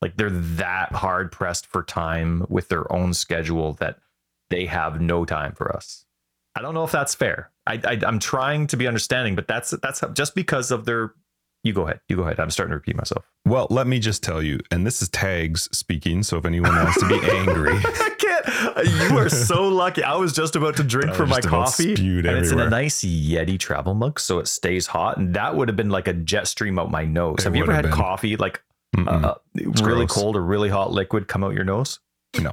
Like 0.02 0.18
they're 0.18 0.30
that 0.30 0.92
hard 0.92 1.32
pressed 1.32 1.66
for 1.66 1.82
time 1.82 2.46
with 2.50 2.68
their 2.68 2.92
own 2.92 3.14
schedule 3.14 3.74
that 3.74 4.00
they 4.50 4.66
have 4.66 5.02
no 5.02 5.26
time 5.26 5.54
for 5.54 5.76
us. 5.76 6.06
I 6.56 6.62
don't 6.62 6.74
know 6.74 6.84
if 6.84 6.92
that's 6.92 7.16
fair. 7.16 7.52
I, 7.66 7.82
I 7.84 8.00
I'm 8.06 8.20
trying 8.20 8.68
to 8.68 8.78
be 8.78 8.88
understanding, 8.88 9.36
but 9.36 9.48
that's 9.48 9.72
that's 9.82 10.04
just 10.14 10.36
because 10.36 10.72
of 10.72 10.86
their. 10.86 11.14
You 11.66 11.74
go 11.74 11.82
ahead. 11.86 12.00
You 12.08 12.16
go 12.16 12.22
ahead. 12.22 12.40
I'm 12.40 12.52
starting 12.52 12.70
to 12.70 12.76
repeat 12.76 12.96
myself. 12.96 13.26
Well, 13.44 13.66
let 13.72 13.88
me 13.88 13.98
just 13.98 14.22
tell 14.22 14.44
you, 14.44 14.60
and 14.70 14.86
this 14.86 15.02
is 15.02 15.10
Tags 15.10 15.68
speaking. 15.76 16.22
So 16.22 16.38
if 16.38 16.46
anyone 16.46 16.76
wants 16.76 17.00
to 17.00 17.08
be 17.08 17.16
angry, 17.32 17.74
I 17.74 18.16
can't. 18.20 19.12
You 19.12 19.18
are 19.18 19.30
so 19.30 19.68
lucky. 19.68 20.04
I 20.04 20.16
was 20.16 20.32
just 20.32 20.56
about 20.56 20.78
to 20.78 20.84
drink 20.84 21.10
I 21.10 21.16
for 21.16 21.26
my 21.26 21.42
coffee, 21.42 21.96
and 21.96 22.26
it's 22.28 22.52
in 22.52 22.60
a 22.60 22.70
nice 22.70 23.04
Yeti 23.04 23.58
travel 23.58 23.96
mug, 23.96 24.20
so 24.20 24.38
it 24.38 24.48
stays 24.48 24.86
hot. 24.86 25.18
And 25.18 25.34
that 25.34 25.56
would 25.56 25.68
have 25.68 25.76
been 25.76 25.90
like 25.90 26.08
a 26.08 26.14
jet 26.14 26.48
stream 26.48 26.78
out 26.78 26.92
my 26.92 27.04
nose. 27.04 27.38
It 27.40 27.46
have 27.46 27.56
you 27.56 27.64
ever 27.64 27.74
had 27.74 27.82
been. 27.82 27.92
coffee 27.92 28.38
like 28.38 28.62
uh, 28.96 29.34
really 29.82 30.06
gross. 30.06 30.12
cold 30.14 30.36
or 30.36 30.44
really 30.44 30.70
hot 30.70 30.92
liquid 30.92 31.28
come 31.28 31.44
out 31.44 31.56
your 31.56 31.66
nose? 31.66 32.00
No. 32.40 32.52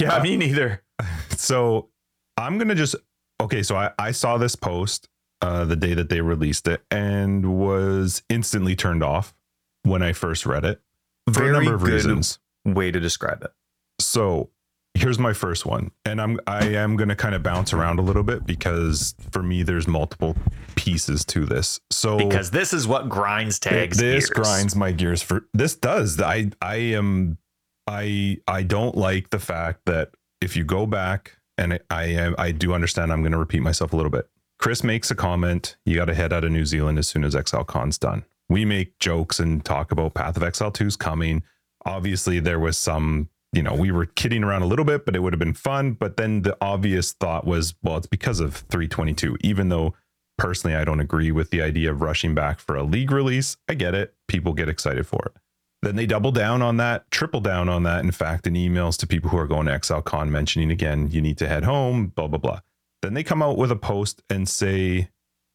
Yeah, 0.00 0.14
Uh, 0.14 0.22
me 0.22 0.38
neither. 0.38 0.82
so 1.30 1.90
I'm 2.38 2.56
gonna 2.56 2.74
just 2.74 2.96
okay. 3.38 3.62
So 3.62 3.76
I, 3.76 3.90
I 3.98 4.12
saw 4.12 4.38
this 4.38 4.56
post 4.56 5.10
uh, 5.42 5.64
the 5.64 5.76
day 5.76 5.94
that 5.94 6.08
they 6.08 6.20
released 6.20 6.66
it 6.68 6.82
and 6.90 7.58
was 7.58 8.22
instantly 8.28 8.74
turned 8.76 9.02
off 9.02 9.34
when 9.82 10.02
I 10.02 10.12
first 10.12 10.46
read 10.46 10.64
it 10.64 10.80
for 11.28 11.40
Very 11.40 11.48
a 11.50 11.52
number 11.52 11.74
of 11.74 11.80
good 11.82 11.92
reasons. 11.92 12.38
way 12.64 12.90
to 12.90 12.98
describe 13.00 13.42
it. 13.42 13.52
So 14.00 14.50
here's 14.94 15.18
my 15.18 15.32
first 15.34 15.66
one, 15.66 15.90
and 16.04 16.20
I'm 16.20 16.40
I 16.46 16.64
am 16.68 16.96
gonna 16.96 17.16
kind 17.16 17.34
of 17.34 17.42
bounce 17.42 17.72
around 17.72 17.98
a 17.98 18.02
little 18.02 18.22
bit 18.22 18.46
because 18.46 19.14
for 19.30 19.42
me 19.42 19.62
there's 19.62 19.86
multiple 19.86 20.36
pieces 20.74 21.24
to 21.26 21.44
this. 21.46 21.80
So 21.90 22.16
Because 22.16 22.50
this 22.50 22.72
is 22.72 22.86
what 22.88 23.08
grinds 23.08 23.58
tags. 23.58 23.98
this 23.98 24.28
gears. 24.28 24.30
grinds 24.30 24.74
my 24.76 24.92
gears 24.92 25.22
for 25.22 25.46
this 25.54 25.74
does 25.74 26.20
i 26.20 26.50
i 26.62 26.76
am 26.76 27.38
i 27.86 28.38
i 28.48 28.62
don't 28.62 28.96
like 28.96 29.30
the 29.30 29.38
fact 29.38 29.80
that 29.86 30.10
if 30.40 30.56
you 30.56 30.64
go 30.64 30.86
back 30.86 31.38
and 31.58 31.74
I- 31.74 31.80
i 31.90 32.04
am 32.04 32.34
i 32.38 32.50
do 32.52 32.72
understand 32.74 33.12
i'm 33.12 33.20
going 33.22 33.32
to 33.32 33.38
repeat 33.38 33.60
myself 33.60 33.92
a 33.92 33.96
little 33.96 34.10
bit 34.10 34.28
chris 34.58 34.82
makes 34.82 35.10
a 35.10 35.14
comment 35.14 35.76
you 35.84 35.96
got 35.96 36.06
to 36.06 36.14
head 36.14 36.32
out 36.32 36.44
of 36.44 36.50
new 36.50 36.64
zealand 36.64 36.98
as 36.98 37.08
soon 37.08 37.24
as 37.24 37.34
ExileCon's 37.34 37.98
done. 37.98 38.24
We 38.48 38.64
make 38.64 38.98
jokes 38.98 39.40
and 39.40 39.64
talk 39.64 39.90
about 39.90 40.14
path 40.14 40.36
of 40.36 40.42
exile 40.42 40.70
2's 40.70 40.96
coming. 40.96 41.42
Obviously 41.84 42.40
there 42.40 42.60
was 42.60 42.78
some 42.78 43.28
you 43.52 43.62
know 43.62 43.74
we 43.74 43.90
were 43.90 44.06
kidding 44.06 44.44
around 44.44 44.62
a 44.62 44.66
little 44.66 44.84
bit 44.84 45.04
but 45.04 45.16
it 45.16 45.20
would 45.20 45.32
have 45.32 45.40
been 45.40 45.54
fun 45.54 45.92
but 45.92 46.16
then 46.16 46.42
the 46.42 46.56
obvious 46.60 47.12
thought 47.12 47.46
was 47.46 47.74
well 47.82 47.96
it's 47.96 48.06
because 48.06 48.40
of 48.40 48.56
322 48.70 49.36
even 49.40 49.68
though 49.68 49.94
personally 50.36 50.76
i 50.76 50.84
don't 50.84 51.00
agree 51.00 51.30
with 51.30 51.50
the 51.50 51.62
idea 51.62 51.90
of 51.90 52.02
rushing 52.02 52.34
back 52.34 52.58
for 52.58 52.76
a 52.76 52.82
league 52.82 53.10
release 53.10 53.56
i 53.68 53.74
get 53.74 53.94
it. 53.94 54.14
People 54.28 54.52
get 54.52 54.68
excited 54.68 55.06
for 55.06 55.20
it. 55.26 55.40
Then 55.82 55.94
they 55.94 56.06
double 56.06 56.32
down 56.32 56.62
on 56.62 56.78
that 56.78 57.08
triple 57.12 57.40
down 57.40 57.68
on 57.68 57.84
that 57.84 58.04
in 58.04 58.10
fact 58.10 58.46
in 58.46 58.54
emails 58.54 58.98
to 58.98 59.06
people 59.06 59.30
who 59.30 59.38
are 59.38 59.46
going 59.46 59.66
to 59.66 59.72
ExileCon 59.72 60.28
mentioning 60.28 60.70
again 60.70 61.08
you 61.10 61.20
need 61.20 61.38
to 61.38 61.48
head 61.48 61.64
home 61.64 62.08
blah 62.08 62.26
blah 62.26 62.38
blah 62.38 62.60
then 63.02 63.14
they 63.14 63.22
come 63.22 63.42
out 63.42 63.56
with 63.56 63.70
a 63.70 63.76
post 63.76 64.22
and 64.30 64.48
say 64.48 65.08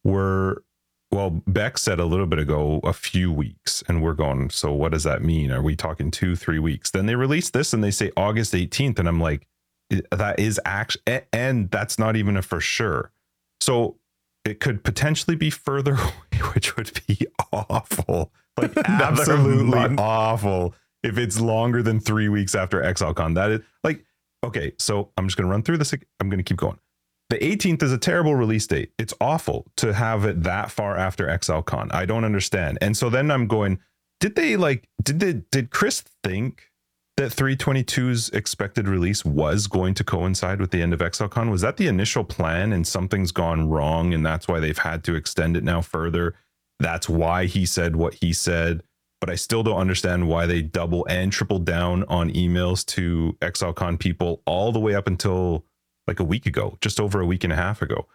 we're 0.04 0.58
well 1.12 1.42
Bex 1.48 1.82
said 1.82 2.00
a 2.00 2.06
little 2.06 2.26
bit 2.26 2.40
ago 2.40 2.80
a 2.84 2.94
few 2.94 3.32
weeks 3.32 3.84
and 3.88 4.02
we're 4.02 4.14
going 4.14 4.50
so 4.50 4.72
what 4.72 4.92
does 4.92 5.04
that 5.04 5.22
mean 5.22 5.52
are 5.52 5.62
we 5.62 5.76
talking 5.76 6.12
two 6.12 6.36
three 6.36 6.60
weeks 6.60 6.92
then 6.92 7.06
they 7.06 7.16
release 7.16 7.50
this 7.50 7.74
and 7.74 7.84
they 7.84 7.92
say 7.92 8.12
august 8.16 8.54
18th 8.54 8.98
and 8.98 9.08
i'm 9.08 9.20
like 9.20 9.48
that 10.12 10.40
is 10.40 10.60
actually 10.66 11.22
and 11.34 11.70
that's 11.70 12.00
not 12.00 12.16
even 12.16 12.38
a 12.38 12.42
for 12.42 12.62
sure 12.62 13.12
so 13.60 13.98
it 14.46 14.60
could 14.60 14.84
potentially 14.84 15.36
be 15.36 15.50
further 15.50 15.94
away, 15.96 16.52
which 16.54 16.76
would 16.76 17.00
be 17.08 17.28
awful. 17.54 18.32
Like 18.58 18.76
absolutely 18.86 19.96
awful 19.98 20.76
if 21.04 21.18
it's 21.18 21.40
longer 21.40 21.82
than 21.82 22.00
three 22.00 22.30
weeks 22.30 22.56
after 22.56 22.82
ExileCon. 22.82 23.36
That 23.36 23.52
is 23.52 23.62
like 23.84 24.04
okay. 24.44 24.74
So 24.78 25.12
I'm 25.18 25.28
just 25.28 25.38
gonna 25.38 25.50
run 25.50 25.64
through 25.64 25.78
this. 25.78 25.94
I'm 26.20 26.30
gonna 26.30 26.44
keep 26.44 26.58
going. 26.58 26.80
The 27.32 27.38
18th 27.38 27.82
is 27.84 27.94
a 27.94 27.98
terrible 27.98 28.36
release 28.36 28.68
date. 28.68 28.92
It's 29.00 29.14
awful 29.22 29.66
to 29.78 29.94
have 29.94 30.26
it 30.26 30.44
that 30.44 30.70
far 30.70 30.98
after 30.98 31.28
ExileCon. 31.28 31.94
I 31.94 32.06
don't 32.06 32.26
understand. 32.26 32.78
And 32.82 32.98
so 32.98 33.10
then 33.10 33.32
I'm 33.32 33.48
going, 33.48 33.80
did 34.20 34.36
they 34.36 34.58
like 34.58 34.90
did 35.02 35.22
they 35.22 35.42
did 35.50 35.72
Chris 35.72 36.04
think 36.26 36.70
that 37.16 37.32
322's 37.32 38.28
expected 38.32 38.90
release 38.90 39.24
was 39.24 39.68
going 39.68 39.94
to 39.94 40.04
coincide 40.04 40.60
with 40.60 40.72
the 40.72 40.82
end 40.82 40.94
of 40.94 41.00
ExileCon? 41.00 41.50
Was 41.50 41.62
that 41.62 41.78
the 41.78 41.88
initial 41.88 42.26
plan 42.26 42.74
and 42.74 42.86
something's 42.86 43.32
gone 43.32 43.70
wrong 43.70 44.14
and 44.14 44.26
that's 44.26 44.50
why 44.50 44.60
they've 44.60 44.78
had 44.78 45.02
to 45.06 45.16
extend 45.16 45.56
it 45.56 45.64
now 45.64 45.80
further? 45.80 46.36
That's 46.82 47.08
why 47.08 47.46
he 47.46 47.66
said 47.66 47.96
what 47.96 48.16
he 48.16 48.34
said. 48.34 48.84
But 49.22 49.30
I 49.30 49.36
still 49.36 49.64
don't 49.64 49.80
understand 49.80 50.28
why 50.28 50.48
they 50.48 50.62
double 50.62 51.06
and 51.08 51.32
triple 51.32 51.60
down 51.60 52.04
on 52.10 52.30
emails 52.32 52.86
to 52.88 53.38
ExileCon 53.40 54.00
people 54.00 54.42
all 54.46 54.74
the 54.74 54.82
way 54.82 54.96
up 54.96 55.08
until 55.08 55.64
like 56.12 56.20
a 56.20 56.26
week 56.26 56.46
ago, 56.46 56.78
just 56.82 57.00
over 57.00 57.22
a 57.22 57.26
week 57.26 57.46
and 57.46 57.54
a 57.54 57.56
half 57.56 57.82
ago. 57.82 58.06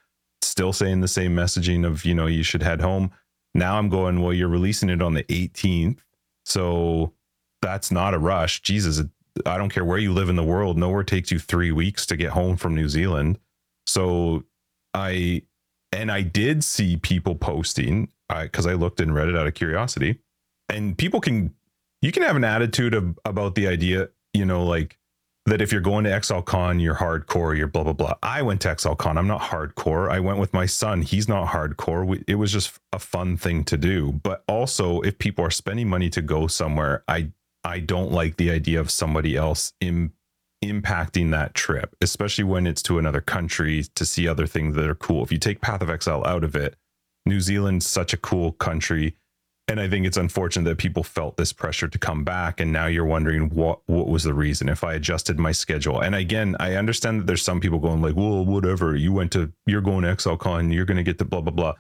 Still 0.43 0.75
saying 0.75 1.01
the 1.01 1.09
same 1.09 1.35
messaging 1.35 1.87
of, 1.87 2.05
you 2.05 2.15
know, 2.15 2.27
you 2.27 2.43
should 2.43 2.63
head 2.63 2.83
home. 2.83 3.11
Now 3.55 3.79
I'm 3.79 3.89
going, 3.89 4.21
well, 4.21 4.35
you're 4.35 4.49
releasing 4.49 4.91
it 4.91 5.01
on 5.01 5.15
the 5.15 5.23
18th. 5.25 6.01
So 6.45 7.15
that's 7.63 7.91
not 7.91 8.13
a 8.13 8.19
rush. 8.19 8.61
Jesus, 8.61 9.03
I 9.47 9.57
don't 9.57 9.71
care 9.71 9.85
where 9.85 9.97
you 9.97 10.13
live 10.13 10.29
in 10.29 10.37
the 10.37 10.45
world. 10.45 10.77
Nowhere 10.77 11.05
takes 11.05 11.31
you 11.31 11.39
three 11.39 11.73
weeks 11.73 12.05
to 12.07 12.17
get 12.17 12.33
home 12.33 12.59
from 12.59 12.75
New 12.75 12.91
Zealand. 12.91 13.39
So 13.87 14.45
I, 14.93 15.43
and 15.91 16.13
I 16.13 16.21
did 16.21 16.63
see 16.65 16.99
people 16.99 17.35
posting 17.35 18.09
because 18.29 18.67
I, 18.67 18.75
looked 18.75 19.01
and 19.01 19.15
read 19.15 19.29
it 19.29 19.37
out 19.37 19.47
of 19.47 19.55
curiosity. 19.55 20.21
And 20.69 20.99
people 20.99 21.21
can, 21.21 21.55
you 22.03 22.13
can 22.13 22.25
have 22.25 22.37
an 22.37 22.45
attitude 22.45 22.93
of 22.93 23.19
about 23.25 23.55
the 23.55 23.67
idea, 23.67 24.11
you 24.35 24.45
know, 24.45 24.67
like 24.67 24.99
that 25.47 25.63
if 25.63 25.73
you're 25.73 25.81
going 25.81 26.05
to 26.05 26.11
ExileCon, 26.11 26.83
you're 26.83 26.97
hardcore, 26.97 27.57
you're 27.57 27.69
blah 27.69 27.85
blah 27.85 27.93
blah. 27.93 28.15
I 28.23 28.43
went 28.43 28.61
to 28.63 28.69
ExileCon. 28.69 29.17
I'm 29.17 29.29
not 29.29 29.41
hardcore. 29.41 30.11
I 30.11 30.21
went 30.21 30.39
with 30.39 30.53
my 30.53 30.67
son. 30.67 31.03
He's 31.03 31.29
not 31.29 31.49
hardcore. 31.49 32.07
We, 32.07 32.25
it 32.27 32.35
was 32.35 32.53
just 32.53 32.79
a 32.93 32.99
fun 32.99 33.37
thing 33.37 33.65
to 33.65 33.77
do. 33.77 34.13
But 34.13 34.45
also, 34.49 35.01
if 35.01 35.19
people 35.19 35.45
are 35.45 35.51
spending 35.51 35.89
money 35.89 36.11
to 36.11 36.23
go 36.23 36.47
somewhere, 36.47 37.05
I 37.09 37.31
I 37.65 37.81
don't 37.81 38.13
like 38.13 38.37
the 38.37 38.51
idea 38.51 38.81
of 38.81 38.91
somebody 38.91 39.37
else 39.37 39.73
Im, 39.81 40.13
impacting 40.65 41.31
that 41.31 41.55
trip, 41.55 41.97
especially 42.01 42.45
when 42.45 42.67
it's 42.67 42.83
to 42.83 42.99
another 42.99 43.21
country 43.21 43.85
to 43.95 44.05
see 44.05 44.29
other 44.29 44.47
things 44.47 44.75
that 44.77 44.89
are 44.89 44.95
cool. 44.95 45.23
If 45.25 45.33
you 45.33 45.39
take 45.39 45.61
Path 45.61 45.83
of 45.83 45.91
Exile 45.91 46.25
out 46.27 46.45
of 46.45 46.55
it, 46.57 46.77
New 47.25 47.41
Zealand's 47.41 47.87
such 47.87 48.13
a 48.13 48.17
cool 48.17 48.53
country. 48.53 49.17
And 49.69 49.81
I 49.81 49.89
think 49.89 50.07
it's 50.07 50.17
unfortunate 50.17 50.69
that 50.69 50.79
people 50.79 51.03
felt 51.03 51.37
this 51.37 51.53
pressure 51.53 51.89
to 51.89 51.99
come 51.99 52.23
back. 52.23 52.61
And 52.61 52.73
now 52.73 52.87
you're 52.87 53.05
wondering 53.05 53.51
what 53.51 53.81
what 53.87 54.07
was 54.07 54.23
the 54.23 54.35
reason 54.35 54.69
if 54.69 54.85
I 54.85 54.95
adjusted 54.95 55.39
my 55.39 55.53
schedule. 55.53 56.01
And 56.01 56.15
again, 56.15 56.57
I 56.61 56.75
understand 56.75 57.21
that 57.21 57.27
there's 57.27 57.43
some 57.43 57.61
people 57.61 57.81
going 57.81 58.01
like, 58.01 58.15
well, 58.15 58.45
whatever. 58.45 58.95
You 58.95 59.13
went 59.13 59.33
to 59.33 59.53
you're 59.67 59.81
going 59.81 60.03
to 60.03 60.15
ExileCon, 60.15 60.73
you're 60.73 60.85
gonna 60.85 61.03
get 61.03 61.19
the 61.19 61.25
blah 61.25 61.41
blah 61.41 61.53
blah 61.53 61.75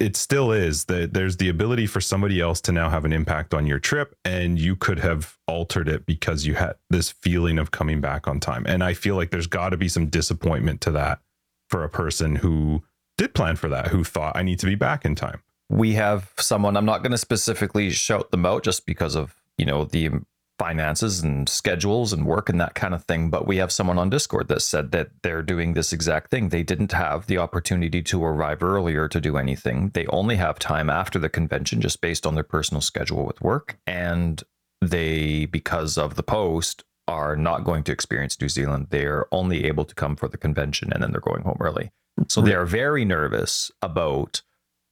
it 0.00 0.16
still 0.16 0.52
is 0.52 0.86
that 0.86 1.12
there's 1.12 1.36
the 1.36 1.48
ability 1.48 1.86
for 1.86 2.00
somebody 2.00 2.40
else 2.40 2.60
to 2.62 2.72
now 2.72 2.88
have 2.88 3.04
an 3.04 3.12
impact 3.12 3.52
on 3.52 3.66
your 3.66 3.78
trip 3.78 4.16
and 4.24 4.58
you 4.58 4.74
could 4.74 4.98
have 4.98 5.36
altered 5.46 5.88
it 5.88 6.06
because 6.06 6.46
you 6.46 6.54
had 6.54 6.76
this 6.88 7.10
feeling 7.10 7.58
of 7.58 7.70
coming 7.70 8.00
back 8.00 8.26
on 8.26 8.40
time 8.40 8.64
and 8.66 8.82
i 8.82 8.94
feel 8.94 9.16
like 9.16 9.30
there's 9.30 9.46
got 9.46 9.70
to 9.70 9.76
be 9.76 9.88
some 9.88 10.06
disappointment 10.06 10.80
to 10.80 10.90
that 10.90 11.20
for 11.68 11.84
a 11.84 11.88
person 11.88 12.36
who 12.36 12.82
did 13.18 13.34
plan 13.34 13.56
for 13.56 13.68
that 13.68 13.88
who 13.88 14.02
thought 14.02 14.36
i 14.36 14.42
need 14.42 14.58
to 14.58 14.66
be 14.66 14.74
back 14.74 15.04
in 15.04 15.14
time 15.14 15.42
we 15.68 15.94
have 15.94 16.32
someone 16.38 16.76
i'm 16.76 16.84
not 16.84 17.02
going 17.02 17.12
to 17.12 17.18
specifically 17.18 17.90
shout 17.90 18.30
them 18.30 18.46
out 18.46 18.62
just 18.62 18.86
because 18.86 19.14
of 19.14 19.34
you 19.58 19.66
know 19.66 19.84
the 19.84 20.10
finances 20.58 21.22
and 21.22 21.48
schedules 21.48 22.12
and 22.12 22.24
work 22.24 22.48
and 22.48 22.60
that 22.60 22.74
kind 22.74 22.94
of 22.94 23.04
thing. 23.04 23.30
But 23.30 23.46
we 23.46 23.56
have 23.58 23.72
someone 23.72 23.98
on 23.98 24.10
Discord 24.10 24.48
that 24.48 24.62
said 24.62 24.90
that 24.92 25.10
they're 25.22 25.42
doing 25.42 25.74
this 25.74 25.92
exact 25.92 26.30
thing. 26.30 26.48
They 26.48 26.62
didn't 26.62 26.92
have 26.92 27.26
the 27.26 27.38
opportunity 27.38 28.02
to 28.04 28.24
arrive 28.24 28.62
earlier 28.62 29.08
to 29.08 29.20
do 29.20 29.36
anything. 29.36 29.90
They 29.90 30.06
only 30.06 30.36
have 30.36 30.58
time 30.58 30.90
after 30.90 31.18
the 31.18 31.28
convention 31.28 31.80
just 31.80 32.00
based 32.00 32.26
on 32.26 32.34
their 32.34 32.44
personal 32.44 32.80
schedule 32.80 33.24
with 33.24 33.40
work. 33.40 33.78
And 33.86 34.42
they, 34.80 35.46
because 35.46 35.98
of 35.98 36.14
the 36.14 36.22
post, 36.22 36.84
are 37.08 37.36
not 37.36 37.64
going 37.64 37.84
to 37.84 37.92
experience 37.92 38.40
New 38.40 38.48
Zealand. 38.48 38.88
They're 38.90 39.26
only 39.32 39.64
able 39.64 39.84
to 39.84 39.94
come 39.94 40.16
for 40.16 40.28
the 40.28 40.36
convention 40.36 40.92
and 40.92 41.02
then 41.02 41.12
they're 41.12 41.20
going 41.20 41.42
home 41.42 41.58
early. 41.60 41.92
So 42.28 42.40
they 42.40 42.54
are 42.54 42.64
very 42.64 43.04
nervous 43.04 43.70
about 43.82 44.40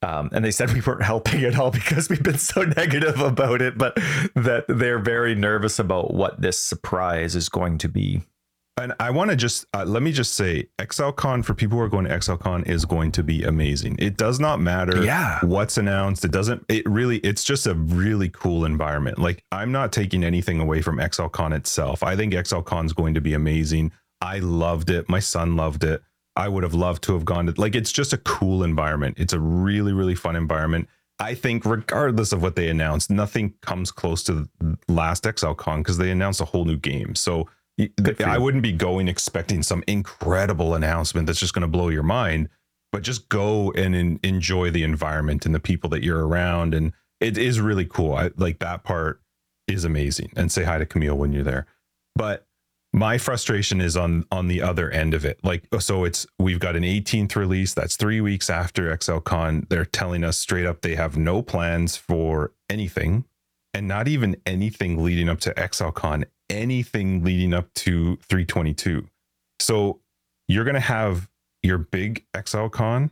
um, 0.04 0.28
and 0.32 0.44
they 0.44 0.50
said 0.50 0.72
we 0.72 0.80
weren't 0.80 1.02
helping 1.02 1.42
at 1.44 1.58
all 1.58 1.70
because 1.80 2.08
we've 2.08 2.22
been 2.22 2.38
so 2.38 2.62
negative 2.62 3.20
about 3.20 3.62
it, 3.62 3.78
but 3.78 3.94
that 4.34 4.64
they're 4.68 4.98
very 4.98 5.34
nervous 5.34 5.78
about 5.78 6.12
what 6.14 6.40
this 6.40 6.58
surprise 6.58 7.34
is 7.34 7.48
going 7.48 7.78
to 7.78 7.88
be. 7.88 8.22
And 8.76 8.92
I 8.98 9.10
want 9.10 9.30
to 9.30 9.36
just 9.36 9.66
uh, 9.72 9.84
let 9.86 10.02
me 10.02 10.10
just 10.10 10.34
say, 10.34 10.68
ExileCon 10.80 11.44
for 11.44 11.54
people 11.54 11.78
who 11.78 11.84
are 11.84 11.88
going 11.88 12.06
to 12.06 12.10
ExileCon 12.10 12.68
is 12.68 12.84
going 12.84 13.12
to 13.12 13.22
be 13.22 13.44
amazing. 13.44 13.94
It 14.00 14.16
does 14.16 14.40
not 14.40 14.60
matter 14.60 15.04
Yeah. 15.04 15.38
what's 15.44 15.78
announced. 15.78 16.24
It 16.24 16.32
doesn't. 16.32 16.64
It 16.68 16.84
really. 16.88 17.18
It's 17.18 17.44
just 17.44 17.68
a 17.68 17.74
really 17.74 18.28
cool 18.30 18.64
environment. 18.64 19.20
Like 19.20 19.44
I'm 19.52 19.70
not 19.70 19.92
taking 19.92 20.24
anything 20.24 20.58
away 20.60 20.82
from 20.82 20.96
ExileCon 20.98 21.54
itself. 21.56 22.02
I 22.02 22.16
think 22.16 22.32
ExileCon 22.34 22.86
is 22.86 22.92
going 22.92 23.14
to 23.14 23.20
be 23.20 23.32
amazing. 23.32 23.92
I 24.20 24.40
loved 24.40 24.90
it. 24.90 25.08
My 25.08 25.20
son 25.20 25.54
loved 25.54 25.84
it. 25.84 26.02
I 26.36 26.48
would 26.48 26.62
have 26.62 26.74
loved 26.74 27.02
to 27.04 27.14
have 27.14 27.24
gone 27.24 27.46
to. 27.46 27.54
Like 27.60 27.74
it's 27.74 27.92
just 27.92 28.12
a 28.12 28.18
cool 28.18 28.62
environment. 28.64 29.16
It's 29.18 29.32
a 29.32 29.40
really 29.40 29.92
really 29.92 30.14
fun 30.14 30.36
environment. 30.36 30.88
I 31.20 31.34
think 31.34 31.64
regardless 31.64 32.32
of 32.32 32.42
what 32.42 32.56
they 32.56 32.68
announced, 32.68 33.08
nothing 33.08 33.54
comes 33.62 33.92
close 33.92 34.22
to 34.24 34.48
the 34.58 34.78
last 34.88 35.24
ExileCon 35.24 35.78
because 35.78 35.98
they 35.98 36.10
announced 36.10 36.40
a 36.40 36.44
whole 36.44 36.64
new 36.64 36.76
game. 36.76 37.14
So 37.14 37.48
I 38.24 38.38
wouldn't 38.38 38.62
be 38.62 38.72
going 38.72 39.08
expecting 39.08 39.62
some 39.62 39.82
incredible 39.86 40.74
announcement 40.74 41.26
that's 41.26 41.40
just 41.40 41.54
going 41.54 41.62
to 41.62 41.68
blow 41.68 41.88
your 41.88 42.02
mind, 42.02 42.48
but 42.92 43.02
just 43.02 43.28
go 43.28 43.72
and 43.72 43.94
en- 43.94 44.20
enjoy 44.22 44.70
the 44.70 44.82
environment 44.82 45.46
and 45.46 45.54
the 45.54 45.60
people 45.60 45.90
that 45.90 46.02
you're 46.02 46.26
around. 46.26 46.74
And 46.74 46.92
it 47.20 47.38
is 47.38 47.60
really 47.60 47.84
cool. 47.84 48.14
I 48.14 48.30
like 48.36 48.58
that 48.58 48.84
part 48.84 49.20
is 49.66 49.84
amazing. 49.84 50.32
And 50.36 50.50
say 50.50 50.64
hi 50.64 50.78
to 50.78 50.86
Camille 50.86 51.16
when 51.16 51.32
you're 51.32 51.44
there. 51.44 51.66
But 52.16 52.46
my 52.94 53.18
frustration 53.18 53.80
is 53.80 53.96
on 53.96 54.24
on 54.30 54.46
the 54.46 54.62
other 54.62 54.88
end 54.90 55.14
of 55.14 55.24
it. 55.24 55.40
Like 55.42 55.64
oh, 55.72 55.80
so 55.80 56.04
it's 56.04 56.26
we've 56.38 56.60
got 56.60 56.76
an 56.76 56.84
18th 56.84 57.34
release 57.34 57.74
that's 57.74 57.96
3 57.96 58.20
weeks 58.20 58.48
after 58.48 58.96
ExileCon. 58.96 59.68
They're 59.68 59.84
telling 59.84 60.22
us 60.22 60.38
straight 60.38 60.64
up 60.64 60.80
they 60.80 60.94
have 60.94 61.16
no 61.16 61.42
plans 61.42 61.96
for 61.96 62.52
anything 62.70 63.24
and 63.74 63.88
not 63.88 64.06
even 64.06 64.36
anything 64.46 65.02
leading 65.02 65.28
up 65.28 65.40
to 65.40 65.52
ExileCon, 65.54 66.24
anything 66.48 67.24
leading 67.24 67.52
up 67.52 67.74
to 67.74 68.16
322. 68.28 69.08
So 69.58 70.00
you're 70.46 70.64
going 70.64 70.74
to 70.74 70.80
have 70.80 71.28
your 71.64 71.78
big 71.78 72.24
ExileCon 72.32 73.10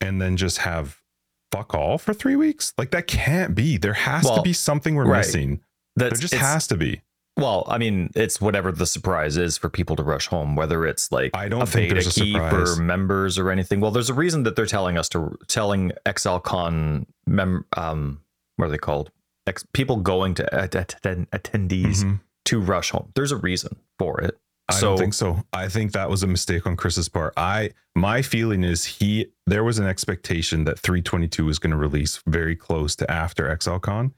and 0.00 0.22
then 0.22 0.36
just 0.36 0.58
have 0.58 1.02
fuck 1.50 1.74
all 1.74 1.98
for 1.98 2.14
3 2.14 2.36
weeks? 2.36 2.72
Like 2.78 2.92
that 2.92 3.08
can't 3.08 3.56
be. 3.56 3.78
There 3.78 3.94
has 3.94 4.30
to 4.30 4.42
be 4.42 4.52
something 4.52 4.94
we're 4.94 5.06
right. 5.06 5.18
missing. 5.18 5.60
That's, 5.96 6.20
There 6.20 6.28
just 6.28 6.34
has 6.34 6.68
to 6.68 6.76
be. 6.76 7.02
Well, 7.36 7.64
I 7.66 7.78
mean, 7.78 8.10
it's 8.14 8.40
whatever 8.40 8.70
the 8.70 8.86
surprise 8.86 9.36
is 9.36 9.58
for 9.58 9.68
people 9.68 9.96
to 9.96 10.04
rush 10.04 10.28
home, 10.28 10.54
whether 10.54 10.86
it's 10.86 11.10
like 11.10 11.36
I 11.36 11.48
don't 11.48 11.62
a 11.62 11.66
think 11.66 11.92
there's 11.92 12.16
a 12.16 12.20
key 12.20 12.32
surprise. 12.32 12.76
for 12.76 12.80
members 12.82 13.38
or 13.38 13.50
anything. 13.50 13.80
Well, 13.80 13.90
there's 13.90 14.08
a 14.10 14.14
reason 14.14 14.44
that 14.44 14.54
they're 14.54 14.66
telling 14.66 14.96
us 14.96 15.08
to 15.10 15.36
telling 15.48 15.90
ExileCon 16.06 17.06
mem 17.26 17.64
um 17.76 18.20
what 18.56 18.66
are 18.66 18.70
they 18.70 18.78
called? 18.78 19.10
Ex, 19.48 19.66
people 19.72 19.96
going 19.96 20.34
to 20.34 20.54
att- 20.54 20.74
attend, 20.76 21.28
attendees 21.32 22.04
Mhm. 22.04 22.20
to 22.46 22.60
rush 22.60 22.90
home. 22.90 23.10
There's 23.16 23.32
a 23.32 23.36
reason 23.36 23.76
for 23.98 24.20
it. 24.20 24.38
I 24.68 24.74
so 24.74 24.90
don't 24.90 24.98
think 24.98 25.14
so. 25.14 25.42
I 25.52 25.68
think 25.68 25.92
that 25.92 26.08
was 26.08 26.22
a 26.22 26.26
mistake 26.28 26.66
on 26.66 26.76
Chris's 26.76 27.08
part. 27.08 27.34
I 27.36 27.70
my 27.96 28.22
feeling 28.22 28.62
is 28.62 28.84
he 28.84 29.26
there 29.46 29.64
was 29.64 29.78
an 29.80 29.86
expectation 29.86 30.64
that 30.64 30.78
322 30.78 31.44
was 31.46 31.58
going 31.58 31.72
to 31.72 31.76
release 31.76 32.22
very 32.26 32.54
close 32.56 32.94
to 32.96 33.10
after 33.10 33.48
ExileCon, 33.54 34.12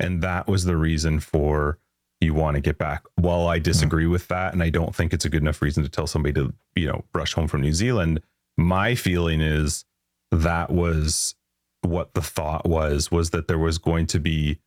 and 0.00 0.22
that 0.22 0.48
was 0.48 0.64
the 0.64 0.76
reason 0.76 1.20
for 1.20 1.78
you 2.22 2.34
want 2.34 2.54
to 2.54 2.60
get 2.60 2.78
back. 2.78 3.02
While 3.16 3.48
I 3.48 3.58
hmm. 3.58 3.64
disagree 3.64 4.06
with 4.06 4.28
that, 4.28 4.52
and 4.52 4.62
I 4.62 4.70
don't 4.70 4.94
think 4.94 5.12
it's 5.12 5.24
a 5.24 5.30
good 5.30 5.42
enough 5.42 5.62
reason 5.62 5.82
to 5.82 5.88
tell 5.88 6.06
somebody 6.06 6.32
to 6.34 6.52
you 6.74 6.86
know 6.86 7.04
rush 7.14 7.34
home 7.34 7.48
from 7.48 7.62
New 7.62 7.72
Zealand. 7.72 8.22
My 8.56 8.94
feeling 8.94 9.40
is 9.40 9.84
that 10.30 10.70
was 10.70 11.34
what 11.82 12.14
the 12.14 12.22
thought 12.22 12.66
was 12.66 13.10
was 13.10 13.30
that 13.30 13.48
there 13.48 13.58
was 13.58 13.78
going 13.78 14.06
to 14.06 14.20
be 14.20 14.58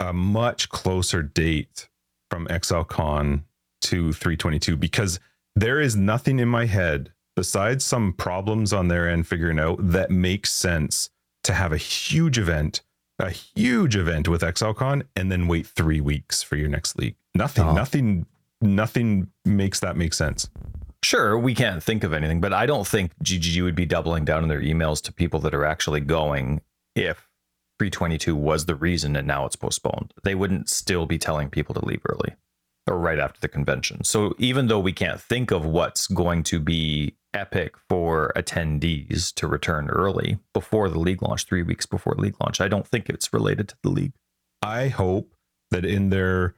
a 0.00 0.12
much 0.12 0.68
closer 0.68 1.22
date 1.22 1.88
from 2.30 2.46
ExileCon 2.48 3.44
to 3.82 4.12
322 4.12 4.76
because 4.76 5.20
there 5.54 5.80
is 5.80 5.94
nothing 5.94 6.40
in 6.40 6.48
my 6.48 6.66
head 6.66 7.12
besides 7.36 7.84
some 7.84 8.12
problems 8.12 8.72
on 8.72 8.88
their 8.88 9.08
end 9.08 9.26
figuring 9.26 9.58
out 9.58 9.76
that 9.80 10.10
makes 10.10 10.52
sense 10.52 11.10
to 11.44 11.52
have 11.52 11.72
a 11.72 11.76
huge 11.76 12.38
event, 12.38 12.82
a 13.18 13.30
huge 13.30 13.96
event 13.96 14.28
with 14.28 14.42
ExileCon 14.42 15.02
and 15.14 15.30
then 15.30 15.46
wait 15.46 15.66
3 15.66 16.00
weeks 16.00 16.42
for 16.42 16.56
your 16.56 16.68
next 16.68 16.98
league. 16.98 17.16
Nothing, 17.34 17.64
Oh. 17.64 17.72
nothing 17.74 18.26
nothing 18.60 19.28
makes 19.44 19.80
that 19.80 19.94
make 19.96 20.14
sense. 20.14 20.48
Sure, 21.02 21.38
we 21.38 21.54
can't 21.54 21.82
think 21.82 22.02
of 22.02 22.14
anything, 22.14 22.40
but 22.40 22.54
I 22.54 22.64
don't 22.64 22.86
think 22.86 23.12
GGG 23.22 23.62
would 23.62 23.74
be 23.74 23.84
doubling 23.84 24.24
down 24.24 24.42
on 24.42 24.48
their 24.48 24.60
emails 24.62 25.02
to 25.02 25.12
people 25.12 25.38
that 25.40 25.54
are 25.54 25.66
actually 25.66 26.00
going 26.00 26.62
if 26.96 27.28
322 27.78 28.34
was 28.34 28.64
the 28.64 28.74
reason 28.74 29.16
and 29.16 29.26
now 29.26 29.44
it's 29.44 29.56
postponed. 29.56 30.14
They 30.22 30.34
wouldn't 30.34 30.70
still 30.70 31.04
be 31.04 31.18
telling 31.18 31.50
people 31.50 31.74
to 31.74 31.84
leave 31.84 32.00
early 32.08 32.34
or 32.88 32.96
right 32.98 33.18
after 33.18 33.38
the 33.40 33.48
convention. 33.48 34.02
So 34.04 34.34
even 34.38 34.68
though 34.68 34.80
we 34.80 34.92
can't 34.92 35.20
think 35.20 35.50
of 35.50 35.66
what's 35.66 36.06
going 36.06 36.42
to 36.44 36.58
be 36.60 37.14
epic 37.34 37.74
for 37.88 38.32
attendees 38.36 39.34
to 39.34 39.46
return 39.46 39.88
early 39.90 40.38
before 40.52 40.88
the 40.88 40.98
league 40.98 41.22
launch, 41.22 41.44
three 41.44 41.62
weeks 41.62 41.86
before 41.86 42.14
league 42.16 42.36
launch, 42.40 42.60
I 42.60 42.68
don't 42.68 42.86
think 42.86 43.08
it's 43.08 43.32
related 43.32 43.68
to 43.68 43.76
the 43.82 43.90
league. 43.90 44.12
I 44.62 44.88
hope 44.88 45.34
that 45.70 45.84
in 45.84 46.10
their 46.10 46.54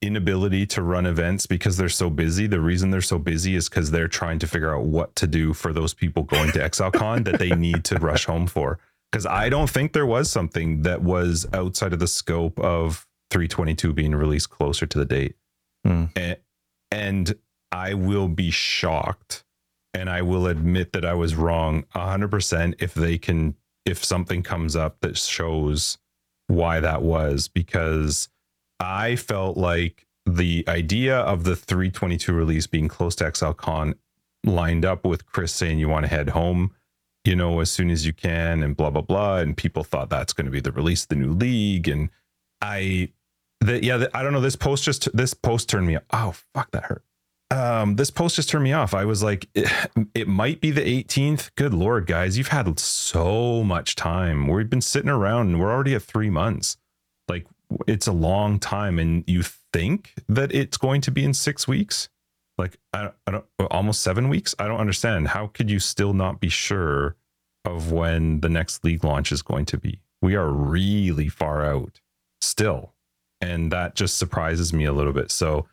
inability 0.00 0.66
to 0.66 0.82
run 0.82 1.06
events 1.06 1.46
because 1.46 1.76
they're 1.76 1.88
so 1.88 2.10
busy. 2.10 2.46
The 2.46 2.60
reason 2.60 2.90
they're 2.90 3.00
so 3.00 3.18
busy 3.18 3.56
is 3.56 3.68
because 3.68 3.90
they're 3.90 4.08
trying 4.08 4.38
to 4.40 4.46
figure 4.46 4.74
out 4.74 4.84
what 4.84 5.16
to 5.16 5.26
do 5.26 5.52
for 5.52 5.72
those 5.72 5.94
people 5.94 6.22
going 6.22 6.52
to 6.52 6.58
ExileCon 6.58 7.24
that 7.24 7.38
they 7.38 7.50
need 7.50 7.84
to 7.84 7.96
rush 7.98 8.26
home 8.26 8.46
for. 8.46 8.78
Because 9.10 9.26
I 9.26 9.48
don't 9.48 9.70
think 9.70 9.92
there 9.92 10.06
was 10.06 10.30
something 10.30 10.82
that 10.82 11.02
was 11.02 11.46
outside 11.52 11.92
of 11.92 11.98
the 11.98 12.06
scope 12.06 12.58
of 12.60 13.06
322 13.30 13.92
being 13.92 14.14
released 14.14 14.50
closer 14.50 14.86
to 14.86 14.98
the 14.98 15.04
date. 15.04 15.36
Mm. 15.86 16.10
And, 16.16 16.36
and 16.90 17.34
I 17.72 17.94
will 17.94 18.28
be 18.28 18.50
shocked 18.50 19.43
and 19.94 20.10
I 20.10 20.22
will 20.22 20.46
admit 20.46 20.92
that 20.92 21.04
I 21.04 21.14
was 21.14 21.36
wrong 21.36 21.84
100% 21.94 22.74
if 22.80 22.94
they 22.94 23.16
can, 23.16 23.54
if 23.84 24.04
something 24.04 24.42
comes 24.42 24.76
up 24.76 25.00
that 25.00 25.16
shows 25.16 25.98
why 26.48 26.80
that 26.80 27.02
was, 27.02 27.48
because 27.48 28.28
I 28.80 29.16
felt 29.16 29.56
like 29.56 30.06
the 30.26 30.64
idea 30.68 31.18
of 31.18 31.44
the 31.44 31.56
322 31.56 32.32
release 32.32 32.66
being 32.66 32.88
close 32.88 33.14
to 33.16 33.24
ExileCon 33.24 33.94
lined 34.44 34.84
up 34.84 35.04
with 35.04 35.26
Chris 35.26 35.52
saying 35.52 35.78
you 35.78 35.88
want 35.88 36.04
to 36.04 36.10
head 36.10 36.30
home, 36.30 36.74
you 37.24 37.36
know, 37.36 37.60
as 37.60 37.70
soon 37.70 37.90
as 37.90 38.06
you 38.06 38.12
can 38.12 38.62
and 38.62 38.76
blah 38.76 38.90
blah 38.90 39.02
blah. 39.02 39.38
And 39.38 39.56
people 39.56 39.84
thought 39.84 40.10
that's 40.10 40.32
going 40.32 40.46
to 40.46 40.50
be 40.50 40.60
the 40.60 40.72
release 40.72 41.02
of 41.04 41.08
the 41.08 41.16
new 41.16 41.32
league. 41.32 41.88
And 41.88 42.10
I 42.60 43.10
the, 43.60 43.82
yeah, 43.82 43.96
the, 43.96 44.16
I 44.16 44.22
don't 44.22 44.32
know. 44.32 44.40
This 44.40 44.56
post 44.56 44.84
just 44.84 45.14
this 45.16 45.34
post 45.34 45.68
turned 45.68 45.86
me. 45.86 45.98
Oh 46.12 46.34
fuck, 46.54 46.70
that 46.72 46.84
hurt. 46.84 47.04
Um, 47.50 47.96
this 47.96 48.10
post 48.10 48.36
just 48.36 48.48
turned 48.48 48.64
me 48.64 48.72
off. 48.72 48.94
I 48.94 49.04
was 49.04 49.22
like, 49.22 49.48
it, 49.54 49.70
it 50.14 50.28
might 50.28 50.60
be 50.60 50.70
the 50.70 50.80
18th. 50.80 51.50
Good 51.56 51.74
lord, 51.74 52.06
guys, 52.06 52.36
you've 52.36 52.48
had 52.48 52.78
so 52.78 53.62
much 53.62 53.94
time. 53.96 54.48
We've 54.48 54.68
been 54.68 54.80
sitting 54.80 55.10
around, 55.10 55.48
and 55.48 55.60
we're 55.60 55.70
already 55.70 55.94
at 55.94 56.02
three 56.02 56.30
months. 56.30 56.76
Like, 57.28 57.46
it's 57.86 58.06
a 58.06 58.12
long 58.12 58.58
time, 58.58 58.98
and 58.98 59.24
you 59.26 59.42
think 59.72 60.14
that 60.28 60.54
it's 60.54 60.76
going 60.76 61.00
to 61.02 61.10
be 61.10 61.24
in 61.24 61.34
six 61.34 61.68
weeks. 61.68 62.08
Like, 62.56 62.78
I 62.92 63.10
I 63.26 63.32
don't 63.32 63.44
almost 63.70 64.02
seven 64.02 64.28
weeks. 64.28 64.54
I 64.58 64.68
don't 64.68 64.80
understand. 64.80 65.28
How 65.28 65.48
could 65.48 65.70
you 65.70 65.80
still 65.80 66.12
not 66.12 66.40
be 66.40 66.48
sure 66.48 67.16
of 67.64 67.92
when 67.92 68.40
the 68.40 68.48
next 68.48 68.84
league 68.84 69.04
launch 69.04 69.32
is 69.32 69.42
going 69.42 69.66
to 69.66 69.78
be? 69.78 70.00
We 70.22 70.36
are 70.36 70.50
really 70.50 71.28
far 71.28 71.64
out 71.64 72.00
still 72.40 72.94
and 73.44 73.70
that 73.72 73.94
just 73.94 74.16
surprises 74.16 74.72
me 74.72 74.84
a 74.84 74.92
little 74.92 75.12
bit. 75.12 75.30
So, 75.30 75.66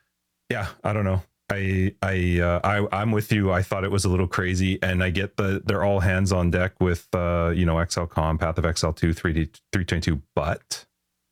yeah, 0.50 0.68
I 0.84 0.94
don't 0.94 1.06
know. 1.06 1.24
I 1.52 1.94
I 2.02 2.40
uh, 2.40 2.60
I 2.64 3.02
I'm 3.02 3.12
with 3.12 3.32
you. 3.32 3.52
I 3.52 3.62
thought 3.62 3.84
it 3.84 3.92
was 3.92 4.06
a 4.06 4.10
little 4.10 4.28
crazy, 4.28 4.80
and 4.82 5.04
I 5.04 5.10
get 5.10 5.38
the 5.38 5.62
they're 5.66 5.84
all 5.84 6.00
hands 6.00 6.32
on 6.32 6.50
deck 6.52 6.80
with 6.80 7.08
uh 7.14 7.52
you 7.54 7.66
know 7.66 7.76
ExileCon, 7.76 8.40
Path 8.40 8.58
of 8.58 8.66
Exile 8.66 8.94
two, 8.94 9.14
three 9.14 9.34
D 9.34 9.50
three 9.74 9.86
twenty 9.86 10.02
two, 10.02 10.22
but 10.36 10.86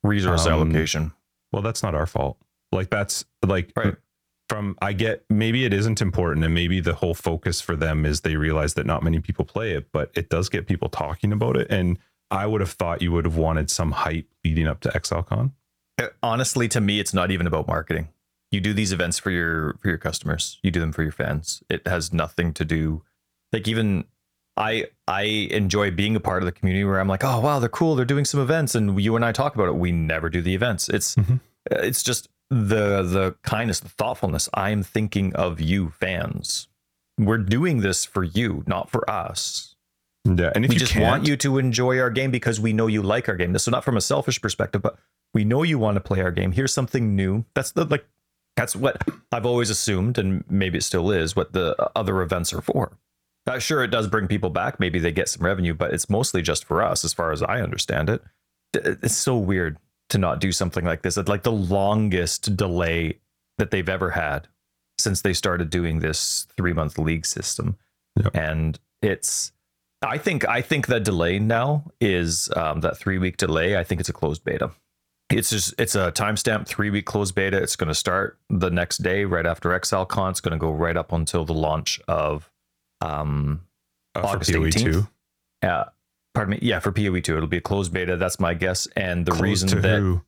resource 0.04 0.46
um, 0.46 0.54
allocation. 0.54 1.14
Well, 1.52 1.62
that's 1.62 1.82
not 1.82 1.96
our 1.96 2.06
fault. 2.06 2.38
Like 2.72 2.90
that's 2.90 3.26
like 3.46 3.72
right. 3.76 3.96
from 4.50 4.78
I 4.82 4.94
get 4.94 5.24
maybe 5.30 5.66
it 5.66 5.74
isn't 5.74 6.02
important, 6.02 6.44
and 6.44 6.54
maybe 6.54 6.82
the 6.82 6.96
whole 6.96 7.14
focus 7.14 7.62
for 7.62 7.76
them 7.76 8.06
is 8.06 8.22
they 8.22 8.36
realize 8.36 8.74
that 8.74 8.86
not 8.86 9.04
many 9.04 9.20
people 9.20 9.46
play 9.46 9.72
it, 9.72 9.88
but 9.94 10.12
it 10.16 10.30
does 10.30 10.50
get 10.50 10.68
people 10.68 10.90
talking 10.90 11.32
about 11.32 11.56
it, 11.56 11.68
and 11.70 11.98
I 12.30 12.46
would 12.46 12.62
have 12.62 12.72
thought 12.72 13.02
you 13.02 13.12
would 13.14 13.26
have 13.26 13.38
wanted 13.38 13.72
some 13.72 13.92
hype 13.92 14.28
leading 14.44 14.68
up 14.68 14.82
to 14.82 14.90
ExileCon 14.90 15.52
honestly 16.24 16.68
to 16.68 16.80
me 16.82 17.00
it's 17.00 17.14
not 17.14 17.32
even 17.32 17.48
about 17.48 17.68
marketing 17.68 18.08
you 18.52 18.60
do 18.60 18.74
these 18.74 18.92
events 18.92 19.20
for 19.20 19.32
your 19.32 19.78
for 19.82 19.90
your 19.90 19.98
customers. 19.98 20.60
You 20.64 20.72
do 20.72 20.80
them 20.80 20.92
for 20.92 21.04
your 21.04 21.12
fans. 21.12 21.64
It 21.70 21.88
has 21.88 22.12
nothing 22.12 22.54
to 22.54 22.66
do 22.66 23.04
like 23.52 23.68
even 23.68 24.06
i 24.58 24.86
i 25.08 25.22
enjoy 25.22 25.90
being 25.92 26.16
a 26.16 26.20
part 26.20 26.42
of 26.42 26.46
the 26.46 26.52
community 26.52 26.84
where 26.84 27.00
i'm 27.00 27.08
like 27.08 27.24
oh 27.24 27.40
wow 27.40 27.60
they're 27.60 27.70
cool. 27.70 27.96
They're 27.96 28.06
doing 28.06 28.26
some 28.26 28.40
events. 28.40 28.76
And 28.76 29.00
you 29.02 29.16
and 29.16 29.24
i 29.24 29.32
talk 29.32 29.56
about 29.56 29.68
it. 29.68 29.76
We 29.76 29.92
never 29.92 30.30
do 30.30 30.42
the 30.42 30.54
events. 30.54 30.90
It's 30.90 31.16
mm-hmm. 31.16 31.38
it's 31.72 32.04
just 32.04 32.30
the 32.50 33.04
the 33.04 33.36
kindness 33.44 33.80
the 33.80 33.90
thoughtfulness. 33.90 34.50
I'm 34.54 34.84
thinking 34.84 35.36
of 35.36 35.62
you 35.62 35.90
fans. 35.90 36.68
We're 37.20 37.38
doing 37.38 37.82
this 37.82 38.06
for 38.06 38.24
you 38.24 38.64
not 38.66 38.90
for 38.90 39.10
us. 39.10 39.76
Yeah 40.26 40.52
and 40.54 40.66
if 40.66 40.70
we 40.70 40.76
you 40.76 40.80
just 40.80 40.98
want 40.98 41.28
you 41.28 41.38
to 41.38 41.58
enjoy 41.60 42.00
our 42.00 42.10
game 42.10 42.32
because 42.32 42.60
we 42.60 42.74
know 42.74 42.88
you 42.88 43.02
like 43.02 43.30
our 43.30 43.36
game. 43.36 43.54
This 43.54 43.64
so 43.64 43.72
not 43.72 43.84
from 43.84 43.98
a 43.98 44.02
selfish 44.02 44.42
perspective 44.42 44.82
but 44.82 44.98
we 45.34 45.46
know 45.46 45.62
you 45.62 45.78
want 45.78 45.96
to 45.96 46.02
play 46.02 46.22
our 46.22 46.32
game. 46.32 46.52
Here's 46.52 46.74
something 46.74 47.16
new. 47.16 47.46
That's 47.54 47.72
the 47.72 47.86
like 47.86 48.06
that's 48.60 48.76
what 48.76 49.02
I've 49.32 49.46
always 49.46 49.70
assumed, 49.70 50.18
and 50.18 50.44
maybe 50.50 50.78
it 50.78 50.84
still 50.84 51.12
is, 51.12 51.36
what 51.36 51.54
the 51.54 51.76
other 51.96 52.22
events 52.22 52.52
are 52.52 52.62
for. 52.62 52.98
Uh, 53.48 53.58
sure, 53.58 53.84
it 53.84 53.90
does 53.90 54.08
bring 54.08 54.28
people 54.28 54.50
back. 54.50 54.80
Maybe 54.80 55.00
they 55.00 55.14
get 55.14 55.30
some 55.30 55.46
revenue, 55.46 55.74
but 55.74 55.94
it's 55.94 56.10
mostly 56.10 56.42
just 56.42 56.66
for 56.66 56.84
us, 56.84 57.06
as 57.06 57.14
far 57.14 57.32
as 57.32 57.42
I 57.42 57.62
understand 57.62 58.10
it. 58.10 58.22
It's 58.74 59.16
so 59.16 59.38
weird 59.38 59.78
to 60.10 60.18
not 60.18 60.42
do 60.42 60.52
something 60.52 60.84
like 60.84 61.04
this. 61.04 61.18
It's 61.18 61.30
like 61.30 61.44
the 61.44 61.52
longest 61.52 62.58
delay 62.58 63.20
that 63.58 63.72
they've 63.72 63.88
ever 63.88 64.12
had 64.12 64.48
since 64.98 65.22
they 65.22 65.34
started 65.34 65.70
doing 65.70 66.00
this 66.00 66.46
three 66.58 66.74
month 66.74 66.98
league 66.98 67.26
system. 67.26 67.78
Yep. 68.22 68.36
And 68.36 68.80
it's, 69.02 69.54
I 70.02 70.18
think, 70.18 70.48
I 70.48 70.62
think 70.62 70.88
that 70.88 71.04
delay 71.04 71.40
now 71.40 71.86
is 72.02 72.50
um, 72.56 72.82
that 72.82 72.98
three 72.98 73.18
week 73.18 73.38
delay. 73.38 73.78
I 73.78 73.84
think 73.84 74.02
it's 74.02 74.10
a 74.10 74.14
closed 74.14 74.44
beta 74.44 74.72
it's 75.32 75.50
just 75.50 75.74
it's 75.78 75.96
a 75.96 76.12
timestamp 76.12 76.68
three 76.68 76.90
week 76.90 77.06
closed 77.06 77.36
beta. 77.36 77.62
It's 77.62 77.76
going 77.76 77.88
to 77.88 77.96
start 77.96 78.38
the 78.50 78.70
next 78.70 79.00
day, 79.00 79.26
right 79.26 79.46
after 79.46 79.70
ExileCon. 79.70 80.32
It's 80.32 80.42
going 80.42 80.54
to 80.54 80.58
go 80.58 80.72
right 80.72 80.98
up 80.98 81.12
until 81.12 81.46
the 81.46 81.54
launch 81.54 82.00
of 82.08 82.50
um, 83.02 83.62
uh, 84.16 84.22
August 84.22 84.52
eighteenth. 84.52 85.08
Yeah, 85.64 85.86
pardon 86.34 86.52
me. 86.52 86.60
Yeah, 86.62 86.80
for 86.80 86.92
PoE 86.92 87.20
two, 87.20 87.38
it'll 87.38 87.48
be 87.48 87.58
a 87.58 87.62
closed 87.62 87.94
beta. 87.94 88.18
That's 88.18 88.40
my 88.40 88.54
guess. 88.54 88.88
And 88.96 89.26
the 89.26 89.32
closed 89.32 89.44
reason 89.44 89.82
that 89.82 90.00
who? 90.00 90.22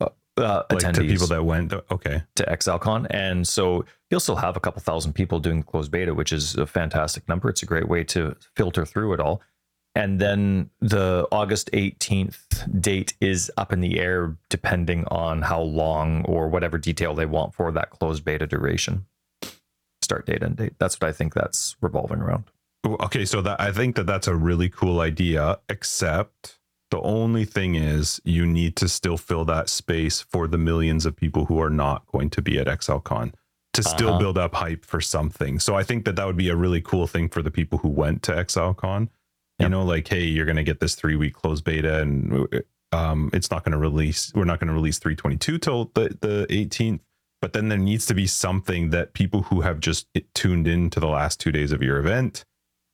Uh, 0.00 0.08
uh, 0.38 0.62
like 0.70 0.82
attendees 0.82 0.94
to 0.94 1.00
people 1.02 1.26
that 1.28 1.44
went 1.44 1.72
okay 1.90 2.22
to 2.36 2.44
ExileCon, 2.44 3.06
and 3.10 3.46
so 3.46 3.84
you'll 4.10 4.20
still 4.20 4.36
have 4.36 4.56
a 4.56 4.60
couple 4.60 4.80
thousand 4.80 5.12
people 5.14 5.38
doing 5.38 5.62
closed 5.62 5.90
beta, 5.90 6.14
which 6.14 6.32
is 6.32 6.56
a 6.56 6.66
fantastic 6.66 7.28
number. 7.28 7.48
It's 7.48 7.62
a 7.62 7.66
great 7.66 7.88
way 7.88 8.04
to 8.04 8.36
filter 8.54 8.84
through 8.84 9.14
it 9.14 9.20
all 9.20 9.42
and 9.96 10.20
then 10.20 10.68
the 10.80 11.26
August 11.32 11.72
18th 11.72 12.80
date 12.82 13.14
is 13.18 13.50
up 13.56 13.72
in 13.72 13.80
the 13.80 13.98
air 13.98 14.36
depending 14.50 15.06
on 15.06 15.40
how 15.40 15.62
long 15.62 16.22
or 16.26 16.48
whatever 16.48 16.76
detail 16.76 17.14
they 17.14 17.24
want 17.24 17.54
for 17.54 17.72
that 17.72 17.88
closed 17.88 18.22
beta 18.22 18.46
duration. 18.46 19.06
Start 20.02 20.26
date 20.26 20.42
and 20.42 20.54
date. 20.54 20.74
That's 20.78 21.00
what 21.00 21.08
I 21.08 21.12
think 21.12 21.32
that's 21.32 21.76
revolving 21.80 22.20
around. 22.20 22.44
Okay, 22.86 23.24
so 23.24 23.40
that 23.40 23.58
I 23.58 23.72
think 23.72 23.96
that 23.96 24.06
that's 24.06 24.28
a 24.28 24.36
really 24.36 24.68
cool 24.68 25.00
idea 25.00 25.58
except 25.70 26.58
the 26.90 27.00
only 27.00 27.46
thing 27.46 27.74
is 27.74 28.20
you 28.22 28.46
need 28.46 28.76
to 28.76 28.88
still 28.88 29.16
fill 29.16 29.46
that 29.46 29.70
space 29.70 30.20
for 30.20 30.46
the 30.46 30.58
millions 30.58 31.06
of 31.06 31.16
people 31.16 31.46
who 31.46 31.58
are 31.58 31.70
not 31.70 32.06
going 32.08 32.28
to 32.30 32.42
be 32.42 32.58
at 32.58 32.66
ExileCon 32.66 33.32
to 33.72 33.82
still 33.82 34.10
uh-huh. 34.10 34.18
build 34.18 34.38
up 34.38 34.54
hype 34.54 34.84
for 34.84 35.00
something. 35.00 35.58
So 35.58 35.74
I 35.74 35.82
think 35.82 36.04
that 36.04 36.16
that 36.16 36.26
would 36.26 36.36
be 36.36 36.50
a 36.50 36.56
really 36.56 36.82
cool 36.82 37.06
thing 37.06 37.30
for 37.30 37.42
the 37.42 37.50
people 37.50 37.78
who 37.78 37.88
went 37.88 38.22
to 38.24 38.32
ExileCon 39.60 39.64
you 39.64 39.68
know 39.68 39.84
like 39.84 40.08
hey 40.08 40.22
you're 40.22 40.46
going 40.46 40.56
to 40.56 40.62
get 40.62 40.80
this 40.80 40.94
three 40.94 41.16
week 41.16 41.34
closed 41.34 41.64
beta 41.64 42.00
and 42.00 42.48
um, 42.92 43.30
it's 43.32 43.50
not 43.50 43.64
going 43.64 43.72
to 43.72 43.78
release 43.78 44.32
we're 44.34 44.44
not 44.44 44.60
going 44.60 44.68
to 44.68 44.74
release 44.74 44.98
322 44.98 45.58
till 45.58 45.90
the, 45.94 46.16
the 46.20 46.46
18th 46.50 47.00
but 47.42 47.52
then 47.52 47.68
there 47.68 47.78
needs 47.78 48.06
to 48.06 48.14
be 48.14 48.26
something 48.26 48.90
that 48.90 49.12
people 49.12 49.42
who 49.42 49.60
have 49.60 49.80
just 49.80 50.06
tuned 50.34 50.66
in 50.66 50.88
to 50.90 51.00
the 51.00 51.08
last 51.08 51.38
two 51.38 51.52
days 51.52 51.72
of 51.72 51.82
your 51.82 51.98
event 51.98 52.44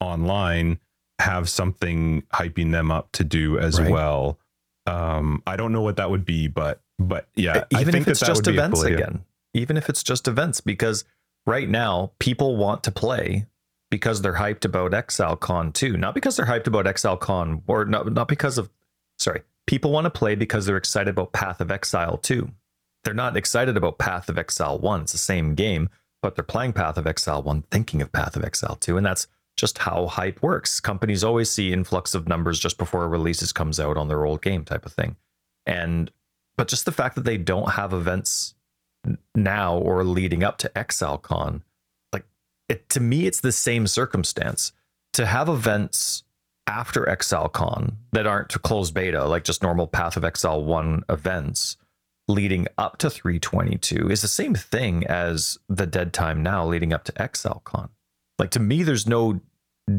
online 0.01 0.79
have 1.21 1.49
something 1.49 2.23
hyping 2.35 2.73
them 2.73 2.91
up 2.91 3.13
to 3.13 3.23
do 3.23 3.59
as 3.59 3.81
right. 3.81 3.91
well. 3.91 4.39
Um, 4.87 5.43
i 5.47 5.55
don't 5.55 5.73
know 5.73 5.83
what 5.83 5.97
that 5.97 6.11
would 6.11 6.25
be 6.25 6.49
but 6.49 6.81
but 6.99 7.29
yeah 7.37 7.65
even 7.71 7.95
if 7.95 8.09
it's 8.09 8.21
that 8.21 8.27
just 8.27 8.49
events 8.49 8.83
again 8.83 9.25
even 9.55 9.77
if 9.77 9.89
it's 9.89 10.03
just 10.03 10.27
events 10.27 10.61
because 10.61 11.05
right 11.47 11.69
now 11.69 12.13
people 12.19 12.57
want 12.57 12.83
to 12.85 12.91
play 12.91 13.47
because 13.93 14.23
they're 14.23 14.33
hyped 14.33 14.65
about 14.65 14.93
ExileCon 14.93 15.75
too. 15.75 15.99
Not 15.99 16.15
because 16.15 16.35
they're 16.35 16.47
hyped 16.47 16.67
about 16.67 16.87
ExileCon 16.87 17.61
or 17.67 17.85
not, 17.85 18.11
not 18.11 18.27
because 18.27 18.57
of, 18.57 18.71
sorry, 19.19 19.43
people 19.67 19.93
want 19.93 20.07
to 20.07 20.11
play 20.11 20.35
because 20.35 20.65
they're 20.65 20.79
excited 20.79 21.11
about 21.11 21.35
Path 21.35 21.61
of 21.61 21.71
Exile 21.71 22.17
2. 22.17 22.51
They're 23.05 23.13
not 23.13 23.37
excited 23.37 23.77
about 23.77 23.99
Path 23.99 24.31
of 24.31 24.39
Exile 24.39 24.79
1. 24.79 25.03
It's 25.03 25.13
the 25.13 25.19
same 25.19 25.55
game, 25.55 25.91
but 26.23 26.35
they're 26.35 26.43
playing 26.43 26.73
Path 26.73 26.97
of 26.97 27.07
Exile 27.07 27.43
1 27.43 27.65
thinking 27.71 28.01
of 28.01 28.11
Path 28.11 28.35
of 28.35 28.45
Exile 28.45 28.77
2. 28.77 28.97
And 28.97 29.05
that's 29.05 29.27
just 29.59 29.77
how 29.77 30.07
hype 30.07 30.43
works. 30.43 30.81
Companies 30.81 31.23
always 31.23 31.51
see 31.51 31.71
influx 31.71 32.15
of 32.15 32.27
numbers 32.27 32.59
just 32.59 32.79
before 32.79 33.05
a 33.05 33.09
releases 33.09 33.53
comes 33.53 33.79
out 33.79 33.99
on 33.99 34.09
their 34.09 34.25
old 34.25 34.41
game 34.41 34.65
type 34.65 34.87
of 34.87 34.95
thing. 34.95 35.17
And 35.67 36.11
but 36.57 36.69
just 36.69 36.87
the 36.87 36.93
fact 36.93 37.17
that 37.17 37.25
they 37.25 37.37
don't 37.37 37.73
have 37.73 37.93
events 37.93 38.55
now 39.35 39.77
or 39.77 40.03
leading 40.03 40.43
up 40.43 40.57
to 40.59 40.71
ExileCon 40.71 41.61
it, 42.73 42.89
to 42.91 43.01
me, 43.01 43.27
it's 43.27 43.41
the 43.41 43.53
same 43.53 43.87
circumstance. 43.87 44.73
To 45.15 45.27
have 45.27 45.49
events 45.49 46.25
after 46.67 47.05
ExileCon 47.05 47.97
that 48.13 48.27
aren't 48.27 48.49
to 48.51 48.59
closed 48.59 48.95
beta, 48.95 49.25
like 49.25 49.45
just 49.45 49.63
normal 49.63 49.87
Path 49.87 50.17
of 50.17 50.25
Exile 50.25 50.65
1 50.65 51.05
events 51.11 51.77
leading 52.29 52.67
up 52.79 52.97
to 52.99 53.11
322 53.11 54.09
is 54.11 54.23
the 54.23 54.29
same 54.29 54.55
thing 54.55 55.05
as 55.07 55.59
the 55.69 55.87
dead 55.87 56.13
time 56.13 56.43
now 56.43 56.65
leading 56.65 56.93
up 56.93 57.05
to 57.05 57.13
ExileCon. 57.13 57.91
Like 58.39 58.51
to 58.53 58.61
me, 58.61 58.83
there's 58.83 59.07
no 59.07 59.41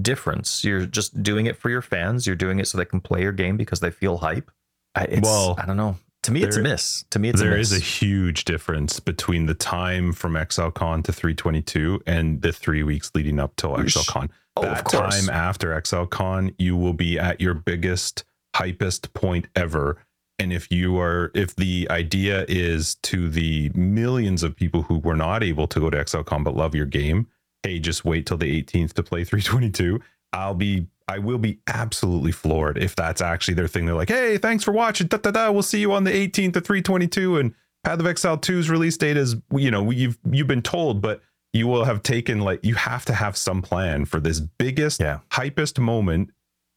difference. 0.02 0.64
You're 0.64 0.86
just 0.86 1.22
doing 1.22 1.46
it 1.46 1.58
for 1.58 1.70
your 1.70 1.82
fans. 1.82 2.26
You're 2.26 2.36
doing 2.36 2.60
it 2.60 2.68
so 2.68 2.78
they 2.78 2.86
can 2.86 3.02
play 3.02 3.22
your 3.22 3.34
game 3.34 3.56
because 3.56 3.82
they 3.82 3.92
feel 3.92 4.18
hype. 4.18 4.50
It's, 4.98 5.22
well, 5.22 5.56
I 5.60 5.66
don't 5.66 5.78
know. 5.78 5.98
To 6.24 6.32
me, 6.32 6.44
it's 6.44 6.56
a 6.56 6.62
miss. 6.62 7.04
To 7.12 7.20
me, 7.20 7.30
it's 7.30 7.42
there 7.42 7.56
a 7.56 7.60
is 7.60 7.74
a 7.74 7.80
huge 7.80 8.46
difference 8.46 9.00
between 9.00 9.46
the 9.46 9.54
time 9.54 10.14
from 10.14 10.34
ExileCon 10.34 11.04
to 11.04 11.14
322 11.14 12.02
and 12.08 12.42
the 12.42 12.54
three 12.54 12.82
weeks 12.82 13.12
leading 13.14 13.40
up 13.40 13.56
till 13.58 13.76
ExileCon. 13.76 14.30
Oh, 14.56 14.62
that 14.62 14.86
time 14.90 15.30
after 15.30 15.70
ExileCon, 15.80 16.56
you 16.58 16.78
will 16.78 16.94
be 16.94 17.20
at 17.20 17.42
your 17.42 17.54
biggest, 17.54 18.24
hypest 18.56 19.14
point 19.14 19.48
ever. 19.56 19.98
And 20.40 20.54
if 20.54 20.72
you 20.72 20.98
are, 20.98 21.32
if 21.36 21.56
the 21.56 21.88
idea 21.90 22.46
is 22.48 22.96
to 23.04 23.30
the 23.30 23.70
millions 23.76 24.44
of 24.44 24.56
people 24.56 24.84
who 24.84 25.00
were 25.00 25.16
not 25.16 25.44
able 25.44 25.68
to 25.68 25.80
go 25.80 25.90
to 25.90 25.98
ExileCon 25.98 26.44
but 26.46 26.56
love 26.56 26.74
your 26.74 26.86
game, 26.86 27.28
hey, 27.64 27.80
just 27.80 28.06
wait 28.06 28.26
till 28.26 28.38
the 28.38 28.64
18th 28.64 28.94
to 28.94 29.04
play 29.04 29.26
322. 29.26 30.00
I'll 30.32 30.56
be 30.56 30.88
I 31.08 31.20
will 31.20 31.38
be 31.38 31.60
absolutely 31.68 32.32
floored 32.32 32.78
if 32.78 32.96
that's 32.96 33.22
actually 33.22 33.56
their 33.56 33.68
thing. 33.68 33.86
They're 33.86 33.96
like, 33.96 34.10
hey, 34.10 34.38
thanks 34.38 34.64
for 34.64 34.72
watching. 34.72 35.08
Da, 35.08 35.18
da, 35.18 35.32
da. 35.32 35.52
We'll 35.52 35.64
see 35.64 35.80
you 35.80 35.92
on 35.92 36.04
the 36.04 36.12
18th 36.12 36.56
of 36.56 36.66
322. 36.66 37.38
And 37.38 37.54
Path 37.84 38.00
of 38.00 38.08
Exile 38.08 38.38
2's 38.38 38.70
release 38.70 38.98
date 38.98 39.18
is, 39.18 39.36
you 39.52 39.70
know, 39.70 39.92
you've 39.92 40.18
you've 40.32 40.48
been 40.48 40.62
told, 40.62 41.02
but 41.02 41.22
you 41.52 41.68
will 41.68 41.86
have 41.86 42.04
taken 42.04 42.40
like 42.40 42.64
you 42.64 42.76
have 42.76 43.06
to 43.06 43.14
have 43.14 43.38
some 43.38 43.62
plan 43.62 44.06
for 44.06 44.20
this 44.20 44.40
biggest, 44.40 45.02
yeah. 45.02 45.20
hypest 45.32 45.78
moment 45.78 46.30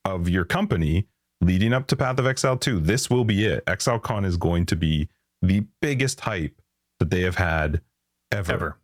of 0.05 0.29
your 0.29 0.45
company 0.45 1.07
leading 1.41 1.73
up 1.73 1.87
to 1.89 1.97
Path 1.97 2.19
of 2.19 2.27
Exile 2.27 2.57
2. 2.57 2.81
This 2.81 3.09
will 3.09 3.25
be 3.25 3.45
it. 3.45 3.65
ExileCon 3.67 4.25
is 4.25 4.37
going 4.37 4.67
to 4.67 4.77
be 4.77 5.09
the 5.43 5.65
biggest 5.81 6.21
hype 6.21 6.61
that 6.99 7.11
they 7.11 7.23
have 7.23 7.37
had 7.37 7.81
ever. 8.33 8.53
Ever. 8.53 8.79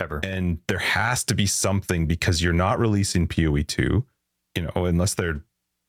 Ever. 0.00 0.20
And 0.22 0.58
there 0.68 0.78
has 0.78 1.24
to 1.24 1.34
be 1.34 1.46
something 1.46 2.06
because 2.06 2.40
you're 2.40 2.52
not 2.52 2.78
releasing 2.78 3.26
PoE 3.26 3.62
2 3.62 4.04
you 4.58 4.64
know, 4.64 4.86
unless 4.86 5.14
they're 5.14 5.42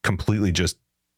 completely 0.04 0.52
just 0.52 0.78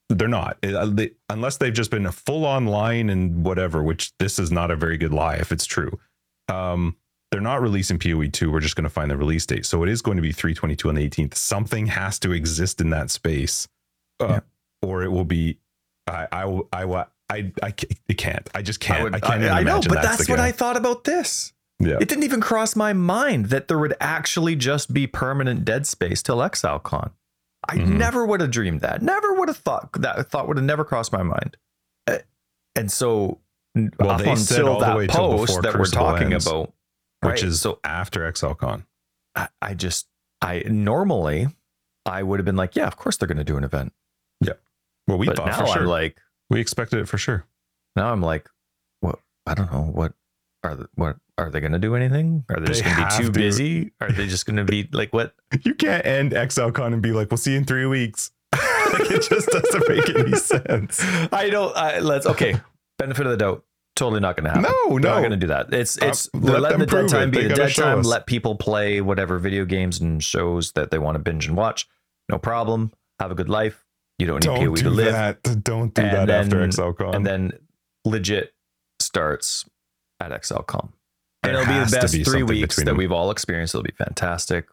they're 0.09 0.27
not. 0.27 0.57
Uh, 0.63 0.85
they, 0.87 1.11
unless 1.29 1.57
they've 1.57 1.73
just 1.73 1.91
been 1.91 2.05
a 2.05 2.11
full 2.11 2.45
online 2.45 3.09
and 3.09 3.45
whatever 3.45 3.83
which 3.83 4.11
this 4.19 4.39
is 4.39 4.51
not 4.51 4.71
a 4.71 4.75
very 4.75 4.97
good 4.97 5.13
lie 5.13 5.35
if 5.35 5.51
it's 5.51 5.65
true. 5.65 5.99
Um 6.47 6.95
they're 7.31 7.41
not 7.41 7.61
releasing 7.61 7.97
poe 7.97 8.25
2 8.25 8.51
we're 8.51 8.59
just 8.59 8.75
going 8.75 8.83
to 8.83 8.89
find 8.89 9.09
the 9.11 9.17
release 9.17 9.45
date. 9.45 9.65
So 9.65 9.83
it 9.83 9.89
is 9.89 10.01
going 10.01 10.17
to 10.17 10.21
be 10.21 10.31
322 10.31 10.89
on 10.89 10.95
the 10.95 11.09
18th 11.09 11.35
something 11.35 11.87
has 11.87 12.19
to 12.19 12.31
exist 12.31 12.79
in 12.81 12.89
that 12.91 13.09
space 13.09 13.67
uh, 14.19 14.27
yeah. 14.27 14.39
or 14.81 15.03
it 15.03 15.09
will 15.09 15.25
be 15.25 15.57
i 16.07 16.27
i 16.31 16.61
i 16.73 16.83
i, 16.83 17.05
I, 17.63 17.73
I 18.09 18.13
can't. 18.13 18.49
I 18.53 18.61
just 18.61 18.79
can't. 18.79 18.99
i, 18.99 19.03
would, 19.03 19.15
I 19.15 19.19
can't 19.19 19.43
I, 19.43 19.59
I 19.59 19.63
know 19.63 19.81
but 19.81 20.01
that's, 20.01 20.17
that's 20.17 20.29
what 20.29 20.39
i 20.39 20.51
thought 20.51 20.77
about 20.77 21.03
this. 21.03 21.53
Yeah. 21.79 21.97
It 21.99 22.09
didn't 22.09 22.23
even 22.23 22.41
cross 22.41 22.75
my 22.75 22.93
mind 22.93 23.47
that 23.47 23.67
there 23.67 23.79
would 23.79 23.95
actually 23.99 24.55
just 24.55 24.93
be 24.93 25.07
permanent 25.07 25.65
dead 25.65 25.87
space 25.87 26.21
till 26.21 26.37
ExileCon. 26.37 27.11
I 27.67 27.77
mm-hmm. 27.77 27.97
never 27.97 28.25
would 28.25 28.41
have 28.41 28.51
dreamed 28.51 28.81
that. 28.81 29.01
Never 29.01 29.33
would 29.35 29.47
have 29.47 29.57
thought 29.57 29.91
that 30.01 30.29
thought 30.29 30.47
would 30.47 30.57
have 30.57 30.65
never 30.65 30.83
crossed 30.83 31.11
my 31.11 31.23
mind. 31.23 31.57
And 32.75 32.89
so 32.89 33.39
well, 33.75 34.11
up 34.11 34.21
until 34.21 34.79
that 34.79 34.95
way 34.95 35.07
post 35.07 35.61
that 35.61 35.77
we're 35.77 35.85
talking 35.85 36.33
ends, 36.33 36.47
about, 36.47 36.73
which 37.21 37.43
is 37.43 37.59
so 37.61 37.79
after 37.83 38.31
ExileCon. 38.31 38.85
I, 39.35 39.49
I 39.61 39.73
just 39.73 40.07
I 40.41 40.63
normally 40.67 41.47
I 42.05 42.23
would 42.23 42.39
have 42.39 42.45
been 42.45 42.55
like, 42.55 42.75
yeah, 42.75 42.87
of 42.87 42.95
course 42.97 43.17
they're 43.17 43.27
going 43.27 43.37
to 43.37 43.43
do 43.43 43.57
an 43.57 43.63
event. 43.63 43.93
Yeah. 44.39 44.53
Well, 45.07 45.17
we 45.17 45.27
but 45.27 45.35
thought 45.35 45.47
now 45.47 45.59
for 45.59 45.67
sure. 45.67 45.81
I'm 45.81 45.87
like, 45.87 46.17
we 46.49 46.59
expected 46.61 46.99
it 46.99 47.07
for 47.07 47.17
sure. 47.17 47.45
Now 47.95 48.11
I'm 48.11 48.21
like, 48.21 48.49
what? 49.01 49.19
I 49.45 49.53
don't 49.53 49.71
know 49.71 49.83
what 49.83 50.13
are 50.63 50.75
the, 50.75 50.89
what 50.95 51.17
are 51.37 51.49
they 51.49 51.59
going 51.59 51.71
to 51.71 51.79
do 51.79 51.95
anything? 51.95 52.45
Are 52.49 52.59
they, 52.59 52.65
they 52.65 52.73
just 52.73 52.83
going 52.83 52.95
to 52.95 53.17
be 53.17 53.23
too 53.23 53.31
busy? 53.31 53.91
Are 53.99 54.11
they 54.11 54.27
just 54.27 54.45
going 54.45 54.57
to 54.57 54.63
be 54.63 54.87
like 54.91 55.11
what? 55.13 55.33
You 55.63 55.73
can't 55.73 56.05
end 56.05 56.31
ExileCon 56.31 56.93
and 56.93 57.01
be 57.01 57.11
like, 57.11 57.29
"We'll 57.29 57.37
see 57.37 57.51
you 57.51 57.57
in 57.57 57.65
three 57.65 57.85
weeks." 57.85 58.31
like 58.53 59.11
it 59.11 59.21
just 59.21 59.47
doesn't 59.47 59.89
make 59.89 60.09
any 60.09 60.37
sense. 60.37 61.03
I 61.31 61.49
don't. 61.49 61.75
I, 61.75 61.99
let's 61.99 62.25
okay. 62.25 62.59
Benefit 62.97 63.25
of 63.25 63.31
the 63.31 63.37
doubt. 63.37 63.63
Totally 63.95 64.21
not 64.21 64.35
going 64.37 64.45
to 64.45 64.49
happen. 64.49 64.63
No, 64.63 64.95
no, 64.95 64.99
They're 64.99 65.11
not 65.11 65.19
going 65.19 65.31
to 65.31 65.37
do 65.37 65.47
that. 65.47 65.73
It's 65.73 66.01
uh, 66.01 66.07
it's 66.07 66.27
uh, 66.33 66.39
let, 66.39 66.61
let 66.61 66.79
the 66.79 66.85
dead 66.85 67.09
time 67.09 67.29
it. 67.29 67.31
be 67.31 67.47
the 67.47 67.55
dead 67.55 67.75
time. 67.75 67.99
Us. 67.99 68.05
Let 68.05 68.25
people 68.25 68.55
play 68.55 69.01
whatever 69.01 69.37
video 69.37 69.65
games 69.65 69.99
and 69.99 70.23
shows 70.23 70.71
that 70.73 70.91
they 70.91 70.97
want 70.97 71.15
to 71.15 71.19
binge 71.19 71.47
and 71.47 71.57
watch. 71.57 71.87
No 72.29 72.37
problem. 72.37 72.93
Have 73.19 73.31
a 73.31 73.35
good 73.35 73.49
life. 73.49 73.85
You 74.17 74.27
don't 74.27 74.43
need 74.43 74.55
don't 74.55 74.67
PoE 74.67 74.75
to 74.75 74.89
live. 74.89 75.11
That. 75.11 75.63
Don't 75.63 75.93
do 75.93 76.01
and 76.01 76.13
that 76.13 76.27
then, 76.27 76.45
after 76.45 76.57
ExileCon. 76.57 77.15
And 77.15 77.25
then 77.25 77.51
legit 78.05 78.53
starts 78.99 79.65
at 80.21 80.31
ExileCon 80.31 80.89
and 81.43 81.53
it'll 81.53 81.65
be 81.65 81.79
the 81.79 81.97
best 81.99 82.13
be 82.13 82.23
three 82.23 82.43
weeks 82.43 82.75
that 82.75 82.85
them. 82.85 82.97
we've 82.97 83.11
all 83.11 83.31
experienced. 83.31 83.73
It'll 83.73 83.83
be 83.83 83.93
fantastic. 83.97 84.67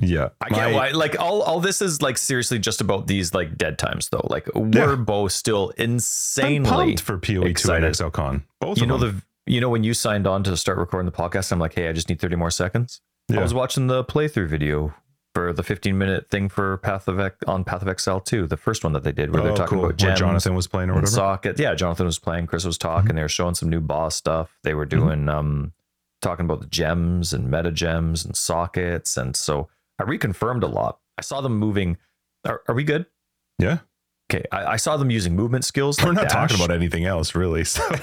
Yeah, 0.00 0.30
I 0.40 0.48
can't. 0.48 0.74
My, 0.74 0.90
like 0.92 1.18
all, 1.18 1.42
all 1.42 1.60
this 1.60 1.82
is 1.82 2.00
like 2.00 2.16
seriously 2.16 2.58
just 2.58 2.80
about 2.80 3.06
these 3.06 3.34
like 3.34 3.58
dead 3.58 3.78
times 3.78 4.08
though. 4.08 4.26
Like 4.30 4.48
we're 4.54 4.90
yeah. 4.90 4.96
both 4.96 5.32
still 5.32 5.70
insanely 5.70 6.96
for 6.96 7.18
PoE 7.18 7.52
two 7.52 7.72
and 7.72 7.84
ExileCon. 7.84 8.44
Both 8.60 8.78
you 8.78 8.86
know 8.86 8.98
them. 8.98 9.22
the 9.46 9.52
you 9.52 9.60
know 9.60 9.68
when 9.68 9.84
you 9.84 9.94
signed 9.94 10.26
on 10.26 10.42
to 10.44 10.56
start 10.56 10.78
recording 10.78 11.06
the 11.10 11.16
podcast, 11.16 11.52
I'm 11.52 11.58
like, 11.58 11.74
hey, 11.74 11.88
I 11.88 11.92
just 11.92 12.08
need 12.08 12.20
30 12.20 12.36
more 12.36 12.50
seconds. 12.50 13.00
Yeah. 13.28 13.40
I 13.40 13.42
was 13.42 13.54
watching 13.54 13.88
the 13.88 14.04
playthrough 14.04 14.48
video 14.48 14.94
for 15.40 15.54
the 15.54 15.62
15 15.62 15.96
minute 15.96 16.28
thing 16.28 16.50
for 16.50 16.76
Path 16.78 17.08
of 17.08 17.18
X, 17.18 17.36
on 17.46 17.64
Path 17.64 17.80
of 17.80 17.88
Exile 17.88 18.20
2, 18.20 18.46
the 18.46 18.58
first 18.58 18.84
one 18.84 18.92
that 18.92 19.04
they 19.04 19.12
did, 19.12 19.32
where 19.32 19.40
oh, 19.40 19.44
they're 19.46 19.56
talking 19.56 19.78
cool. 19.78 19.86
about 19.86 19.96
gems. 19.96 20.18
Jonathan 20.18 20.54
was 20.54 20.66
playing 20.66 20.90
or 20.90 20.94
whatever. 20.94 21.10
Socket. 21.10 21.58
Yeah, 21.58 21.74
Jonathan 21.74 22.04
was 22.04 22.18
playing. 22.18 22.46
Chris 22.46 22.64
was 22.66 22.76
talking. 22.76 23.08
Mm-hmm. 23.08 23.16
They 23.16 23.22
were 23.22 23.28
showing 23.28 23.54
some 23.54 23.70
new 23.70 23.80
boss 23.80 24.16
stuff. 24.16 24.58
They 24.64 24.74
were 24.74 24.86
mm-hmm. 24.86 24.98
doing 24.98 25.18
mm-hmm. 25.20 25.28
um 25.30 25.72
talking 26.20 26.44
about 26.44 26.60
the 26.60 26.66
gems 26.66 27.32
and 27.32 27.50
meta 27.50 27.72
gems 27.72 28.22
and 28.24 28.36
sockets. 28.36 29.16
And 29.16 29.34
so 29.34 29.70
I 29.98 30.02
reconfirmed 30.02 30.62
a 30.62 30.66
lot. 30.66 30.98
I 31.16 31.22
saw 31.22 31.40
them 31.40 31.58
moving. 31.58 31.96
Are, 32.44 32.62
are 32.68 32.74
we 32.74 32.84
good? 32.84 33.06
Yeah. 33.58 33.78
Okay. 34.30 34.44
I, 34.52 34.72
I, 34.72 34.76
saw 34.76 34.96
them 34.96 35.10
using 35.10 35.34
movement 35.34 35.64
skills. 35.64 35.98
We're 36.02 36.12
not 36.12 36.28
dash. 36.28 36.32
talking 36.32 36.56
about 36.56 36.70
anything 36.70 37.04
else, 37.04 37.34
really. 37.34 37.64
So 37.64 37.82
I 37.90 37.96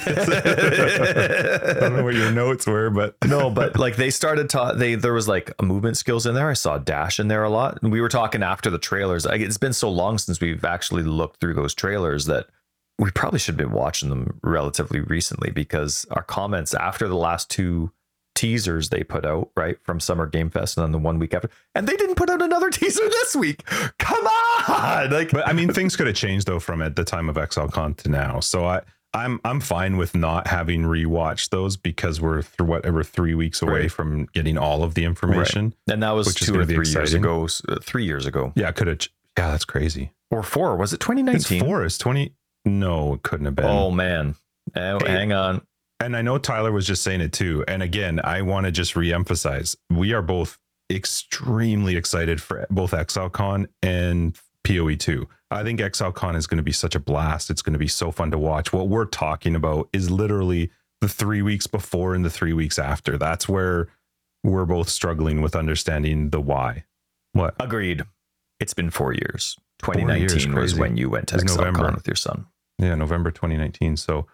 don't 1.80 1.96
know 1.96 2.04
what 2.04 2.16
your 2.16 2.32
notes 2.32 2.68
were, 2.68 2.90
but 2.90 3.16
no, 3.28 3.50
but 3.50 3.80
like 3.80 3.96
they 3.96 4.10
started 4.10 4.50
to 4.50 4.74
they 4.76 4.96
there 4.96 5.14
was 5.14 5.28
like 5.28 5.54
a 5.60 5.64
movement 5.64 5.96
skills 5.96 6.26
in 6.26 6.36
there. 6.36 6.50
I 6.50 6.54
saw 6.54 6.78
dash 6.78 7.20
in 7.20 7.30
there 7.30 7.44
a 7.44 7.50
lot. 7.50 7.82
And 7.82 7.92
we 7.92 8.02
were 8.02 8.10
talking 8.10 8.44
after 8.44 8.70
the 8.70 8.78
trailers. 8.78 9.26
Like, 9.26 9.40
it's 9.40 9.58
been 9.58 9.74
so 9.74 9.90
long 9.90 10.18
since 10.18 10.42
we've 10.42 10.66
actually 10.66 11.04
looked 11.04 11.40
through 11.40 11.54
those 11.54 11.74
trailers 11.74 12.26
that 12.26 12.48
we 13.00 13.10
probably 13.12 13.40
should 13.40 13.54
have 13.54 13.70
been 13.70 13.78
watching 13.78 14.10
them 14.10 14.40
relatively 14.44 15.00
recently 15.00 15.52
because 15.52 16.06
our 16.12 16.24
comments 16.24 16.74
after 16.74 17.08
the 17.08 17.16
last 17.16 17.50
two 17.50 17.92
teasers 18.38 18.90
they 18.90 19.04
put 19.04 19.26
out, 19.26 19.50
right, 19.58 19.78
from 19.84 20.00
Summer 20.00 20.28
Game 20.28 20.52
Fest 20.52 20.78
and 20.78 20.84
then 20.86 20.92
the 20.92 21.00
one 21.00 21.18
week 21.18 21.34
after. 21.34 21.50
And 21.74 21.88
they 21.88 21.96
didn't 21.96 22.16
put 22.16 22.30
out 22.30 22.42
another 22.42 22.70
teaser 22.72 23.10
this 23.10 23.36
week. 23.36 23.66
Come 23.98 24.26
on. 24.26 25.10
Like 25.10 25.32
But 25.32 25.48
I 25.48 25.54
mean 25.54 25.74
things 25.74 25.96
could 25.96 26.08
have 26.08 26.16
changed 26.16 26.48
though 26.48 26.60
from 26.60 26.82
at 26.82 26.96
the 26.96 27.04
time 27.04 27.30
of 27.30 27.36
ExileCon 27.36 27.98
to 27.98 28.10
now. 28.10 28.40
So 28.40 28.66
I 28.66 28.82
I'm 29.14 29.42
I'm 29.44 29.60
fine 29.60 29.98
with 29.98 30.14
not 30.14 30.48
having 30.48 30.84
rewatched 30.84 31.50
those 31.50 31.78
because 31.78 32.22
we're 32.22 32.44
through 32.44 32.68
whatever 32.68 33.04
three 33.04 33.34
weeks 33.34 33.62
away 33.64 33.82
right. 33.82 33.92
from 33.92 34.28
getting 34.34 34.58
all 34.58 34.84
of 34.84 34.94
the 34.94 35.04
information. 35.04 35.74
Right. 35.88 35.94
And 35.94 36.04
that 36.04 36.12
was 36.12 36.36
two 36.36 36.60
or 36.60 36.66
three 36.66 36.88
years 36.88 37.14
ago. 37.16 37.48
Uh, 37.68 37.78
three 37.82 38.06
years 38.06 38.28
ago. 38.28 38.54
Yeah, 38.56 38.72
could 38.72 38.88
have. 38.88 39.00
Yeah, 39.38 39.52
that's 39.52 39.66
crazy. 39.66 40.12
Or 40.30 40.44
four? 40.44 40.76
Was 40.76 40.94
it 40.94 41.00
2019? 41.00 41.58
It's 41.58 41.66
four. 41.66 41.84
It's 41.86 41.98
20. 41.98 42.34
No, 42.66 43.14
it 43.14 43.24
couldn't 43.24 43.46
have 43.46 43.56
been. 43.56 43.66
Oh 43.66 43.90
man. 43.90 44.36
Uh, 44.76 45.00
hang 45.06 45.32
on 45.32 45.62
and 46.00 46.16
I 46.16 46.22
know 46.22 46.38
Tyler 46.38 46.72
was 46.72 46.86
just 46.86 47.04
saying 47.04 47.22
it 47.22 47.34
too. 47.34 47.64
And 47.68 47.82
again, 47.82 48.20
I 48.24 48.42
want 48.42 48.66
to 48.66 48.72
just 48.72 48.94
reemphasize 48.94 49.76
we 49.90 50.14
are 50.14 50.22
both 50.22 50.58
extremely 50.92 51.96
excited 51.96 52.42
for 52.42 52.66
both 52.70 52.92
ExileCon 52.92 53.68
and 53.82 54.38
PoE2. 54.64 55.26
I 55.50 55.64
think 55.64 55.80
ExileCon 55.80 56.36
is 56.36 56.48
going 56.48 56.58
to 56.58 56.64
be 56.64 56.72
such 56.72 56.96
a 56.96 57.00
blast. 57.00 57.50
It's 57.50 57.62
going 57.62 57.74
to 57.74 57.80
be 57.80 57.88
so 57.88 58.12
fun 58.12 58.32
to 58.32 58.38
watch. 58.38 58.74
What 58.74 58.90
we're 58.90 59.06
talking 59.06 59.56
about 59.56 59.90
is 59.94 60.10
literally 60.10 60.72
the 61.02 61.08
three 61.08 61.42
weeks 61.42 61.68
before 61.68 62.14
and 62.14 62.26
the 62.26 62.30
three 62.30 62.54
weeks 62.54 62.78
after. 62.78 63.18
That's 63.18 63.48
where 63.48 63.88
we're 64.44 64.66
both 64.66 64.90
struggling 64.90 65.42
with 65.42 65.56
understanding 65.56 66.30
the 66.30 66.42
why. 66.42 66.84
What? 67.34 67.56
Agreed. 67.60 68.04
It's 68.60 68.74
been 68.74 68.90
four 68.90 69.14
years. 69.14 69.58
2019 69.80 70.52
four 70.52 70.62
years, 70.62 70.74
was 70.74 70.80
when 70.80 70.98
you 70.98 71.10
went 71.10 71.28
to 71.30 71.38
ExileCon 71.38 71.96
with 71.96 72.08
your 72.08 72.16
son. 72.16 72.48
Yeah, 72.80 72.96
November 72.96 73.32
2019. 73.32 73.98
So 73.98 74.28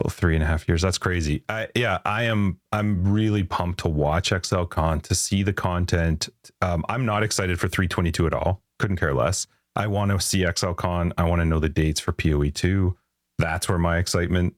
well, 0.00 0.10
three 0.10 0.34
and 0.34 0.42
a 0.42 0.46
half 0.46 0.66
years. 0.68 0.82
That's 0.82 0.98
crazy. 0.98 1.44
I, 1.48 1.68
yeah, 1.74 1.98
I 2.04 2.24
am. 2.24 2.60
I'm 2.72 3.12
really 3.12 3.44
pumped 3.44 3.80
to 3.80 3.88
watch 3.88 4.30
ExileCon 4.30 5.02
to 5.02 5.14
see 5.14 5.42
the 5.42 5.52
content. 5.52 6.28
Um, 6.62 6.84
I'm 6.88 7.04
not 7.04 7.22
excited 7.22 7.60
for 7.60 7.68
322 7.68 8.26
at 8.26 8.34
all. 8.34 8.62
Couldn't 8.78 8.96
care 8.96 9.14
less. 9.14 9.46
I 9.76 9.86
want 9.86 10.10
to 10.10 10.20
see 10.20 10.40
ExileCon. 10.40 11.12
I 11.18 11.24
want 11.24 11.40
to 11.40 11.44
know 11.44 11.58
the 11.58 11.68
dates 11.68 12.00
for 12.00 12.12
PoE 12.12 12.50
two. 12.50 12.96
That's 13.38 13.68
where 13.68 13.78
my 13.78 13.98
excitement 13.98 14.54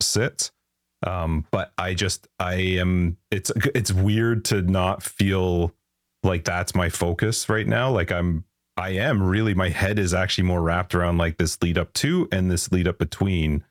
sits. 0.00 0.50
Um, 1.06 1.46
but 1.50 1.72
I 1.78 1.94
just 1.94 2.26
I 2.38 2.54
am. 2.54 3.18
It's 3.30 3.52
it's 3.74 3.92
weird 3.92 4.44
to 4.46 4.62
not 4.62 5.02
feel 5.02 5.72
like 6.22 6.44
that's 6.44 6.74
my 6.74 6.88
focus 6.88 7.48
right 7.48 7.66
now. 7.66 7.90
Like 7.90 8.10
I'm 8.10 8.44
I 8.76 8.90
am 8.90 9.22
really 9.22 9.54
my 9.54 9.68
head 9.68 9.98
is 9.98 10.14
actually 10.14 10.44
more 10.44 10.62
wrapped 10.62 10.94
around 10.94 11.18
like 11.18 11.38
this 11.38 11.60
lead 11.62 11.78
up 11.78 11.92
to 11.94 12.28
and 12.32 12.50
this 12.50 12.72
lead 12.72 12.88
up 12.88 12.98
between 12.98 13.64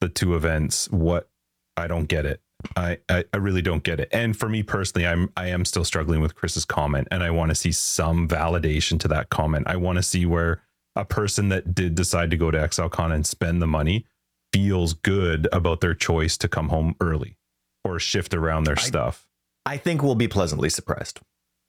the 0.00 0.08
two 0.08 0.34
events. 0.34 0.90
What 0.90 1.28
I 1.76 1.86
don't 1.86 2.06
get 2.06 2.26
it. 2.26 2.40
I, 2.76 2.98
I, 3.08 3.24
I 3.32 3.38
really 3.38 3.62
don't 3.62 3.82
get 3.82 4.00
it. 4.00 4.10
And 4.12 4.36
for 4.36 4.46
me 4.48 4.62
personally, 4.62 5.06
I'm 5.06 5.30
I 5.36 5.48
am 5.48 5.64
still 5.64 5.84
struggling 5.84 6.20
with 6.20 6.34
Chris's 6.34 6.64
comment 6.66 7.08
and 7.10 7.22
I 7.22 7.30
want 7.30 7.50
to 7.50 7.54
see 7.54 7.72
some 7.72 8.28
validation 8.28 9.00
to 9.00 9.08
that 9.08 9.30
comment. 9.30 9.66
I 9.66 9.76
want 9.76 9.96
to 9.96 10.02
see 10.02 10.26
where 10.26 10.60
a 10.94 11.04
person 11.06 11.48
that 11.50 11.74
did 11.74 11.94
decide 11.94 12.30
to 12.32 12.36
go 12.36 12.50
to 12.50 12.58
ExileCon 12.58 13.14
and 13.14 13.26
spend 13.26 13.62
the 13.62 13.66
money 13.66 14.04
feels 14.52 14.92
good 14.92 15.48
about 15.52 15.80
their 15.80 15.94
choice 15.94 16.36
to 16.36 16.48
come 16.48 16.68
home 16.68 16.96
early 17.00 17.36
or 17.84 17.98
shift 17.98 18.34
around 18.34 18.64
their 18.64 18.78
I- 18.78 18.82
stuff. 18.82 19.26
I 19.64 19.76
think 19.76 20.02
we'll 20.02 20.14
be 20.14 20.28
pleasantly 20.28 20.68
surprised. 20.68 21.20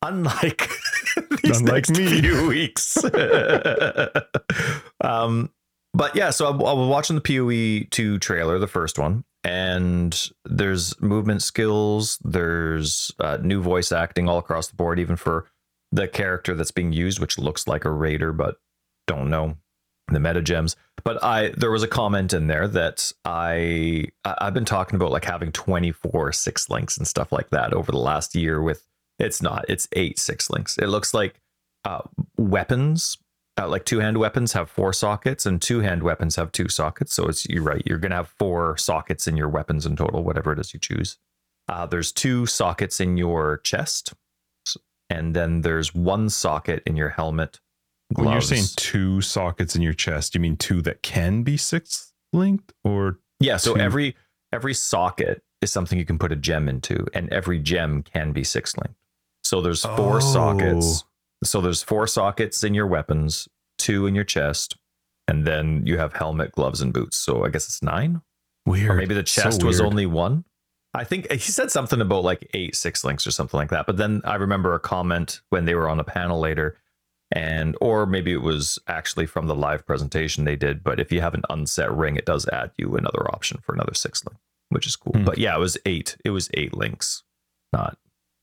Unlike 0.01 0.69
these 1.43 1.59
Unlike 1.61 1.89
next 1.89 1.97
me. 1.97 2.21
few 2.21 2.47
weeks. 2.47 2.97
um, 5.01 5.51
but 5.93 6.15
yeah, 6.15 6.29
so 6.29 6.45
I, 6.45 6.49
I 6.51 6.73
was 6.73 6.87
watching 6.87 7.15
the 7.15 7.21
PoE 7.21 7.87
2 7.89 8.19
trailer, 8.19 8.59
the 8.59 8.67
first 8.67 8.97
one, 8.99 9.23
and 9.43 10.29
there's 10.45 10.99
movement 11.01 11.41
skills, 11.41 12.19
there's 12.23 13.11
uh, 13.19 13.37
new 13.41 13.61
voice 13.61 13.91
acting 13.91 14.29
all 14.29 14.37
across 14.37 14.67
the 14.67 14.75
board, 14.75 14.99
even 14.99 15.15
for 15.15 15.47
the 15.91 16.07
character 16.07 16.55
that's 16.55 16.71
being 16.71 16.93
used, 16.93 17.19
which 17.19 17.37
looks 17.37 17.67
like 17.67 17.83
a 17.85 17.91
raider, 17.91 18.31
but 18.31 18.57
don't 19.07 19.29
know 19.29 19.57
the 20.07 20.19
meta 20.19 20.41
gems. 20.41 20.75
But 21.03 21.23
I 21.23 21.49
there 21.57 21.71
was 21.71 21.83
a 21.83 21.87
comment 21.87 22.33
in 22.33 22.47
there 22.47 22.67
that 22.67 23.11
I 23.25 24.05
I- 24.23 24.35
I've 24.39 24.53
been 24.53 24.65
talking 24.65 24.95
about 24.95 25.11
like 25.11 25.25
having 25.25 25.51
24 25.51 26.31
six 26.33 26.69
links 26.69 26.97
and 26.97 27.07
stuff 27.07 27.31
like 27.31 27.49
that 27.49 27.73
over 27.73 27.91
the 27.91 27.97
last 27.97 28.35
year 28.35 28.61
with 28.61 28.85
it's 29.19 29.41
not 29.41 29.65
it's 29.67 29.87
eight 29.93 30.19
six 30.19 30.49
links. 30.49 30.77
It 30.77 30.87
looks 30.87 31.13
like 31.13 31.39
uh, 31.85 32.01
weapons 32.37 33.17
uh, 33.59 33.67
like 33.67 33.85
two 33.85 33.99
hand 33.99 34.17
weapons 34.17 34.53
have 34.53 34.69
four 34.69 34.93
sockets 34.93 35.45
and 35.45 35.61
two 35.61 35.79
hand 35.81 36.03
weapons 36.03 36.35
have 36.37 36.51
two 36.51 36.69
sockets. 36.69 37.13
So 37.13 37.25
it's 37.27 37.45
you're 37.47 37.63
right. 37.63 37.83
You're 37.85 37.97
gonna 37.97 38.15
have 38.15 38.33
four 38.39 38.77
sockets 38.77 39.27
in 39.27 39.35
your 39.37 39.49
weapons 39.49 39.85
in 39.85 39.95
total, 39.95 40.23
whatever 40.23 40.51
it 40.53 40.59
is 40.59 40.73
you 40.73 40.79
choose. 40.79 41.17
Uh, 41.67 41.85
there's 41.85 42.11
two 42.11 42.45
sockets 42.45 42.99
in 42.99 43.17
your 43.17 43.57
chest, 43.59 44.13
and 45.09 45.35
then 45.35 45.61
there's 45.61 45.93
one 45.93 46.29
socket 46.29 46.81
in 46.85 46.95
your 46.95 47.09
helmet. 47.09 47.59
When 48.13 48.29
you're 48.29 48.41
saying 48.41 48.65
two 48.75 49.21
sockets 49.21 49.75
in 49.75 49.81
your 49.81 49.93
chest, 49.93 50.35
you 50.35 50.41
mean 50.41 50.57
two 50.57 50.81
that 50.81 51.01
can 51.01 51.43
be 51.43 51.55
six 51.55 52.11
linked 52.33 52.73
or 52.83 53.19
Yeah, 53.39 53.57
so 53.57 53.75
two- 53.75 53.79
every 53.81 54.15
every 54.53 54.73
socket 54.73 55.43
is 55.61 55.71
something 55.71 55.97
you 55.97 56.05
can 56.05 56.17
put 56.19 56.31
a 56.31 56.35
gem 56.35 56.67
into, 56.67 57.05
and 57.13 57.29
every 57.31 57.59
gem 57.59 58.03
can 58.03 58.31
be 58.33 58.43
six 58.43 58.75
linked. 58.75 58.99
So 59.43 59.61
there's 59.61 59.83
four 59.83 60.17
Oh. 60.17 60.19
sockets. 60.19 61.03
So 61.43 61.61
there's 61.61 61.81
four 61.83 62.07
sockets 62.07 62.63
in 62.63 62.73
your 62.73 62.87
weapons, 62.87 63.47
two 63.77 64.05
in 64.05 64.15
your 64.15 64.23
chest, 64.23 64.77
and 65.27 65.45
then 65.45 65.85
you 65.85 65.97
have 65.97 66.13
helmet, 66.13 66.51
gloves, 66.51 66.81
and 66.81 66.93
boots. 66.93 67.17
So 67.17 67.45
I 67.45 67.49
guess 67.49 67.67
it's 67.67 67.81
nine. 67.81 68.21
weird? 68.65 68.91
Or 68.91 68.95
maybe 68.95 69.15
the 69.15 69.25
So 69.25 69.41
chest 69.43 69.63
was 69.63 69.81
only 69.81 70.05
one. 70.05 70.43
I 70.93 71.03
think 71.05 71.31
he 71.31 71.37
said 71.39 71.71
something 71.71 72.01
about 72.01 72.23
like 72.23 72.49
eight 72.53 72.75
six 72.75 73.03
links 73.03 73.25
or 73.25 73.31
something 73.31 73.57
like 73.57 73.69
that. 73.69 73.85
But 73.85 73.97
then 73.97 74.21
I 74.25 74.35
remember 74.35 74.73
a 74.73 74.79
comment 74.79 75.41
when 75.49 75.65
they 75.65 75.73
were 75.73 75.87
on 75.89 75.99
a 75.99 76.03
panel 76.03 76.39
later, 76.39 76.77
and 77.31 77.77
or 77.79 78.05
maybe 78.05 78.33
it 78.33 78.41
was 78.41 78.77
actually 78.87 79.25
from 79.25 79.47
the 79.47 79.55
live 79.55 79.85
presentation 79.87 80.43
they 80.43 80.57
did. 80.57 80.83
But 80.83 80.99
if 80.99 81.11
you 81.11 81.21
have 81.21 81.33
an 81.33 81.43
unset 81.49 81.91
ring, 81.95 82.17
it 82.17 82.25
does 82.25 82.45
add 82.49 82.71
you 82.77 82.95
another 82.97 83.25
option 83.33 83.59
for 83.63 83.73
another 83.73 83.93
six 83.93 84.23
link, 84.25 84.37
which 84.69 84.85
is 84.85 84.97
cool. 84.97 85.13
Hmm. 85.13 85.23
But 85.23 85.37
yeah, 85.37 85.55
it 85.55 85.59
was 85.59 85.77
eight. 85.85 86.17
It 86.25 86.31
was 86.31 86.49
eight 86.55 86.75
links, 86.75 87.23
not. 87.71 87.97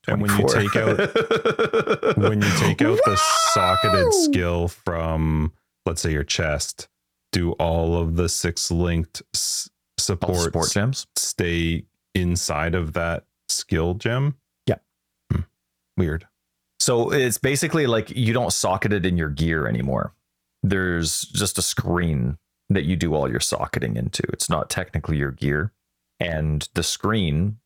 And 0.09 0.23
when 0.23 0.31
you 0.39 0.49
take 0.49 0.77
out- 0.77 2.17
when 2.19 2.41
you 2.43 2.51
take 2.59 2.83
out 2.83 2.99
the 3.05 3.17
socketed 3.53 4.13
skill 4.15 4.69
from 4.69 5.53
let's 5.87 6.03
say 6.03 6.13
your 6.13 6.25
chest, 6.25 6.89
do 7.33 7.53
all 7.53 7.97
of 8.01 8.17
the 8.17 8.29
six 8.29 8.71
linked 8.71 9.23
s- 9.35 9.69
All 9.99 10.03
supports 10.05 10.43
support 10.45 10.71
gems. 10.71 11.07
stay 11.17 11.85
inside 12.15 12.75
of 12.75 12.93
that 12.95 13.25
skill 13.49 13.95
gem? 13.95 14.37
Yeah. 14.67 14.77
Hmm. 15.33 15.41
Weird. 15.97 16.27
So 16.81 17.11
it's 17.13 17.39
basically 17.39 17.87
like 17.87 18.11
you 18.11 18.33
don't 18.33 18.53
socket 18.53 18.93
it 18.93 19.05
in 19.07 19.17
your 19.17 19.31
gear 19.31 19.67
anymore. 19.67 20.15
There's 20.63 21.23
just 21.23 21.59
a 21.59 21.63
screen 21.63 22.39
that 22.71 22.85
you 22.85 22.97
do 22.97 23.15
all 23.15 23.31
your 23.31 23.41
socketing 23.41 23.97
into. 23.97 24.23
It's 24.33 24.51
not 24.51 24.69
technically 24.71 25.17
your 25.17 25.31
gear. 25.33 25.73
And 26.21 26.69
the 26.75 26.83
screen, 26.83 27.59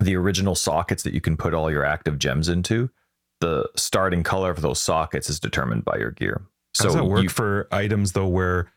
the 0.00 0.16
original 0.16 0.54
sockets 0.54 1.02
that 1.02 1.14
you 1.14 1.20
can 1.20 1.36
put 1.36 1.54
all 1.54 1.70
your 1.70 1.84
active 1.84 2.18
gems 2.18 2.48
into, 2.48 2.90
the 3.40 3.68
starting 3.76 4.22
color 4.22 4.50
of 4.50 4.60
those 4.62 4.80
sockets 4.80 5.28
is 5.28 5.40
determined 5.40 5.84
by 5.84 5.96
your 5.96 6.10
gear. 6.10 6.42
How 6.78 6.84
does 6.84 6.94
that 6.94 7.04
work 7.04 7.22
you- 7.24 7.28
for 7.28 7.68
items 7.72 8.12
though 8.12 8.28
where 8.28 8.70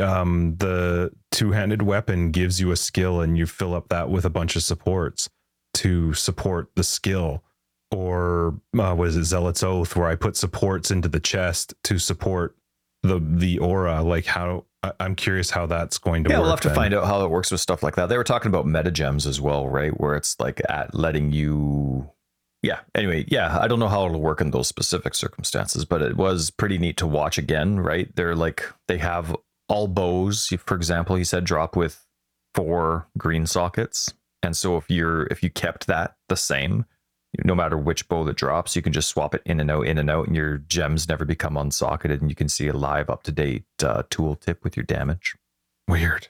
um 0.00 0.56
the 0.56 1.12
two-handed 1.32 1.82
weapon 1.82 2.30
gives 2.30 2.58
you 2.58 2.70
a 2.70 2.76
skill 2.76 3.20
and 3.20 3.36
you 3.36 3.44
fill 3.44 3.74
up 3.74 3.88
that 3.90 4.08
with 4.08 4.24
a 4.24 4.30
bunch 4.30 4.56
of 4.56 4.62
supports 4.62 5.28
to 5.74 6.14
support 6.14 6.70
the 6.76 6.82
skill 6.84 7.42
or 7.90 8.58
uh, 8.78 8.94
what 8.94 9.08
is 9.08 9.16
it 9.18 9.24
zealot's 9.24 9.62
oath 9.62 9.94
where 9.94 10.08
i 10.08 10.14
put 10.14 10.34
supports 10.34 10.90
into 10.90 11.10
the 11.10 11.20
chest 11.20 11.74
to 11.84 11.98
support 11.98 12.56
the 13.02 13.18
the 13.18 13.58
aura 13.58 14.02
like 14.02 14.24
how 14.24 14.64
i'm 15.00 15.14
curious 15.14 15.50
how 15.50 15.66
that's 15.66 15.98
going 15.98 16.24
to 16.24 16.30
yeah, 16.30 16.36
work 16.36 16.42
we'll 16.42 16.50
have 16.50 16.60
to 16.60 16.68
then. 16.68 16.74
find 16.74 16.94
out 16.94 17.04
how 17.04 17.24
it 17.24 17.30
works 17.30 17.50
with 17.50 17.60
stuff 17.60 17.82
like 17.82 17.96
that. 17.96 18.08
They 18.08 18.16
were 18.16 18.24
talking 18.24 18.48
about 18.48 18.66
meta 18.66 18.90
gems 18.90 19.26
as 19.26 19.40
well, 19.40 19.68
right? 19.68 19.98
Where 20.00 20.14
it's 20.16 20.38
like 20.40 20.60
at 20.68 20.94
letting 20.94 21.32
you. 21.32 22.10
Yeah. 22.62 22.80
Anyway, 22.94 23.24
yeah, 23.28 23.58
I 23.60 23.66
don't 23.66 23.80
know 23.80 23.88
how 23.88 24.06
it'll 24.06 24.20
work 24.20 24.40
in 24.40 24.50
those 24.50 24.68
specific 24.68 25.14
circumstances, 25.14 25.84
but 25.84 26.00
it 26.00 26.16
was 26.16 26.50
pretty 26.50 26.78
neat 26.78 26.96
to 26.98 27.06
watch 27.06 27.38
again, 27.38 27.80
right? 27.80 28.14
They're 28.14 28.36
like 28.36 28.64
they 28.88 28.98
have 28.98 29.36
all 29.68 29.88
bows, 29.88 30.52
for 30.64 30.76
example, 30.76 31.16
he 31.16 31.24
said 31.24 31.44
drop 31.44 31.76
with 31.76 32.06
four 32.54 33.08
green 33.18 33.46
sockets. 33.46 34.12
And 34.42 34.56
so 34.56 34.76
if 34.76 34.90
you're 34.90 35.26
if 35.26 35.42
you 35.42 35.50
kept 35.50 35.86
that 35.86 36.16
the 36.28 36.36
same, 36.36 36.84
no 37.44 37.54
matter 37.54 37.76
which 37.78 38.08
bow 38.08 38.24
that 38.24 38.36
drops, 38.36 38.76
you 38.76 38.82
can 38.82 38.92
just 38.92 39.08
swap 39.08 39.34
it 39.34 39.42
in 39.46 39.58
and 39.60 39.70
out, 39.70 39.86
in 39.86 39.98
and 39.98 40.10
out, 40.10 40.26
and 40.26 40.36
your 40.36 40.58
gems 40.58 41.08
never 41.08 41.24
become 41.24 41.56
unsocketed, 41.56 42.20
and 42.20 42.30
you 42.30 42.34
can 42.36 42.48
see 42.48 42.68
a 42.68 42.72
live 42.72 43.08
up 43.08 43.22
to 43.24 43.32
date 43.32 43.64
uh, 43.82 44.02
tool 44.10 44.36
tip 44.36 44.62
with 44.64 44.76
your 44.76 44.84
damage. 44.84 45.34
weird 45.88 46.28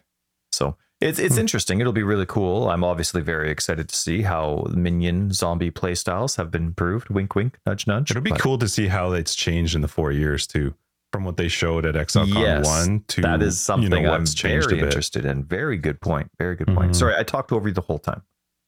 So 0.53 0.77
it's 1.01 1.19
it's 1.19 1.35
Hmm. 1.35 1.41
interesting. 1.41 1.81
It'll 1.81 1.93
be 1.93 2.03
really 2.05 2.27
cool. 2.27 2.71
I'm 2.71 2.85
obviously 2.85 3.21
very 3.23 3.51
excited 3.51 3.89
to 3.89 3.97
see 3.97 4.23
how 4.23 4.67
minion 4.73 5.33
zombie 5.33 5.71
playstyles 5.71 6.37
have 6.37 6.51
been 6.51 6.67
improved. 6.67 7.09
Wink, 7.09 7.35
wink, 7.35 7.59
nudge, 7.67 7.87
nudge. 7.87 8.11
it'll 8.13 8.23
be 8.23 8.31
But 8.31 8.41
cool 8.41 8.59
to 8.59 8.69
see 8.69 8.87
how 8.89 9.13
it's 9.13 9.35
changed 9.35 9.75
in 9.75 9.81
the 9.81 9.89
four 9.89 10.13
years 10.13 10.47
too 10.47 10.75
from 11.13 11.25
what 11.25 11.37
they 11.37 11.49
showed 11.49 11.85
at 11.85 11.95
ExileCon 11.95 12.41
Yes, 12.41 12.65
1 12.65 13.05
to 13.09 13.21
That 13.21 13.43
is 13.43 13.61
something 13.61 13.93
you 13.93 14.03
know, 14.07 14.15
I'm 14.15 14.25
very 14.25 14.79
interested 14.81 15.27
in. 15.27 15.45
Very 15.45 15.77
good 15.77 16.01
point. 16.01 16.31
Very 16.39 16.57
good 16.57 16.69
point. 16.69 16.93
Mhm. 16.93 16.97
Sorry, 16.97 17.15
I 17.17 17.23
talked 17.23 17.53
over 17.53 17.69
you 17.69 17.75
the 17.75 17.83
whole 17.83 17.99
time. 17.99 18.23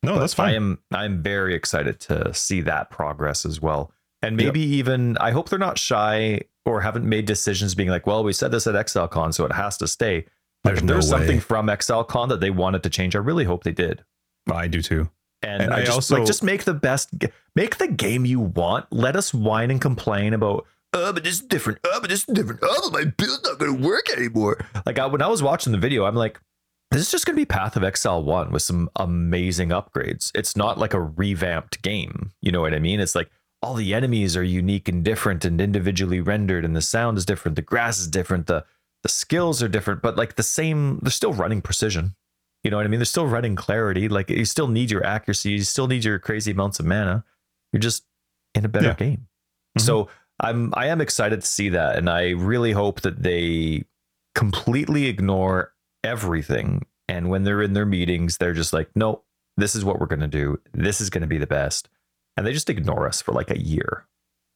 No 0.04 0.14
But 0.14 0.20
that's 0.20 0.34
I 0.34 0.36
fine 0.36 0.54
am 0.54 0.78
I'm 0.92 1.22
very 1.22 1.54
excited 1.54 2.00
to 2.00 2.32
see 2.34 2.60
that 2.62 2.90
progress 2.90 3.44
as 3.44 3.60
well. 3.60 3.92
And 4.22 4.36
maybe 4.36 4.60
even 4.60 5.18
I 5.18 5.32
hope 5.32 5.48
they're 5.50 5.58
not 5.58 5.78
shy 5.78 6.40
or 6.64 6.80
haven't 6.80 7.04
made 7.06 7.26
decisions 7.26 7.74
being 7.74 7.90
like, 7.90 8.06
well, 8.06 8.24
we 8.24 8.32
said 8.32 8.50
this 8.50 8.66
at 8.66 8.74
ExileCon, 8.74 9.34
so 9.34 9.44
it 9.44 9.52
has 9.52 9.76
to 9.78 9.86
stay. 9.88 10.24
There's 10.64 10.82
no 10.82 10.94
there's 10.94 11.08
something 11.10 11.40
from 11.40 11.66
ExileCon 11.66 12.30
that 12.30 12.40
they 12.40 12.48
wanted 12.50 12.82
to 12.84 12.90
change, 12.90 13.14
I 13.14 13.18
really 13.18 13.44
hope 13.44 13.64
they 13.64 13.72
did. 13.72 14.02
i 14.50 14.66
do 14.66 14.80
too 14.80 15.10
And, 15.42 15.62
And 15.62 15.74
I, 15.74 15.78
I 15.78 15.84
just 15.84 15.94
also- 15.96 16.16
like 16.16 16.26
just 16.26 16.42
make 16.42 16.64
the 16.64 16.72
best, 16.72 17.10
make 17.54 17.76
the 17.76 17.88
game 17.88 18.24
you 18.24 18.40
want. 18.40 18.86
Let 18.90 19.14
us 19.14 19.34
whine 19.34 19.70
and 19.70 19.78
complain 19.80 20.32
about, 20.32 20.64
oh, 20.94 21.12
but 21.12 21.22
this 21.22 21.34
is 21.34 21.40
different. 21.42 21.80
Oh, 21.84 22.00
but 22.00 22.08
this 22.08 22.20
is 22.20 22.34
different. 22.34 22.60
Oh, 22.62 22.90
but 22.90 23.04
my 23.04 23.10
build's 23.10 23.42
not 23.44 23.58
going 23.58 23.76
to 23.76 23.86
work 23.86 24.08
anymore. 24.16 24.64
Like 24.86 24.98
I, 24.98 25.04
when 25.04 25.20
I 25.20 25.26
was 25.26 25.42
watching 25.42 25.72
the 25.72 25.78
video, 25.78 26.06
I'm 26.06 26.14
like, 26.14 26.40
this 26.94 27.06
is 27.06 27.10
just 27.10 27.26
going 27.26 27.36
to 27.36 27.40
be 27.40 27.44
Path 27.46 27.76
of 27.76 27.84
Exile 27.84 28.22
One 28.22 28.50
with 28.50 28.62
some 28.62 28.88
amazing 28.96 29.70
upgrades. 29.70 30.30
It's 30.34 30.56
not 30.56 30.78
like 30.78 30.94
a 30.94 31.00
revamped 31.00 31.82
game. 31.82 32.32
You 32.40 32.52
know 32.52 32.60
what 32.60 32.74
I 32.74 32.78
mean? 32.78 33.00
It's 33.00 33.14
like 33.14 33.30
all 33.62 33.74
the 33.74 33.94
enemies 33.94 34.36
are 34.36 34.42
unique 34.42 34.88
and 34.88 35.04
different 35.04 35.44
and 35.44 35.60
individually 35.60 36.20
rendered, 36.20 36.64
and 36.64 36.76
the 36.76 36.82
sound 36.82 37.18
is 37.18 37.24
different. 37.26 37.56
The 37.56 37.62
grass 37.62 37.98
is 37.98 38.08
different. 38.08 38.46
The 38.46 38.64
the 39.02 39.08
skills 39.10 39.62
are 39.62 39.68
different, 39.68 40.00
but 40.02 40.16
like 40.16 40.36
the 40.36 40.42
same. 40.42 40.98
They're 41.02 41.10
still 41.10 41.32
running 41.34 41.60
precision. 41.60 42.14
You 42.62 42.70
know 42.70 42.78
what 42.78 42.86
I 42.86 42.88
mean? 42.88 43.00
They're 43.00 43.04
still 43.04 43.26
running 43.26 43.56
clarity. 43.56 44.08
Like 44.08 44.30
you 44.30 44.46
still 44.46 44.68
need 44.68 44.90
your 44.90 45.04
accuracy. 45.04 45.50
You 45.50 45.62
still 45.62 45.86
need 45.88 46.04
your 46.04 46.18
crazy 46.18 46.52
amounts 46.52 46.80
of 46.80 46.86
mana. 46.86 47.24
You're 47.72 47.80
just 47.80 48.04
in 48.54 48.64
a 48.64 48.68
better 48.68 48.86
Yeah. 48.88 48.94
game. 48.94 49.26
Mhm. 49.78 49.82
So 49.82 50.08
I'm 50.40 50.72
I 50.74 50.86
am 50.86 51.00
excited 51.02 51.42
to 51.42 51.46
see 51.46 51.68
that, 51.70 51.96
and 51.98 52.08
I 52.08 52.30
really 52.30 52.72
hope 52.72 53.02
that 53.02 53.22
they 53.22 53.84
completely 54.34 55.06
ignore 55.06 55.73
everything. 56.04 56.86
And 57.08 57.28
when 57.28 57.44
they're 57.44 57.62
in 57.62 57.72
their 57.72 57.86
meetings, 57.86 58.36
they're 58.38 58.52
just 58.54 58.72
like, 58.72 58.88
no, 58.94 59.22
this 59.56 59.74
is 59.74 59.84
what 59.84 59.98
we're 60.00 60.06
gonna 60.06 60.28
do. 60.28 60.58
This 60.72 61.00
is 61.00 61.10
gonna 61.10 61.26
be 61.26 61.38
the 61.38 61.46
best, 61.46 61.88
and 62.36 62.46
they 62.46 62.52
just 62.52 62.70
ignore 62.70 63.06
us 63.06 63.20
for 63.22 63.32
like 63.32 63.50
a 63.50 63.58
year. 63.60 64.06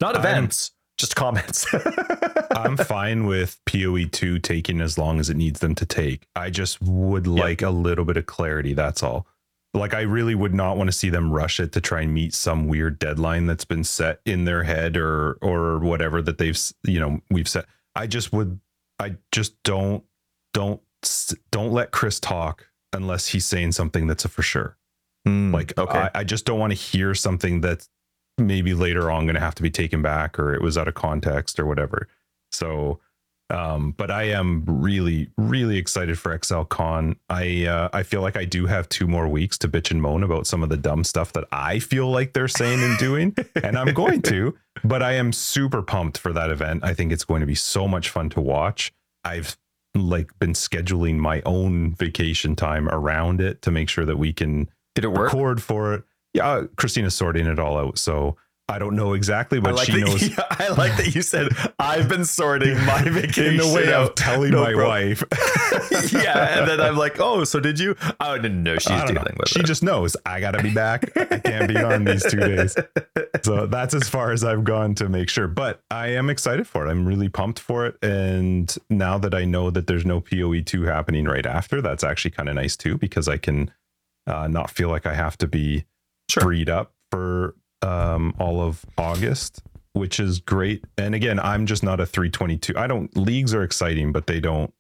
Not 0.01 0.14
I'm- 0.16 0.24
events, 0.24 0.72
just 0.96 1.16
comments. 1.16 1.66
I'm 2.53 2.76
fine 2.76 3.26
with 3.26 3.61
PoE 3.66 4.07
2 4.11 4.38
taking 4.40 4.80
as 4.80 4.99
long 4.99 5.20
as 5.20 5.30
it 5.30 5.36
needs 5.36 5.61
them 5.61 5.74
to 5.76 5.86
take. 5.86 6.26
I 6.34 6.51
just 6.51 6.80
would 6.82 7.26
like 7.26 7.62
a 7.62 7.70
little 7.70 8.05
bit 8.05 8.16
of 8.16 8.26
clarity. 8.26 8.72
That's 8.74 9.03
all. 9.03 9.26
like 9.74 9.94
I 9.94 10.01
really 10.01 10.34
would 10.34 10.55
not 10.55 10.76
want 10.76 10.88
to 10.88 10.96
see 10.96 11.11
them 11.11 11.30
rush 11.30 11.61
it 11.61 11.70
to 11.72 11.80
try 11.80 12.01
and 12.01 12.12
meet 12.14 12.34
some 12.34 12.66
weird 12.66 12.99
deadline 12.99 13.46
that's 13.46 13.66
been 13.66 13.84
set 13.84 14.20
in 14.24 14.44
their 14.44 14.64
head 14.64 14.96
or 14.96 15.34
or 15.42 15.78
whatever 15.78 16.20
that 16.22 16.38
they've 16.38 16.59
you 16.84 16.99
know 16.99 17.20
we've 17.30 17.49
set. 17.49 17.66
I 17.94 18.07
just 18.09 18.32
would 18.32 18.59
I 18.99 19.16
just 19.30 19.62
don't 19.62 20.03
don't 20.55 20.80
don't 21.51 21.72
let 21.72 21.90
Chris 21.90 22.20
talk 22.20 22.66
unless 22.92 23.28
he's 23.28 23.44
saying 23.44 23.72
something 23.72 24.07
that's 24.07 24.24
a 24.24 24.28
for 24.28 24.42
sure. 24.42 24.76
Mm, 25.26 25.53
Like 25.53 25.76
okay. 25.78 26.09
I, 26.14 26.20
I 26.20 26.24
just 26.24 26.44
don't 26.44 26.59
want 26.59 26.72
to 26.72 26.78
hear 26.78 27.14
something 27.14 27.61
that's 27.61 27.88
maybe 28.38 28.72
later 28.72 29.11
on 29.11 29.24
going 29.24 29.34
to 29.34 29.40
have 29.40 29.55
to 29.57 29.62
be 29.62 29.70
taken 29.70 30.01
back 30.01 30.38
or 30.38 30.55
it 30.55 30.62
was 30.62 30.78
out 30.78 30.88
of 30.88 30.94
context 30.94 31.59
or 31.59 31.66
whatever. 31.66 32.09
So, 32.53 33.01
um, 33.51 33.92
but 33.92 34.11
I 34.11 34.24
am 34.24 34.64
really, 34.66 35.30
really 35.36 35.76
excited 35.78 36.18
for 36.18 36.36
ExileCon. 36.36 37.16
I 37.28 37.64
uh, 37.66 37.88
I 37.92 38.03
feel 38.03 38.20
like 38.20 38.36
I 38.36 38.44
do 38.44 38.66
have 38.66 38.88
two 38.88 39.07
more 39.07 39.26
weeks 39.26 39.59
to 39.59 39.68
bitch 39.68 39.90
and 39.90 40.01
moan 40.03 40.22
about 40.22 40.46
some 40.46 40.62
of 40.62 40.68
the 40.68 40.76
dumb 40.76 41.03
stuff 41.03 41.32
that 41.32 41.44
I 41.51 41.78
feel 41.78 42.11
like 42.11 42.32
they're 42.32 42.49
saying 42.49 42.82
and 42.82 42.99
doing, 42.99 43.34
and 43.62 43.78
I'm 43.78 43.94
going 43.94 44.22
to. 44.22 44.57
But 44.84 45.03
I 45.03 45.12
am 45.14 45.32
super 45.32 45.82
pumped 45.82 46.18
for 46.18 46.32
that 46.32 46.51
event. 46.51 46.84
I 46.84 46.94
think 46.94 47.11
it's 47.11 47.24
going 47.24 47.40
to 47.40 47.46
be 47.46 47.55
so 47.55 47.88
much 47.88 48.11
fun 48.11 48.28
to 48.30 48.40
watch. 48.40 48.92
I've 49.24 49.57
like 49.95 50.30
been 50.39 50.53
scheduling 50.53 51.16
my 51.16 51.43
own 51.45 51.95
vacation 51.95 52.55
time 52.57 52.89
around 52.89 53.41
it 53.41 53.62
to 53.62 53.70
make 53.70 53.89
sure 53.89 54.05
that 54.05 54.16
we 54.16 54.32
can 54.32 54.68
Did 54.95 55.05
it 55.05 55.09
work? 55.09 55.32
record 55.32 55.62
for 55.62 55.95
it. 55.95 56.05
Yeah, 56.34 56.64
Christina's 56.76 57.14
sorting 57.14 57.47
it 57.47 57.59
all 57.59 57.78
out, 57.78 57.99
so 57.99 58.36
I 58.70 58.78
don't 58.78 58.96
know 58.96 59.14
exactly, 59.14 59.60
but 59.60 59.74
like, 59.74 59.86
she 59.86 59.92
that, 59.92 60.00
knows 60.00 60.28
yeah, 60.28 60.44
I 60.50 60.68
like 60.68 60.96
that 60.98 61.14
you 61.14 61.22
said 61.22 61.48
I've 61.78 62.08
been 62.08 62.24
sorting 62.26 62.74
my 62.84 63.02
vacation 63.02 63.46
in 63.46 63.56
the 63.56 63.72
way 63.74 63.92
of 63.92 64.14
telling 64.14 64.50
No, 64.50 64.62
my 64.62 64.72
bro. 64.74 64.88
wife. 64.88 65.24
yeah, 66.12 66.58
and 66.60 66.68
then 66.68 66.80
I'm 66.80 66.96
like, 66.96 67.18
oh, 67.20 67.44
so 67.44 67.60
did 67.60 67.78
you? 67.78 67.96
Oh, 68.20 68.36
no, 68.36 68.48
no, 68.48 68.74
she's 68.78 68.88
dealing 68.88 69.14
know. 69.14 69.22
with 69.38 69.48
She 69.48 69.60
it. 69.60 69.62
She 69.62 69.66
just 69.66 69.82
knows 69.82 70.16
I 70.26 70.40
got 70.40 70.50
to 70.52 70.62
be 70.62 70.70
back. 70.72 71.10
I 71.16 71.38
can't 71.38 71.68
be 71.68 71.76
on 71.78 72.04
these 72.04 72.24
two 72.30 72.40
days. 72.40 72.76
So 73.42 73.66
that's 73.66 73.94
as 73.94 74.08
far 74.08 74.32
as 74.32 74.44
I've 74.44 74.64
gone 74.64 74.94
to 74.96 75.08
make 75.08 75.28
sure. 75.30 75.48
But 75.48 75.80
I 75.90 76.08
am 76.08 76.28
excited 76.28 76.66
for 76.66 76.86
it. 76.86 76.90
I'm 76.90 77.06
really 77.06 77.28
pumped 77.28 77.58
for 77.58 77.86
it. 77.86 77.96
And 78.02 78.74
now 78.90 79.16
that 79.18 79.34
I 79.34 79.44
know 79.44 79.70
that 79.70 79.86
there's 79.86 80.04
no 80.04 80.20
PoE 80.20 80.60
2 80.60 80.82
happening 80.84 81.24
right 81.24 81.46
after, 81.46 81.80
that's 81.80 82.04
actually 82.04 82.32
kind 82.32 82.48
of 82.48 82.54
nice 82.56 82.76
too, 82.76 82.98
because 82.98 83.28
I 83.28 83.38
can 83.38 83.70
uh, 84.26 84.46
not 84.48 84.70
feel 84.70 84.88
like 84.90 85.06
I 85.06 85.14
have 85.14 85.38
to 85.38 85.46
be 85.46 85.86
Sure. 86.30 86.42
freed 86.42 86.68
up 86.68 86.92
for 87.10 87.54
um, 87.83 88.35
all 88.39 88.61
of 88.61 88.85
August, 88.97 89.62
which 89.93 90.20
is 90.20 90.41
great. 90.41 90.85
And 90.97 91.14
again, 91.14 91.39
I'm 91.39 91.66
just 91.66 91.83
not 91.83 92.01
a 92.01 92.07
322. 92.07 92.76
I 92.76 92.87
don't, 92.87 93.14
leagues 93.16 93.55
are 93.55 93.62
exciting, 93.62 94.12
but 94.12 94.26
they 94.26 94.41
don't 94.41 94.72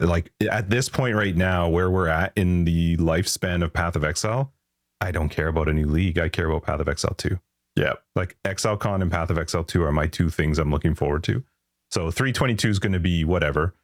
like 0.00 0.30
at 0.50 0.68
this 0.68 0.88
point 0.88 1.16
right 1.16 1.34
now 1.34 1.68
where 1.68 1.90
we're 1.90 2.08
at 2.08 2.32
in 2.36 2.64
the 2.64 2.96
lifespan 2.98 3.64
of 3.64 3.72
Path 3.72 3.96
of 3.96 4.04
Exile. 4.04 4.52
I 5.00 5.10
don't 5.10 5.28
care 5.28 5.48
about 5.48 5.68
a 5.68 5.72
new 5.72 5.86
league. 5.86 6.18
I 6.18 6.28
care 6.28 6.48
about 6.48 6.64
Path 6.64 6.80
of 6.80 6.88
Exile 6.88 7.14
2. 7.16 7.38
Yeah. 7.76 7.94
Like 8.14 8.36
ExileCon 8.44 9.02
and 9.02 9.10
Path 9.10 9.30
of 9.30 9.38
Exile 9.38 9.64
2 9.64 9.82
are 9.84 9.92
my 9.92 10.06
two 10.06 10.30
things 10.30 10.58
I'm 10.58 10.70
looking 10.70 10.94
forward 10.94 11.22
to. 11.24 11.44
So 11.90 12.10
322 12.10 12.68
is 12.68 12.78
going 12.78 12.94
to 12.94 13.00
be 13.00 13.24
whatever. 13.24 13.74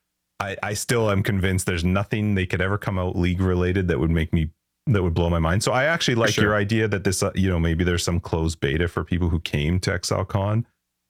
I, 0.41 0.57
I 0.63 0.75
still 0.75 1.11
am 1.11 1.23
convinced 1.23 1.67
there's 1.67 1.85
nothing 1.85 2.35
they 2.35 2.47
could 2.47 2.61
ever 2.61 2.79
come 2.79 2.99
out 2.99 3.17
league 3.17 3.41
related 3.41 3.89
that 3.89 4.01
would 4.01 4.11
make 4.11 4.33
me 4.33 4.51
that 4.87 5.03
would 5.03 5.15
blow 5.15 5.31
my 5.31 5.39
mind. 5.39 5.63
So 5.63 5.73
I 5.73 5.85
actually 5.85 6.17
like 6.17 6.31
sure. 6.35 6.45
your 6.45 6.55
idea 6.57 6.89
that 6.89 7.05
this, 7.05 7.23
uh, 7.23 7.31
you 7.35 7.49
know, 7.49 7.59
maybe 7.61 7.85
there's 7.85 8.03
some 8.03 8.19
closed 8.21 8.61
beta 8.61 8.89
for 8.89 9.05
people 9.05 9.29
who 9.29 9.41
came 9.41 9.79
to 9.81 9.91
ExileCon 9.91 10.65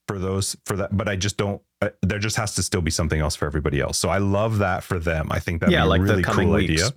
for 0.08 0.18
those 0.18 0.56
for 0.66 0.76
that, 0.76 0.96
but 0.96 1.08
I 1.08 1.16
just 1.16 1.36
don't. 1.36 1.62
Uh, 1.80 1.90
there 2.02 2.18
just 2.18 2.36
has 2.36 2.54
to 2.56 2.62
still 2.62 2.80
be 2.82 2.90
something 2.90 3.20
else 3.20 3.34
for 3.34 3.46
everybody 3.46 3.80
else. 3.80 3.98
So 3.98 4.08
I 4.08 4.18
love 4.18 4.58
that 4.58 4.82
for 4.84 4.98
them. 4.98 5.28
I 5.32 5.38
think 5.38 5.60
that'd 5.60 5.72
Yeah, 5.72 5.82
be 5.82 5.86
a 5.86 5.90
like 5.90 6.00
the 6.02 6.06
really 6.06 6.22
cool 6.22 6.50
weeks. 6.50 6.82
idea. 6.82 6.92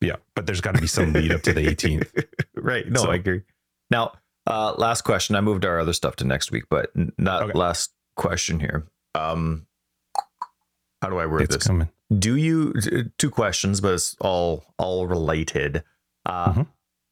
Yeah, 0.00 0.16
but 0.36 0.46
there's 0.46 0.60
got 0.60 0.74
to 0.74 0.80
be 0.80 0.86
some 0.86 1.12
lead 1.12 1.32
up 1.32 1.42
to 1.42 1.52
the 1.52 1.66
18th. 1.66 2.24
right. 2.56 2.88
No, 2.88 3.02
So- 3.02 3.10
I 3.10 3.14
agree. 3.16 3.42
Now, 3.90 4.12
uh, 4.46 4.74
last 4.76 5.02
question. 5.02 5.34
I 5.34 5.40
moved 5.40 5.64
our 5.64 5.80
other 5.80 5.92
stuff 5.92 6.14
to 6.16 6.24
next 6.24 6.50
week, 6.52 6.64
but 6.70 6.90
not 7.18 7.42
Okay. 7.44 7.58
last 7.58 7.92
question 8.16 8.60
here. 8.60 8.86
Um, 9.14 9.66
how 11.02 11.08
do 11.10 11.16
I 11.18 11.26
word 11.26 11.42
It's 11.42 11.56
this? 11.56 11.66
coming. 11.66 11.88
do 12.18 12.36
you 12.36 12.72
two 13.18 13.30
questions 13.30 13.80
but 13.80 13.94
it's 13.94 14.16
all 14.20 14.64
all 14.78 15.06
related 15.06 15.84
uh 16.28 16.52
Mhm. 16.52 16.66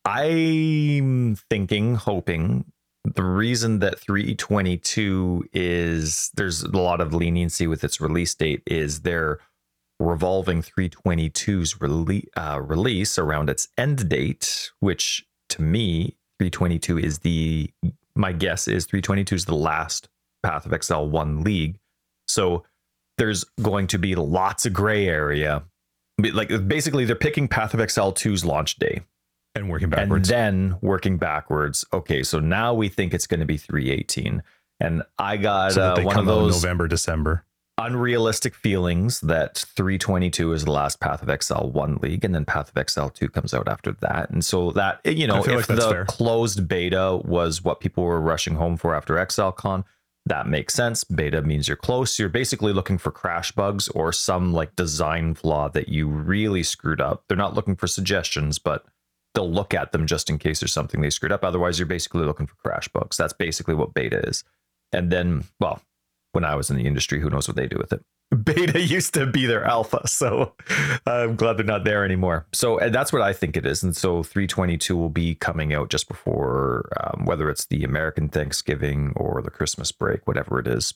i'm 0.05 1.37
thinking 1.51 1.95
hoping 1.97 2.64
the 3.05 3.23
reason 3.23 3.79
that 3.81 3.99
322 4.01 5.45
is 5.53 6.31
there's 6.35 6.62
a 6.62 6.77
lot 6.77 7.01
of 7.01 7.14
leniency 7.14 7.67
with 7.67 7.85
its 7.85 8.01
release 8.01 8.35
date 8.35 8.62
is 8.67 9.01
they're 9.03 9.39
revolving 10.01 10.61
322's 10.62 11.75
rele- 11.75 12.27
uh, 12.37 12.61
release 12.61 13.19
around 13.19 13.49
its 13.49 13.69
end 13.79 14.09
date 14.09 14.71
which 14.81 15.25
to 15.49 15.62
me 15.62 16.17
322 16.41 16.99
is 16.99 17.21
the 17.21 17.71
my 18.14 18.33
guess 18.33 18.69
is 18.69 18.85
322 18.87 19.35
is 19.35 19.45
the 19.47 19.55
last 19.55 20.09
path 20.43 20.67
of 20.67 20.73
exile 20.73 21.09
1 21.09 21.43
league 21.43 21.79
so 22.29 22.64
there's 23.19 23.45
going 23.62 23.87
to 23.87 23.99
be 23.99 24.14
lots 24.14 24.67
of 24.67 24.75
gray 24.75 25.07
area. 25.09 25.62
Like 26.19 26.49
basically, 26.67 27.05
they're 27.05 27.14
picking 27.17 27.47
Path 27.49 27.75
of 27.75 27.81
Exile 27.81 28.12
2's 28.12 28.45
launch 28.45 28.77
day 28.77 29.03
And 29.55 29.69
working 29.69 29.91
backwards. 29.91 30.31
and 30.31 30.73
then 30.73 30.79
working 30.81 31.19
backwards. 31.19 31.85
Okay, 31.93 32.23
so 32.23 32.41
now 32.41 32.73
we 32.73 32.89
think 32.89 33.12
it's 33.12 33.27
going 33.27 33.41
to 33.41 33.47
be 33.47 33.59
318. 33.59 34.43
And 34.81 35.03
I 35.19 35.37
got 35.37 35.73
so 35.73 35.95
uh, 35.95 36.03
one 36.03 36.19
of 36.19 36.27
those 36.27 36.62
November, 36.62 36.89
December. 36.89 37.45
unrealistic 37.79 38.55
feelings 38.55 39.21
that 39.21 39.59
322 39.77 40.53
is 40.53 40.64
the 40.64 40.71
last 40.73 41.01
Path 41.01 41.23
of 41.23 41.29
Exile 41.29 41.71
1 41.71 41.97
league, 42.03 42.25
and 42.25 42.35
then 42.35 42.45
Path 42.47 42.71
of 42.71 42.77
Exile 42.79 43.11
2 43.11 43.29
comes 43.29 43.53
out 43.53 43.69
after 43.69 43.93
that. 43.93 44.31
And 44.31 44.45
so 44.45 44.71
that, 44.73 45.01
you 45.05 45.27
know, 45.27 45.45
if 45.45 45.47
like 45.49 45.67
the 45.67 45.91
fair. 45.91 46.05
closed 46.07 46.67
beta 46.69 47.21
was 47.25 47.62
what 47.62 47.81
people 47.81 48.05
were 48.05 48.21
rushing 48.21 48.55
home 48.55 48.77
for 48.79 48.95
after 48.95 49.14
ExileCon, 49.17 49.85
that 50.27 50.49
makes 50.49 50.74
sense. 50.74 51.05
Beta 51.05 51.41
means 51.41 51.68
you're 51.68 51.77
close. 51.77 52.18
You're 52.18 52.29
basically 52.29 52.72
looking 52.72 52.99
for 52.99 53.12
crash 53.12 53.53
bugs 53.53 53.89
or 53.89 54.12
some 54.12 54.53
like 54.53 54.74
design 54.74 55.35
flaw 55.35 55.68
that 55.68 55.89
you 55.89 56.09
really 56.09 56.64
screwed 56.64 57.01
up. 57.01 57.22
They're 57.29 57.37
not 57.37 57.55
looking 57.55 57.77
for 57.77 57.87
suggestions, 57.87 58.59
but 58.59 58.85
they'll 59.35 59.51
look 59.51 59.72
at 59.72 59.93
them 59.93 60.05
just 60.05 60.29
in 60.29 60.39
case 60.39 60.59
there's 60.61 60.72
something 60.72 61.01
they 61.01 61.11
screwed 61.11 61.31
up. 61.31 61.45
Otherwise, 61.45 61.79
you're 61.79 61.87
basically 61.87 62.24
looking 62.24 62.47
for 62.47 62.57
crash 62.57 62.89
bugs. 62.89 63.16
That's 63.16 63.33
basically 63.33 63.77
what 63.77 63.95
beta 63.95 64.18
is. 64.27 64.43
And 64.93 65.12
then, 65.12 65.45
well, 65.61 65.81
when 66.33 66.45
I 66.45 66.57
was 66.57 66.70
in 66.70 66.77
the 66.77 66.87
industry, 66.87 67.20
who 67.20 67.31
knows 67.31 67.47
what 67.47 67.57
they 67.57 67.68
do 67.68 67.79
with 67.79 67.93
it? 67.93 68.05
Beta 68.45 68.81
used 68.81 69.14
to 69.14 69.27
be 69.27 69.47
their 69.47 69.64
alpha, 69.64 70.07
so 70.07 70.55
I'm 71.07 71.37
glad 71.37 71.57
they're 71.57 71.64
not 71.64 71.85
there 71.85 72.05
anymore. 72.05 72.47
So 72.53 72.79
that's 72.91 73.12
what 73.12 73.22
I 73.22 73.33
think 73.33 73.57
it 73.57 73.64
is. 73.64 73.83
And 73.83 73.97
so 73.97 74.22
322 74.22 74.97
will 74.97 75.09
be 75.09 75.35
coming 75.35 75.72
out 75.72 75.91
just 75.91 76.09
before, 76.09 76.89
um, 77.01 77.24
whether 77.24 77.49
it's 77.49 77.66
the 77.66 77.85
American 77.85 78.29
Thanksgiving 78.29 79.12
or 79.16 79.43
the 79.43 79.51
Christmas 79.51 79.93
break, 79.93 80.27
whatever 80.27 80.59
it 80.59 80.66
is. 80.66 80.95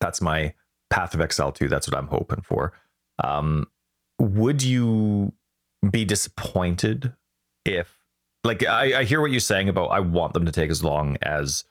That's 0.00 0.20
my 0.20 0.54
Path 0.88 1.14
of 1.14 1.20
Exile 1.20 1.52
2. 1.52 1.68
That's 1.68 1.88
what 1.88 1.96
I'm 1.96 2.08
hoping 2.08 2.42
for. 2.42 2.72
Um, 3.22 3.66
would 4.18 4.62
you 4.62 5.32
be 5.90 6.04
disappointed 6.04 7.12
if, 7.64 7.98
like, 8.42 8.64
I, 8.64 9.00
I 9.00 9.04
hear 9.04 9.20
what 9.20 9.30
you're 9.30 9.40
saying 9.40 9.68
about 9.68 9.88
I 9.88 10.00
want 10.00 10.32
them 10.32 10.46
to 10.46 10.52
take 10.52 10.70
as 10.70 10.82
long 10.82 11.18
as 11.20 11.64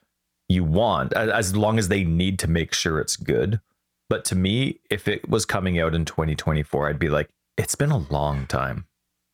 you 0.48 0.64
want, 0.64 1.12
as 1.12 1.56
long 1.56 1.78
as 1.78 1.88
they 1.88 2.04
need 2.04 2.38
to 2.40 2.48
make 2.48 2.74
sure 2.74 2.98
it's 2.98 3.16
good. 3.16 3.60
But 4.10 4.24
to 4.26 4.34
me, 4.34 4.80
if 4.90 5.08
it 5.08 5.30
was 5.30 5.46
coming 5.46 5.78
out 5.78 5.94
in 5.94 6.04
2024, 6.04 6.88
I'd 6.88 6.98
be 6.98 7.08
like, 7.08 7.30
it's 7.56 7.76
been 7.76 7.92
a 7.92 7.98
long 8.12 8.46
time. 8.46 8.86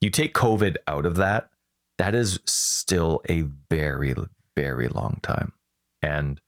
You 0.02 0.10
take 0.10 0.34
COVID 0.34 0.76
out 0.86 1.06
of 1.06 1.16
that, 1.16 1.48
that 1.96 2.14
is 2.14 2.38
still 2.44 3.22
a 3.28 3.46
very, 3.70 4.14
very 4.54 4.88
long 4.88 5.18
time. 5.22 5.54
And 6.02 6.40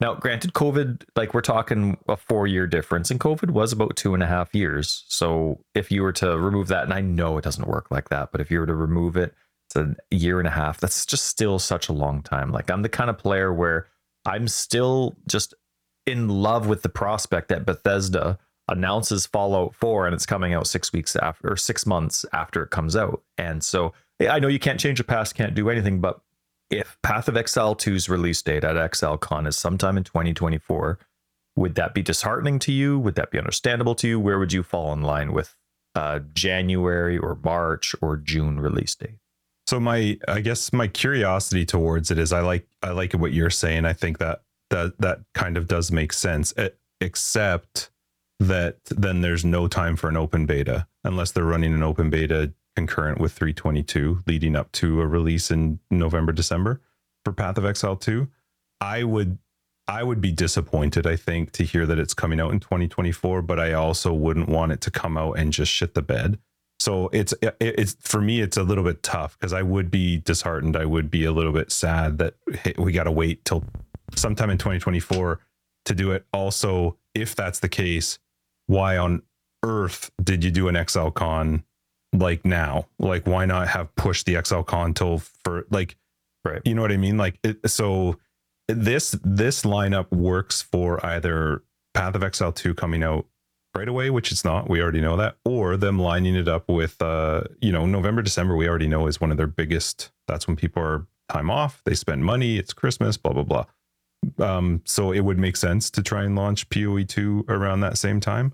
now, 0.00 0.14
granted, 0.14 0.52
COVID, 0.52 1.04
like 1.14 1.32
we're 1.32 1.40
talking 1.40 1.96
a 2.08 2.16
four 2.16 2.48
year 2.48 2.66
difference, 2.66 3.10
and 3.10 3.20
COVID 3.20 3.50
was 3.50 3.72
about 3.72 3.96
two 3.96 4.14
and 4.14 4.22
a 4.22 4.26
half 4.26 4.52
years. 4.52 5.04
So 5.08 5.60
if 5.74 5.90
you 5.92 6.02
were 6.02 6.12
to 6.14 6.36
remove 6.38 6.68
that, 6.68 6.84
and 6.84 6.92
I 6.92 7.00
know 7.00 7.38
it 7.38 7.44
doesn't 7.44 7.68
work 7.68 7.90
like 7.90 8.08
that, 8.08 8.30
but 8.32 8.40
if 8.40 8.50
you 8.50 8.58
were 8.58 8.66
to 8.66 8.74
remove 8.74 9.16
it, 9.16 9.32
it's 9.68 9.76
a 9.76 9.94
year 10.14 10.38
and 10.38 10.48
a 10.48 10.50
half. 10.50 10.80
That's 10.80 11.06
just 11.06 11.26
still 11.26 11.60
such 11.60 11.88
a 11.88 11.92
long 11.92 12.22
time. 12.22 12.50
Like 12.50 12.68
I'm 12.68 12.82
the 12.82 12.88
kind 12.88 13.08
of 13.08 13.16
player 13.16 13.54
where 13.54 13.86
I'm 14.26 14.48
still 14.48 15.16
just 15.28 15.54
in 16.06 16.28
love 16.28 16.66
with 16.66 16.82
the 16.82 16.88
prospect 16.88 17.48
that 17.48 17.66
Bethesda 17.66 18.38
announces 18.68 19.26
Fallout 19.26 19.74
4 19.74 20.06
and 20.06 20.14
it's 20.14 20.26
coming 20.26 20.54
out 20.54 20.66
six 20.66 20.92
weeks 20.92 21.14
after 21.16 21.52
or 21.52 21.56
six 21.56 21.86
months 21.86 22.24
after 22.32 22.62
it 22.62 22.70
comes 22.70 22.96
out. 22.96 23.22
And 23.38 23.62
so 23.62 23.92
I 24.20 24.38
know 24.38 24.48
you 24.48 24.58
can't 24.58 24.80
change 24.80 24.98
the 24.98 25.04
past, 25.04 25.34
can't 25.34 25.54
do 25.54 25.68
anything, 25.68 26.00
but 26.00 26.20
if 26.70 26.98
Path 27.02 27.28
of 27.28 27.36
Exile 27.36 27.76
2's 27.76 28.08
release 28.08 28.42
date 28.42 28.64
at 28.64 28.76
ExileCon 28.76 29.46
is 29.46 29.56
sometime 29.56 29.96
in 29.96 30.04
2024, 30.04 30.98
would 31.54 31.74
that 31.76 31.94
be 31.94 32.02
disheartening 32.02 32.58
to 32.60 32.72
you? 32.72 32.98
Would 32.98 33.14
that 33.14 33.30
be 33.30 33.38
understandable 33.38 33.94
to 33.96 34.08
you? 34.08 34.20
Where 34.20 34.38
would 34.38 34.52
you 34.52 34.62
fall 34.62 34.92
in 34.92 35.02
line 35.02 35.32
with 35.32 35.54
uh, 35.94 36.20
January 36.34 37.16
or 37.16 37.38
March 37.42 37.94
or 38.02 38.16
June 38.16 38.60
release 38.60 38.94
date? 38.94 39.18
So 39.66 39.80
my, 39.80 40.18
I 40.28 40.40
guess 40.40 40.72
my 40.72 40.86
curiosity 40.86 41.64
towards 41.64 42.10
it 42.10 42.18
is 42.18 42.32
I 42.32 42.40
like, 42.40 42.66
I 42.82 42.90
like 42.90 43.12
what 43.14 43.32
you're 43.32 43.50
saying. 43.50 43.84
I 43.84 43.92
think 43.92 44.18
that 44.18 44.42
that 44.70 44.98
that 44.98 45.20
kind 45.34 45.56
of 45.56 45.66
does 45.68 45.92
make 45.92 46.12
sense, 46.12 46.52
except 47.00 47.90
that 48.38 48.78
then 48.84 49.22
there's 49.22 49.44
no 49.44 49.66
time 49.66 49.96
for 49.96 50.08
an 50.08 50.16
open 50.16 50.46
beta 50.46 50.86
unless 51.04 51.30
they're 51.32 51.44
running 51.44 51.72
an 51.72 51.82
open 51.82 52.10
beta 52.10 52.52
concurrent 52.74 53.18
with 53.18 53.32
322, 53.32 54.22
leading 54.26 54.54
up 54.54 54.70
to 54.72 55.00
a 55.00 55.06
release 55.06 55.50
in 55.50 55.78
November, 55.90 56.32
December 56.32 56.80
for 57.24 57.32
Path 57.32 57.58
of 57.58 57.64
Exile 57.64 57.96
2. 57.96 58.28
I 58.80 59.04
would 59.04 59.38
I 59.88 60.02
would 60.02 60.20
be 60.20 60.32
disappointed, 60.32 61.06
I 61.06 61.16
think, 61.16 61.52
to 61.52 61.64
hear 61.64 61.86
that 61.86 61.98
it's 61.98 62.14
coming 62.14 62.40
out 62.40 62.52
in 62.52 62.58
2024, 62.58 63.42
but 63.42 63.60
I 63.60 63.72
also 63.72 64.12
wouldn't 64.12 64.48
want 64.48 64.72
it 64.72 64.80
to 64.82 64.90
come 64.90 65.16
out 65.16 65.38
and 65.38 65.52
just 65.52 65.70
shit 65.72 65.94
the 65.94 66.02
bed. 66.02 66.38
So 66.78 67.08
it's 67.12 67.32
it's 67.60 67.96
for 68.00 68.20
me, 68.20 68.40
it's 68.40 68.56
a 68.56 68.62
little 68.62 68.84
bit 68.84 69.02
tough 69.02 69.38
because 69.38 69.52
I 69.52 69.62
would 69.62 69.90
be 69.90 70.18
disheartened. 70.18 70.76
I 70.76 70.84
would 70.84 71.10
be 71.10 71.24
a 71.24 71.32
little 71.32 71.52
bit 71.52 71.72
sad 71.72 72.18
that 72.18 72.34
hey, 72.62 72.74
we 72.76 72.92
got 72.92 73.04
to 73.04 73.12
wait 73.12 73.44
till 73.44 73.64
sometime 74.14 74.50
in 74.50 74.58
2024 74.58 75.40
to 75.86 75.94
do 75.94 76.12
it. 76.12 76.26
Also, 76.32 76.96
if 77.14 77.34
that's 77.34 77.60
the 77.60 77.68
case, 77.68 78.18
why 78.66 78.96
on 78.96 79.22
earth 79.64 80.10
did 80.22 80.44
you 80.44 80.50
do 80.50 80.68
an 80.68 80.74
ExileCon 80.74 81.64
like 82.12 82.44
now? 82.44 82.86
Like, 82.98 83.26
why 83.26 83.46
not 83.46 83.68
have 83.68 83.94
pushed 83.96 84.26
the 84.26 84.34
ExileCon 84.34 84.94
till 84.94 85.18
for 85.44 85.66
like, 85.70 85.96
Right. 86.46 86.62
You 86.64 86.74
know 86.74 86.82
what 86.82 86.92
I 86.92 86.96
mean? 86.96 87.16
Like, 87.16 87.38
it, 87.42 87.68
so 87.68 88.18
this 88.68 89.16
this 89.24 89.62
lineup 89.62 90.12
works 90.12 90.62
for 90.62 91.04
either 91.04 91.62
Path 91.92 92.14
of 92.14 92.22
Exile 92.22 92.52
2 92.52 92.74
coming 92.74 93.02
out 93.02 93.26
right 93.76 93.88
away, 93.88 94.10
which 94.10 94.30
it's 94.30 94.44
not. 94.44 94.70
We 94.70 94.80
already 94.80 95.00
know 95.00 95.16
that, 95.16 95.36
or 95.44 95.76
them 95.76 95.98
lining 95.98 96.36
it 96.36 96.46
up 96.46 96.68
with, 96.68 97.02
uh, 97.02 97.42
you 97.60 97.72
know, 97.72 97.84
November, 97.84 98.22
December. 98.22 98.54
We 98.54 98.68
already 98.68 98.86
know 98.86 99.08
is 99.08 99.20
one 99.20 99.32
of 99.32 99.36
their 99.36 99.48
biggest. 99.48 100.12
That's 100.28 100.46
when 100.46 100.56
people 100.56 100.82
are 100.82 101.06
time 101.28 101.50
off. 101.50 101.82
They 101.84 101.94
spend 101.94 102.24
money. 102.24 102.58
It's 102.58 102.72
Christmas. 102.72 103.16
Blah 103.16 103.32
blah 103.32 103.42
blah. 103.42 103.64
Um, 104.38 104.82
so 104.84 105.12
it 105.12 105.20
would 105.20 105.38
make 105.38 105.56
sense 105.56 105.90
to 105.90 106.02
try 106.02 106.24
and 106.24 106.34
launch 106.36 106.68
PoE 106.68 107.04
two 107.04 107.44
around 107.48 107.80
that 107.80 107.96
same 107.98 108.20
time. 108.20 108.52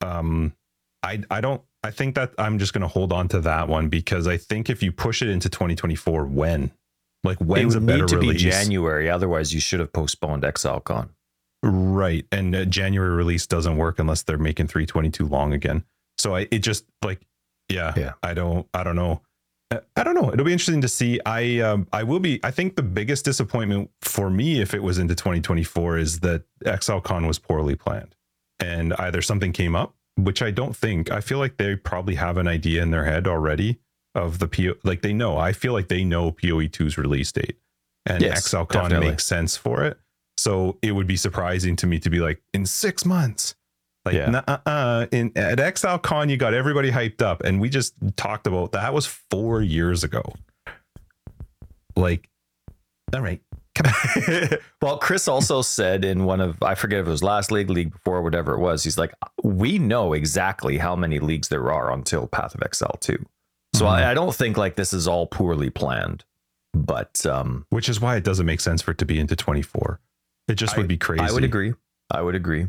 Um, 0.00 0.54
I 1.02 1.22
I 1.30 1.40
don't. 1.40 1.62
I 1.84 1.90
think 1.90 2.14
that 2.14 2.32
I'm 2.38 2.58
just 2.58 2.72
going 2.72 2.82
to 2.82 2.88
hold 2.88 3.12
on 3.12 3.26
to 3.28 3.40
that 3.40 3.66
one 3.68 3.88
because 3.88 4.26
I 4.28 4.36
think 4.36 4.70
if 4.70 4.82
you 4.84 4.92
push 4.92 5.20
it 5.20 5.28
into 5.28 5.48
2024, 5.48 6.26
when 6.26 6.70
like 7.24 7.40
It 7.40 7.46
when's 7.46 7.74
a 7.74 7.78
would 7.80 7.86
better 7.86 8.02
need 8.02 8.08
to 8.08 8.16
release? 8.18 8.42
be 8.44 8.50
January. 8.50 9.10
Otherwise, 9.10 9.52
you 9.52 9.60
should 9.60 9.80
have 9.80 9.92
postponed 9.92 10.44
ExileCon. 10.44 11.08
Right. 11.64 12.26
And 12.32 12.54
uh, 12.54 12.64
January 12.66 13.14
release 13.14 13.46
doesn't 13.46 13.76
work 13.76 13.98
unless 13.98 14.22
they're 14.22 14.38
making 14.38 14.66
322 14.68 15.26
long 15.26 15.52
again. 15.52 15.84
So 16.18 16.34
I 16.36 16.46
it 16.50 16.60
just 16.60 16.84
like 17.04 17.20
yeah, 17.68 17.92
Yeah. 17.96 18.12
I 18.22 18.34
don't 18.34 18.68
I 18.74 18.82
don't 18.84 18.96
know. 18.96 19.22
I 19.96 20.04
don't 20.04 20.14
know. 20.14 20.32
It'll 20.32 20.44
be 20.44 20.52
interesting 20.52 20.80
to 20.80 20.88
see. 20.88 21.20
I 21.26 21.60
um 21.60 21.86
I 21.92 22.02
will 22.02 22.18
be 22.20 22.40
I 22.42 22.50
think 22.50 22.76
the 22.76 22.82
biggest 22.82 23.24
disappointment 23.24 23.90
for 24.00 24.30
me 24.30 24.60
if 24.60 24.74
it 24.74 24.82
was 24.82 24.98
into 24.98 25.14
2024 25.14 25.98
is 25.98 26.20
that 26.20 26.44
ExileCon 26.64 27.26
was 27.26 27.38
poorly 27.38 27.74
planned. 27.76 28.14
And 28.60 28.92
either 28.94 29.22
something 29.22 29.52
came 29.52 29.74
up, 29.74 29.94
which 30.16 30.40
I 30.42 30.50
don't 30.50 30.76
think. 30.76 31.10
I 31.10 31.20
feel 31.20 31.38
like 31.38 31.56
they 31.56 31.74
probably 31.76 32.14
have 32.14 32.36
an 32.36 32.46
idea 32.46 32.82
in 32.82 32.90
their 32.90 33.04
head 33.04 33.26
already 33.26 33.78
of 34.14 34.38
the 34.38 34.48
PO 34.48 34.74
like 34.84 35.02
they 35.02 35.12
know. 35.12 35.38
I 35.38 35.52
feel 35.52 35.72
like 35.72 35.88
they 35.88 36.04
know 36.04 36.30
PoE 36.32 36.68
2's 36.68 36.96
release 36.98 37.32
date. 37.32 37.56
And 38.06 38.22
Yes, 38.22 38.48
ExileCon 38.48 38.68
definitely. 38.72 39.08
makes 39.10 39.24
sense 39.24 39.56
for 39.56 39.84
it. 39.84 39.98
So 40.36 40.78
it 40.82 40.92
would 40.92 41.06
be 41.06 41.16
surprising 41.16 41.76
to 41.76 41.86
me 41.86 41.98
to 42.00 42.10
be 42.10 42.18
like 42.18 42.42
in 42.52 42.66
six 42.66 43.04
months. 43.04 43.54
Like 44.04 44.14
Yeah. 44.16 44.40
uh, 44.66 45.06
in 45.12 45.30
at 45.36 45.58
ExileCon, 45.58 46.28
you 46.28 46.36
got 46.36 46.54
everybody 46.54 46.90
hyped 46.90 47.22
up, 47.22 47.42
and 47.44 47.60
we 47.60 47.68
just 47.68 47.94
talked 48.16 48.46
about 48.46 48.72
that 48.72 48.92
was 48.92 49.06
four 49.06 49.62
years 49.62 50.02
ago. 50.02 50.22
Like, 51.94 52.28
all 53.14 53.20
right, 53.20 53.40
well, 54.82 54.98
Chris 54.98 55.28
also 55.28 55.62
said 55.62 56.04
in 56.04 56.24
one 56.24 56.40
of 56.40 56.60
I 56.62 56.74
forget 56.74 57.00
if 57.00 57.06
it 57.06 57.10
was 57.10 57.22
last 57.22 57.52
league, 57.52 57.70
league 57.70 57.92
before, 57.92 58.22
whatever 58.22 58.54
it 58.54 58.58
was. 58.58 58.82
He's 58.82 58.98
like, 58.98 59.12
we 59.42 59.78
know 59.78 60.14
exactly 60.14 60.78
how 60.78 60.96
many 60.96 61.18
leagues 61.18 61.48
there 61.48 61.70
are 61.70 61.92
until 61.92 62.26
Path 62.26 62.54
of 62.54 62.62
Exile 62.62 62.96
two. 63.00 63.24
So 63.74 63.84
Mhm. 63.84 63.88
I, 63.90 64.10
I 64.10 64.14
don't 64.14 64.34
think 64.34 64.56
like 64.56 64.76
this 64.76 64.92
is 64.92 65.06
all 65.06 65.26
poorly 65.26 65.70
planned, 65.70 66.24
but 66.74 67.24
um, 67.26 67.66
which 67.70 67.88
is 67.88 68.00
why 68.00 68.16
it 68.16 68.24
doesn't 68.24 68.46
make 68.46 68.60
sense 68.60 68.82
for 68.82 68.90
it 68.92 68.98
to 68.98 69.04
be 69.06 69.18
into 69.20 69.36
twenty 69.36 69.62
four. 69.62 70.00
It 70.48 70.54
just 70.54 70.76
would 70.76 70.88
be 70.88 70.96
crazy. 70.98 71.22
I 71.22 71.30
would 71.30 71.44
agree. 71.44 71.74
I 72.10 72.20
would 72.22 72.34
agree. 72.34 72.66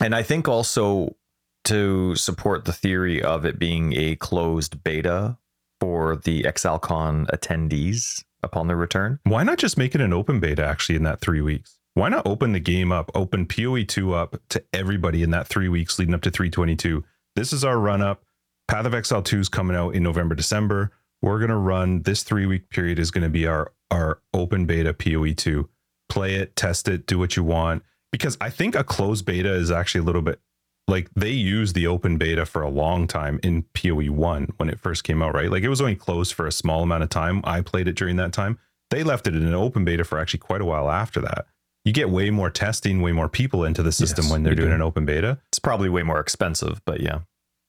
And 0.00 0.14
I 0.14 0.22
think 0.22 0.48
also 0.48 1.16
to 1.64 2.16
support 2.16 2.64
the 2.64 2.72
theory 2.72 3.22
of 3.22 3.44
it 3.44 3.58
being 3.58 3.92
a 3.92 4.16
closed 4.16 4.82
beta 4.82 5.36
for 5.78 6.16
the 6.16 6.42
ExileCon 6.44 7.26
attendees 7.30 8.24
upon 8.42 8.66
their 8.66 8.76
return. 8.76 9.18
Why 9.24 9.42
not 9.42 9.58
just 9.58 9.76
make 9.76 9.94
it 9.94 10.00
an 10.00 10.12
open 10.12 10.40
beta 10.40 10.64
actually 10.64 10.96
in 10.96 11.02
that 11.02 11.20
three 11.20 11.40
weeks? 11.42 11.78
Why 11.94 12.08
not 12.08 12.26
open 12.26 12.52
the 12.52 12.60
game 12.60 12.92
up, 12.92 13.10
open 13.14 13.46
PoE 13.46 13.84
2 13.84 14.14
up 14.14 14.40
to 14.50 14.64
everybody 14.72 15.22
in 15.22 15.30
that 15.30 15.48
three 15.48 15.68
weeks 15.68 15.98
leading 15.98 16.14
up 16.14 16.22
to 16.22 16.30
322? 16.30 17.04
This 17.36 17.52
is 17.52 17.64
our 17.64 17.78
run 17.78 18.00
up. 18.00 18.22
Path 18.68 18.86
of 18.86 18.94
Exile 18.94 19.22
2 19.22 19.40
is 19.40 19.48
coming 19.48 19.76
out 19.76 19.94
in 19.94 20.02
November, 20.02 20.34
December. 20.34 20.92
We're 21.20 21.38
going 21.38 21.50
to 21.50 21.56
run 21.56 22.02
this 22.02 22.22
three 22.22 22.46
week 22.46 22.70
period 22.70 22.98
is 22.98 23.10
going 23.10 23.24
to 23.24 23.30
be 23.30 23.46
our, 23.46 23.72
our 23.90 24.20
open 24.32 24.66
beta 24.66 24.94
PoE 24.94 25.34
2. 25.34 25.68
Play 26.08 26.36
it, 26.36 26.56
test 26.56 26.88
it, 26.88 27.06
do 27.06 27.18
what 27.18 27.36
you 27.36 27.44
want. 27.44 27.82
Because 28.12 28.36
I 28.40 28.50
think 28.50 28.74
a 28.74 28.84
closed 28.84 29.24
beta 29.24 29.52
is 29.52 29.70
actually 29.70 30.00
a 30.00 30.04
little 30.04 30.22
bit 30.22 30.40
like 30.88 31.08
they 31.14 31.30
used 31.30 31.74
the 31.76 31.86
open 31.86 32.18
beta 32.18 32.44
for 32.44 32.62
a 32.62 32.68
long 32.68 33.06
time 33.06 33.38
in 33.44 33.62
PoE 33.74 34.10
1 34.10 34.48
when 34.56 34.68
it 34.68 34.80
first 34.80 35.04
came 35.04 35.22
out, 35.22 35.34
right? 35.34 35.50
Like 35.50 35.62
it 35.62 35.68
was 35.68 35.80
only 35.80 35.94
closed 35.94 36.32
for 36.34 36.46
a 36.46 36.52
small 36.52 36.82
amount 36.82 37.04
of 37.04 37.08
time. 37.10 37.40
I 37.44 37.60
played 37.60 37.86
it 37.86 37.94
during 37.96 38.16
that 38.16 38.32
time. 38.32 38.58
They 38.90 39.04
left 39.04 39.28
it 39.28 39.36
in 39.36 39.46
an 39.46 39.54
open 39.54 39.84
beta 39.84 40.02
for 40.02 40.18
actually 40.18 40.40
quite 40.40 40.60
a 40.60 40.64
while 40.64 40.90
after 40.90 41.20
that. 41.20 41.46
You 41.84 41.92
get 41.92 42.10
way 42.10 42.30
more 42.30 42.50
testing, 42.50 43.00
way 43.00 43.12
more 43.12 43.28
people 43.28 43.64
into 43.64 43.82
the 43.84 43.92
system 43.92 44.24
Yes, 44.24 44.32
when 44.32 44.42
they're 44.42 44.56
doing 44.56 44.70
do. 44.70 44.74
an 44.74 44.82
open 44.82 45.06
beta. 45.06 45.38
It's 45.50 45.60
probably 45.60 45.88
way 45.88 46.02
more 46.02 46.18
expensive, 46.18 46.82
but 46.84 47.00
yeah. 47.00 47.20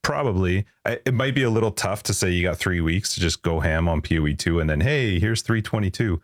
Probably. 0.03 0.65
It 0.83 1.13
might 1.13 1.35
be 1.35 1.43
a 1.43 1.49
little 1.51 1.71
tough 1.71 2.01
to 2.03 2.13
say 2.13 2.31
you 2.31 2.41
got 2.41 2.57
three 2.57 2.81
weeks 2.81 3.13
to 3.13 3.19
just 3.19 3.43
go 3.43 3.59
ham 3.59 3.87
on 3.87 4.01
PoE 4.01 4.33
2 4.35 4.59
and 4.59 4.67
then, 4.67 4.81
hey, 4.81 5.19
here's 5.19 5.43
322. 5.43 6.19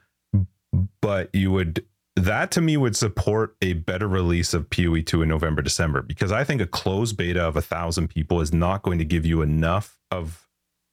But 1.01 1.30
you 1.34 1.51
would, 1.51 1.86
that 2.18 2.51
to 2.51 2.61
me 2.61 2.78
would 2.78 2.95
support 2.95 3.55
a 3.61 3.74
better 3.74 4.07
release 4.07 4.53
of 4.53 4.70
PoE 4.70 5.01
2 5.01 5.22
in 5.22 5.30
November, 5.30 5.61
December, 5.61 6.01
because 6.01 6.32
I 6.32 6.43
think 6.43 6.61
a 6.61 6.68
closed 6.68 7.15
beta 7.18 7.41
of 7.41 7.55
a 7.55 7.61
thousand 7.61 8.09
people 8.09 8.41
is 8.41 8.51
not 8.53 8.82
going 8.84 8.97
to 8.99 9.05
give 9.05 9.26
you 9.26 9.41
enough 9.41 9.97
of 10.11 10.47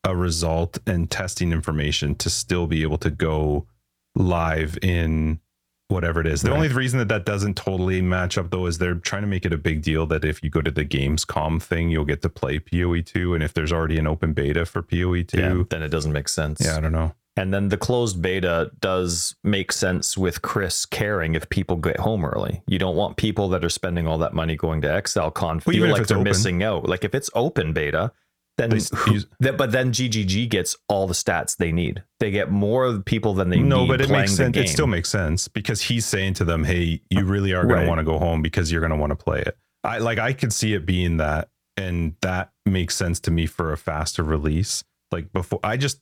a 0.05 0.15
result 0.15 0.79
and 0.87 1.11
testing 1.11 1.51
information 1.53 2.15
to 2.17 2.29
still 2.31 2.67
be 2.67 2.83
able 2.83 2.99
to 2.99 3.11
go 3.11 3.67
live 4.15 4.79
in 4.83 5.41
whatever 5.89 6.21
it 6.21 6.27
is. 6.27 6.43
The 6.43 6.51
Right. 6.51 6.57
only 6.57 6.69
reason 6.69 6.99
that 6.99 7.09
that 7.09 7.25
doesn't 7.25 7.57
totally 7.57 8.01
match 8.03 8.37
up 8.39 8.51
though 8.51 8.67
is 8.67 8.79
they're 8.79 8.95
trying 8.95 9.23
to 9.23 9.29
make 9.29 9.45
it 9.45 9.53
a 9.53 9.59
big 9.59 9.83
deal 9.83 10.07
that 10.07 10.25
if 10.25 10.43
you 10.43 10.51
go 10.51 10.61
to 10.63 10.71
the 10.71 10.85
Gamescom 10.85 11.63
thing, 11.63 11.91
you'll 11.91 12.05
get 12.05 12.23
to 12.23 12.29
play 12.29 12.59
PoE 12.59 13.01
2 13.03 13.35
and 13.35 13.43
if 13.43 13.53
there's 13.55 13.73
already 13.73 13.99
an 13.99 14.07
open 14.07 14.33
beta 14.33 14.65
for 14.67 14.83
PoE 14.83 15.23
2, 15.23 15.39
Yeah, 15.39 15.63
then 15.71 15.83
it 15.83 15.89
doesn't 15.89 16.13
make 16.13 16.29
sense. 16.29 16.61
Yeah, 16.65 16.77
I 16.77 16.81
don't 16.81 16.93
know. 16.93 17.15
And 17.37 17.53
then 17.53 17.69
the 17.69 17.77
closed 17.77 18.23
beta 18.23 18.71
does 18.81 19.35
make 19.43 19.73
sense 19.73 20.17
with 20.17 20.41
Chris 20.43 20.87
caring 20.87 21.35
if 21.35 21.49
people 21.49 21.77
get 21.77 21.99
home 21.99 22.25
early. 22.25 22.63
You 22.69 22.79
don't 22.79 22.95
want 22.97 23.17
people 23.17 23.49
that 23.49 23.65
are 23.65 23.69
spending 23.69 24.07
all 24.07 24.19
that 24.19 24.35
money 24.35 24.55
going 24.57 24.81
to 24.83 24.89
ExileCon 24.89 25.63
feel 25.63 25.89
like 25.89 26.07
they're 26.07 26.17
open. 26.19 26.25
missing 26.25 26.63
out. 26.63 26.89
Like 26.89 27.05
if 27.05 27.13
it's 27.15 27.31
open 27.35 27.73
beta, 27.73 28.13
then 28.57 28.71
who- 28.71 29.19
that- 29.41 29.57
but 29.59 29.73
then 29.73 29.91
GGG 29.93 30.49
gets 30.49 30.77
all 30.89 31.09
the 31.09 31.15
stats 31.15 31.57
they 31.57 31.73
need. 31.73 32.05
They 32.21 32.31
get 32.31 32.53
more 32.53 33.01
people 33.01 33.35
than 33.35 33.51
they 33.51 33.59
no, 33.59 33.85
but 33.85 34.01
it 34.01 34.11
makes 34.11 34.33
sense. 34.37 34.57
It 34.57 34.69
still 34.69 34.87
makes 34.87 35.09
sense 35.09 35.49
because 35.49 35.81
he's 35.83 36.07
saying 36.07 36.35
to 36.35 36.45
them, 36.45 36.63
"Hey, 36.63 37.01
you 37.11 37.19
uh, 37.19 37.23
really 37.25 37.53
are 37.53 37.65
going 37.65 37.75
Right. 37.79 37.83
to 37.83 37.89
want 37.89 37.99
to 37.99 38.05
go 38.05 38.21
home 38.21 38.43
because 38.43 38.71
you're 38.71 38.81
going 38.81 38.93
to 38.93 38.97
want 38.97 39.11
to 39.11 39.17
play 39.17 39.41
it." 39.41 39.59
I 39.83 39.99
like 39.99 40.21
I 40.21 40.35
could 40.35 40.53
see 40.53 40.73
it 40.75 40.87
being 40.87 41.17
that, 41.17 41.49
and 41.77 42.15
that 42.21 42.53
makes 42.65 42.95
sense 42.95 43.19
to 43.21 43.33
me 43.33 43.47
for 43.47 43.73
a 43.73 43.77
faster 43.77 44.23
release. 44.23 44.85
Like 45.11 45.33
before, 45.33 45.59
I 45.65 45.77
just 45.77 46.01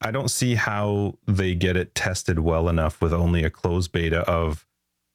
I 0.00 0.10
don't 0.10 0.30
see 0.30 0.54
how 0.54 1.18
they 1.26 1.54
get 1.54 1.76
it 1.76 1.94
tested 1.94 2.38
well 2.40 2.68
enough 2.68 3.00
with 3.00 3.12
only 3.12 3.42
a 3.44 3.50
closed 3.50 3.92
beta 3.92 4.20
of 4.20 4.66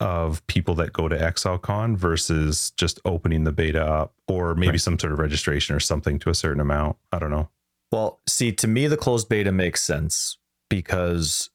of 0.02 0.46
people 0.48 0.76
that 0.76 0.94
go 0.94 1.10
to 1.10 1.18
ExileCon 1.18 1.98
versus 1.98 2.72
just 2.78 3.02
opening 3.04 3.44
the 3.44 3.52
beta 3.52 3.86
up 3.86 4.14
or 4.30 4.56
maybe 4.56 4.72
Right. 4.72 4.82
some 4.82 4.98
sort 4.98 5.12
of 5.12 5.20
registration 5.20 5.76
or 5.76 5.82
something 5.82 6.18
to 6.20 6.30
a 6.30 6.34
certain 6.34 6.62
amount. 6.62 6.96
I 7.12 7.20
don't 7.20 7.32
know. 7.32 7.50
Well, 7.92 8.22
see, 8.26 8.54
to 8.54 8.68
me, 8.68 8.88
the 8.88 8.96
closed 8.96 9.28
beta 9.28 9.52
makes 9.52 9.84
sense 9.84 10.38
because 10.70 11.50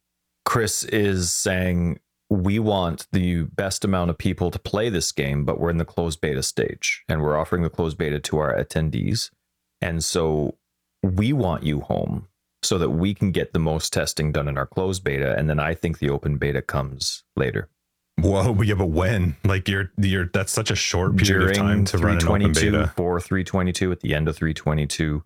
Chris 0.45 0.85
is 0.85 1.33
saying 1.33 2.01
we 2.29 2.59
want 2.59 3.07
the 3.13 3.45
best 3.45 3.83
amount 3.83 4.11
of 4.11 4.19
people 4.19 4.51
to 4.51 4.59
play 4.59 4.91
this 4.91 5.11
game, 5.11 5.47
but 5.47 5.59
we're 5.59 5.71
in 5.71 5.79
the 5.79 5.85
closed 5.87 6.21
beta 6.21 6.43
stage 6.43 7.03
and 7.09 7.23
we're 7.23 7.39
offering 7.39 7.63
the 7.63 7.71
closed 7.71 7.97
beta 7.97 8.21
to 8.21 8.39
our 8.39 8.55
attendees. 8.55 9.31
And 9.81 10.05
so 10.05 10.57
we 11.03 11.33
want 11.33 11.63
you 11.63 11.81
home 11.81 12.29
so 12.65 12.79
that 12.79 12.91
we 12.91 13.15
can 13.15 13.31
get 13.31 13.53
the 13.53 13.59
most 13.59 13.93
testing 13.93 14.33
done 14.33 14.49
in 14.49 14.57
our 14.59 14.67
closed 14.67 15.05
beta. 15.05 15.37
And 15.37 15.49
then 15.49 15.59
I 15.61 15.75
think 15.75 15.99
the 15.99 16.11
open 16.11 16.37
beta 16.39 16.63
comes 16.63 17.25
later. 17.37 17.69
Whoa, 18.21 18.61
yeah, 18.63 18.75
but 18.75 18.87
when? 18.91 19.37
Like 19.45 19.69
you're 19.69 19.91
you're 19.99 20.27
that's 20.33 20.53
such 20.53 20.71
a 20.71 20.77
short 20.77 21.17
period 21.17 21.51
of 21.51 21.57
time 21.57 21.85
to 21.87 21.99
run 21.99 22.19
an 22.19 22.29
open 22.29 22.55
322 22.55 22.71
beta. 22.73 22.93
for 22.97 23.21
322 23.21 23.93
at 23.93 24.01
the 24.01 24.15
end 24.15 24.29
of 24.29 24.37
322 24.37 25.25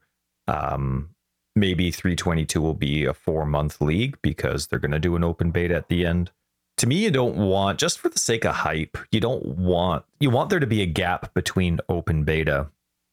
um 0.48 1.10
maybe 1.54 1.90
322 1.90 2.62
will 2.62 2.72
be 2.72 3.04
a 3.04 3.12
four 3.12 3.44
month 3.44 3.80
league 3.82 4.16
because 4.22 4.66
they're 4.68 4.78
going 4.78 4.90
to 4.92 4.98
do 4.98 5.16
an 5.16 5.22
open 5.24 5.50
beta 5.50 5.74
at 5.74 5.88
the 5.88 6.06
end 6.06 6.30
to 6.78 6.86
me 6.86 6.96
you 6.96 7.10
don't 7.10 7.36
want 7.36 7.78
just 7.78 7.98
for 7.98 8.08
the 8.08 8.18
sake 8.18 8.46
of 8.46 8.54
hype 8.54 8.96
you 9.10 9.20
don't 9.20 9.44
want 9.44 10.04
you 10.18 10.30
want 10.30 10.48
there 10.48 10.60
to 10.60 10.66
be 10.66 10.80
a 10.80 10.86
gap 10.86 11.34
between 11.34 11.78
open 11.90 12.24
beta 12.24 12.68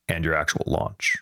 and 0.07 0.23
your 0.23 0.35
actual 0.35 0.63
launch 0.67 1.17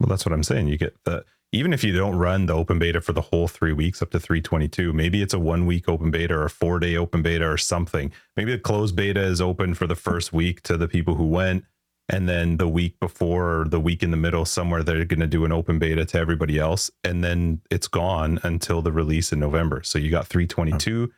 Well, 0.00 0.08
that's 0.08 0.26
what 0.26 0.32
I'm 0.32 0.42
saying. 0.42 0.66
You 0.66 0.76
get 0.78 0.96
the 1.04 1.24
even 1.52 1.74
if 1.74 1.84
you 1.84 1.92
don't 1.92 2.16
run 2.16 2.46
the 2.46 2.54
open 2.54 2.78
beta 2.78 3.00
for 3.00 3.12
the 3.12 3.20
whole 3.20 3.46
three 3.46 3.74
weeks 3.74 4.00
up 4.00 4.10
to 4.10 4.18
322, 4.18 4.92
maybe 4.92 5.20
it's 5.20 5.34
a 5.34 5.38
one 5.38 5.66
week 5.66 5.88
open 5.88 6.10
beta 6.10 6.34
or 6.34 6.44
a 6.46 6.50
four 6.50 6.78
day 6.78 6.96
open 6.96 7.22
beta 7.22 7.46
or 7.46 7.58
something. 7.58 8.10
Maybe 8.36 8.52
the 8.52 8.58
closed 8.58 8.96
beta 8.96 9.20
is 9.20 9.40
open 9.40 9.74
for 9.74 9.86
the 9.86 9.94
first 9.94 10.32
week 10.32 10.62
to 10.62 10.78
the 10.78 10.88
people 10.88 11.14
who 11.14 11.26
went. 11.26 11.64
And 12.08 12.28
then 12.28 12.56
the 12.56 12.68
week 12.68 12.98
before 13.00 13.60
or 13.60 13.64
the 13.68 13.80
week 13.80 14.02
in 14.02 14.10
the 14.10 14.16
middle, 14.16 14.44
somewhere 14.44 14.82
they're 14.82 15.04
going 15.04 15.20
to 15.20 15.26
do 15.26 15.44
an 15.44 15.52
open 15.52 15.78
beta 15.78 16.04
to 16.06 16.18
everybody 16.18 16.58
else. 16.58 16.90
And 17.04 17.22
then 17.22 17.60
it's 17.70 17.86
gone 17.86 18.40
until 18.42 18.82
the 18.82 18.92
release 18.92 19.32
in 19.32 19.38
November. 19.38 19.82
So 19.82 19.98
you 19.98 20.10
got 20.10 20.26
322. 20.26 21.12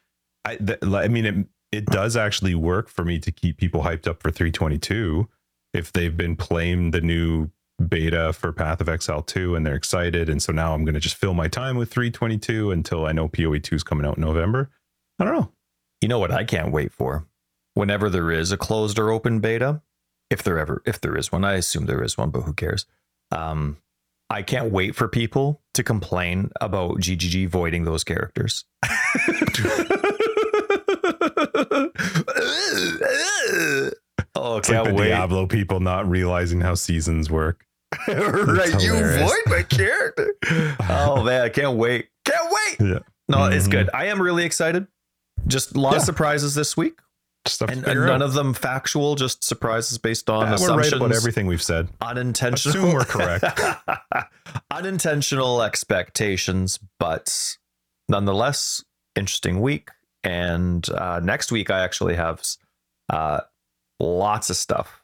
I, 0.45 0.57
th- 0.57 0.79
I 0.83 1.09
mean, 1.09 1.25
it, 1.25 1.47
it 1.73 1.87
does 1.87 2.17
actually 2.17 2.55
work 2.55 2.89
for 2.89 3.05
me 3.05 3.19
to 3.21 3.33
keep 3.33 3.57
people 3.57 3.83
hyped 3.83 4.07
up 4.07 4.21
for 4.21 4.31
322 4.31 5.29
if 5.73 5.91
they've 5.93 6.17
been 6.17 6.37
playing 6.37 6.91
the 6.91 7.01
new 7.01 7.51
beta 7.89 8.33
for 8.33 8.53
Path 8.53 8.81
of 8.81 8.89
Exile 8.89 9.23
2 9.23 9.55
and 9.55 9.67
they're 9.67 9.75
excited. 9.75 10.29
And 10.29 10.43
so 10.43 10.53
now 10.53 10.75
I'm 10.75 10.85
going 10.85 10.95
to 10.95 11.01
just 11.01 11.17
fill 11.17 11.35
my 11.35 11.49
time 11.49 11.77
with 11.77 11.91
322 11.91 12.71
until 12.71 13.07
I 13.07 13.13
know 13.13 13.29
PoE 13.29 13.59
2 13.59 13.75
is 13.75 13.83
coming 13.83 14.07
out 14.07 14.17
in 14.17 14.23
November. 14.23 14.71
I 15.19 15.25
don't 15.25 15.35
know. 15.35 15.53
You 16.01 16.09
know 16.09 16.19
what 16.19 16.31
I 16.31 16.45
can't 16.45 16.73
wait 16.73 16.93
for? 16.93 17.27
Whenever 17.75 18.11
there 18.11 18.31
is 18.31 18.53
a 18.53 18.57
closed 18.57 18.99
or 18.99 19.11
open 19.11 19.41
beta, 19.41 19.83
if 20.31 20.43
there 20.43 20.59
ever 20.59 20.83
if 20.87 21.01
there 21.01 21.17
is 21.17 21.33
one, 21.33 21.45
I 21.45 21.55
assume 21.55 21.87
there 21.87 22.03
is 22.03 22.17
one, 22.17 22.31
but 22.31 22.43
who 22.43 22.53
cares? 22.53 22.87
Um, 23.31 23.79
I 24.31 24.43
can't 24.43 24.73
wait 24.73 24.95
for 24.95 25.09
people 25.09 25.61
to 25.75 25.83
complain 25.83 26.51
about 26.61 26.99
GGG 26.99 27.49
voiding 27.49 27.85
those 27.85 28.05
characters. 28.05 28.65
oh, 34.35 34.59
it's 34.59 34.69
can't 34.69 34.85
like 34.85 34.95
the 34.95 35.01
wait. 35.01 35.09
Diablo 35.09 35.47
people 35.47 35.81
not 35.81 36.09
realizing 36.09 36.61
how 36.61 36.75
seasons 36.75 37.31
work. 37.31 37.67
right, 38.09 38.83
you 38.83 38.93
void 38.93 39.43
my 39.47 39.63
character. 39.63 40.35
oh 40.89 41.23
man, 41.23 41.43
I 41.43 41.49
can't 41.49 41.77
wait. 41.77 42.09
Can't 42.25 42.51
wait. 42.51 42.89
Yeah. 42.89 42.99
No, 43.29 43.39
mm-hmm. 43.39 43.53
it's 43.53 43.69
good. 43.69 43.89
I 43.95 44.07
am 44.07 44.21
really 44.21 44.45
excited. 44.45 44.87
Just 45.47 45.75
a 45.75 45.81
lot 45.81 45.93
yeah. 45.93 45.99
of 45.99 46.03
surprises 46.03 46.55
this 46.55 46.77
week. 46.77 46.99
And, 47.61 47.87
and, 47.87 48.07
none 48.07 48.23
of 48.23 48.33
them 48.33 48.55
factual, 48.55 49.17
just 49.17 49.45
surprises 49.45 49.99
based 49.99 50.31
on 50.31 50.47
yeah, 50.47 50.55
assumptions. 50.55 50.93
We're 50.93 50.99
right 50.99 51.11
about 51.11 51.17
everything 51.17 51.47
we've 51.47 51.63
said. 51.63 51.91
Unintentional. 52.01 52.75
Assume 52.75 52.95
we're 52.95 53.05
correct. 53.05 53.45
Unintentional 54.71 55.63
expectations, 55.63 56.79
but 56.99 57.59
nonetheless, 58.09 58.83
interesting 59.15 59.61
week. 59.61 59.91
And 60.23 60.89
uh, 60.89 61.21
next 61.23 61.53
week, 61.53 61.71
I 61.71 61.81
actually 61.81 62.15
have 62.15 62.43
uh, 63.11 63.41
lots 64.01 64.51
of 64.51 64.57
stuff 64.57 65.03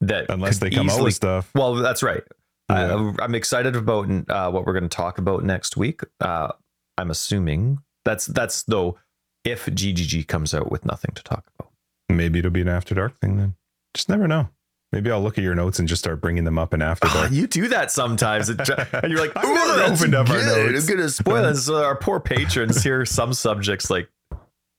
that 0.00 0.26
unless 0.28 0.58
they 0.58 0.70
come 0.70 0.86
easily, 0.86 1.00
out 1.00 1.04
with 1.04 1.14
stuff. 1.14 1.50
Well, 1.54 1.74
that's 1.74 2.02
right. 2.02 2.22
Yeah. 2.70 3.12
I, 3.18 3.24
am 3.24 3.34
excited 3.34 3.76
about 3.76 4.08
uh, 4.28 4.50
what 4.50 4.66
we're 4.66 4.72
going 4.72 4.88
to 4.88 4.96
talk 4.96 5.18
about 5.18 5.44
next 5.44 5.76
week. 5.76 6.00
Uh, 6.20 6.52
I'm 6.98 7.10
assuming 7.10 7.78
that's 8.04 8.26
that's 8.26 8.64
though 8.64 8.98
if 9.44 9.66
GGG 9.66 10.28
comes 10.28 10.54
out 10.54 10.70
with 10.70 10.84
nothing 10.84 11.14
to 11.14 11.22
talk 11.22 11.44
about. 11.58 11.70
Maybe 12.08 12.38
it'll 12.38 12.50
be 12.50 12.60
an 12.60 12.68
after 12.68 12.94
dark 12.94 13.18
thing 13.20 13.36
then. 13.36 13.54
Just 13.94 14.08
never 14.08 14.28
know. 14.28 14.48
Maybe 14.92 15.10
I'll 15.10 15.22
look 15.22 15.38
at 15.38 15.44
your 15.44 15.54
notes 15.54 15.78
and 15.78 15.88
just 15.88 16.02
start 16.02 16.20
bringing 16.20 16.44
them 16.44 16.58
up 16.58 16.74
in 16.74 16.82
after 16.82 17.08
dark. 17.08 17.30
Oh, 17.30 17.34
you 17.34 17.46
do 17.46 17.68
that 17.68 17.90
sometimes, 17.90 18.50
and 18.50 18.60
you're 19.08 19.20
like, 19.20 19.32
"I've 19.36 19.44
never 19.44 19.82
opened 19.94 20.14
up 20.14 20.26
good. 20.26 20.46
our 20.46 20.70
notes." 20.70 20.88
I'm 20.88 20.96
gonna 20.96 21.08
spoil 21.08 21.44
it. 21.46 21.56
So 21.62 21.82
our 21.82 21.96
poor 21.96 22.20
patrons 22.20 22.82
hear 22.82 23.06
some 23.06 23.32
subjects 23.32 23.88
like 23.88 24.08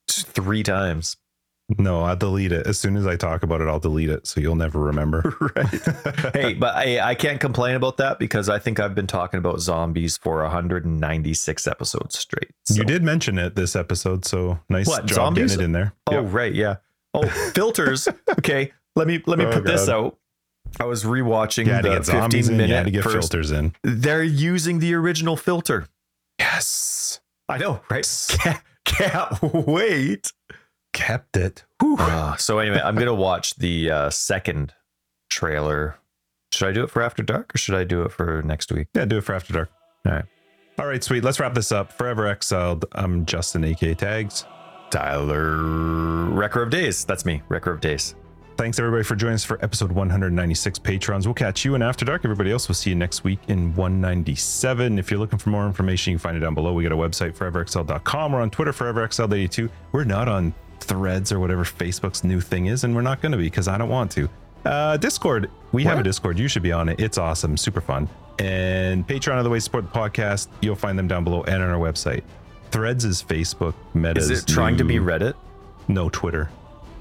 three 0.07 0.61
times. 0.61 1.17
No, 1.77 2.01
I'll 2.01 2.15
delete 2.15 2.51
it 2.51 2.67
as 2.67 2.79
soon 2.79 2.95
as 2.95 3.07
I 3.07 3.15
talk 3.15 3.43
about 3.43 3.61
it. 3.61 3.67
I'll 3.67 3.79
delete 3.79 4.09
it, 4.09 4.27
so 4.27 4.41
you'll 4.41 4.55
never 4.55 4.79
remember. 4.79 5.35
right? 5.55 6.33
hey, 6.33 6.53
but 6.53 6.75
I 6.75 6.99
I 7.11 7.15
can't 7.15 7.39
complain 7.39 7.75
about 7.75 7.97
that 7.97 8.19
because 8.19 8.49
I 8.49 8.59
think 8.59 8.79
I've 8.79 8.95
been 8.95 9.07
talking 9.07 9.37
about 9.37 9.59
zombies 9.59 10.17
for 10.17 10.41
196 10.41 11.67
episodes 11.67 12.17
straight. 12.17 12.51
So. 12.65 12.75
You 12.75 12.83
did 12.83 13.03
mention 13.03 13.37
it 13.37 13.55
this 13.55 13.75
episode, 13.75 14.25
so 14.25 14.59
nice 14.69 14.87
what, 14.87 15.05
job 15.05 15.15
zombies? 15.15 15.51
getting 15.51 15.61
it 15.61 15.65
in 15.65 15.71
there. 15.71 15.93
Oh, 16.07 16.21
yep. 16.21 16.33
right, 16.33 16.53
yeah. 16.53 16.75
Oh, 17.13 17.27
filters. 17.53 18.07
okay, 18.37 18.71
let 18.95 19.07
me 19.07 19.21
let 19.25 19.39
me 19.39 19.45
oh, 19.45 19.51
put 19.51 19.65
God. 19.65 19.73
this 19.73 19.89
out. 19.89 20.17
I 20.79 20.85
was 20.85 21.03
rewatching 21.03 21.65
the 21.65 22.03
15 22.03 22.57
minute 22.57 22.69
yeah, 22.69 22.83
to 22.83 22.91
get 22.91 23.03
first. 23.03 23.13
filters 23.13 23.51
in. 23.51 23.75
They're 23.83 24.23
using 24.23 24.79
the 24.79 24.93
original 24.95 25.37
filter. 25.37 25.87
Yes, 26.39 27.19
I 27.47 27.57
know, 27.57 27.81
right? 27.89 28.05
Can't, 28.29 28.61
can't 28.85 29.41
wait. 29.67 30.33
Kept 30.93 31.37
it. 31.37 31.65
Uh, 31.81 32.35
so 32.37 32.59
anyway, 32.59 32.79
I'm 32.83 32.95
gonna 32.95 33.13
watch 33.13 33.55
the 33.55 33.91
uh, 33.91 34.09
second 34.09 34.73
trailer. 35.29 35.97
Should 36.51 36.67
I 36.69 36.71
do 36.71 36.83
it 36.83 36.91
for 36.91 37.01
After 37.01 37.23
Dark 37.23 37.53
or 37.53 37.57
should 37.57 37.75
I 37.75 37.83
do 37.83 38.03
it 38.03 38.11
for 38.11 38.41
next 38.43 38.71
week? 38.71 38.87
Yeah, 38.93 39.05
do 39.05 39.17
it 39.17 39.23
for 39.23 39.33
After 39.33 39.53
Dark. 39.53 39.69
All 40.05 40.13
right. 40.13 40.25
All 40.79 40.87
right, 40.87 41.03
sweet. 41.03 41.23
Let's 41.23 41.39
wrap 41.39 41.53
this 41.53 41.71
up. 41.71 41.91
Forever 41.91 42.27
Exiled. 42.27 42.85
I'm 42.93 43.25
Justin, 43.25 43.63
AK 43.63 43.97
Tags. 43.97 44.45
Tyler 44.89 45.63
Wrecker 46.29 46.61
of 46.61 46.69
Days. 46.69 47.05
That's 47.05 47.25
me, 47.25 47.41
Wrecker 47.49 47.71
of 47.71 47.81
Days. 47.81 48.15
Thanks 48.57 48.77
everybody 48.77 49.03
for 49.03 49.15
joining 49.15 49.35
us 49.35 49.43
for 49.43 49.57
episode 49.63 49.91
196 49.91 50.77
patrons. 50.79 51.25
We'll 51.25 51.33
catch 51.33 51.65
you 51.65 51.73
in 51.73 51.81
After 51.81 52.05
Dark. 52.05 52.21
Everybody 52.23 52.51
else, 52.51 52.69
we'll 52.69 52.75
see 52.75 52.91
you 52.91 52.95
next 52.95 53.23
week 53.23 53.39
in 53.47 53.73
197. 53.75 54.99
If 54.99 55.09
you're 55.09 55.19
looking 55.19 55.39
for 55.39 55.49
more 55.49 55.65
information, 55.65 56.11
you 56.11 56.17
can 56.17 56.21
find 56.21 56.37
it 56.37 56.41
down 56.41 56.53
below. 56.53 56.73
We 56.73 56.83
got 56.83 56.91
a 56.91 56.95
website, 56.95 57.35
foreverexiled.com. 57.35 58.31
We're 58.31 58.41
on 58.41 58.51
Twitter, 58.51 58.71
foreverexiled82. 58.71 59.69
We're 59.91 60.03
not 60.03 60.27
on 60.27 60.53
threads 60.83 61.31
or 61.31 61.39
whatever 61.39 61.63
Facebook's 61.63 62.23
new 62.23 62.41
thing 62.41 62.67
is, 62.67 62.83
and 62.83 62.95
we're 62.95 63.01
not 63.01 63.21
going 63.21 63.31
to 63.31 63.37
be 63.37 63.45
because 63.45 63.67
I 63.67 63.77
don't 63.77 63.89
want 63.89 64.11
to. 64.11 64.29
Uh, 64.65 64.97
Discord, 64.97 65.49
we 65.71 65.83
what? 65.83 65.89
have 65.89 65.99
a 65.99 66.03
Discord. 66.03 66.39
You 66.39 66.47
should 66.47 66.63
be 66.63 66.71
on 66.71 66.89
it. 66.89 66.99
It's 66.99 67.17
awesome, 67.17 67.57
super 67.57 67.81
fun. 67.81 68.07
And 68.39 69.07
Patreon 69.07 69.35
are 69.35 69.43
the 69.43 69.49
way 69.49 69.57
to 69.57 69.61
support 69.61 69.91
the 69.91 69.99
podcast. 69.99 70.47
You'll 70.61 70.75
find 70.75 70.97
them 70.97 71.07
down 71.07 71.23
below 71.23 71.43
and 71.43 71.61
on 71.61 71.69
our 71.69 71.79
website. 71.79 72.23
Threads 72.71 73.05
is 73.05 73.21
Facebook. 73.21 73.75
Meta 73.93 74.19
is 74.19 74.31
it 74.31 74.47
trying 74.47 74.73
new, 74.73 74.79
to 74.79 74.83
be 74.85 74.95
Reddit? 74.95 75.35
No, 75.87 76.09
Twitter. 76.09 76.49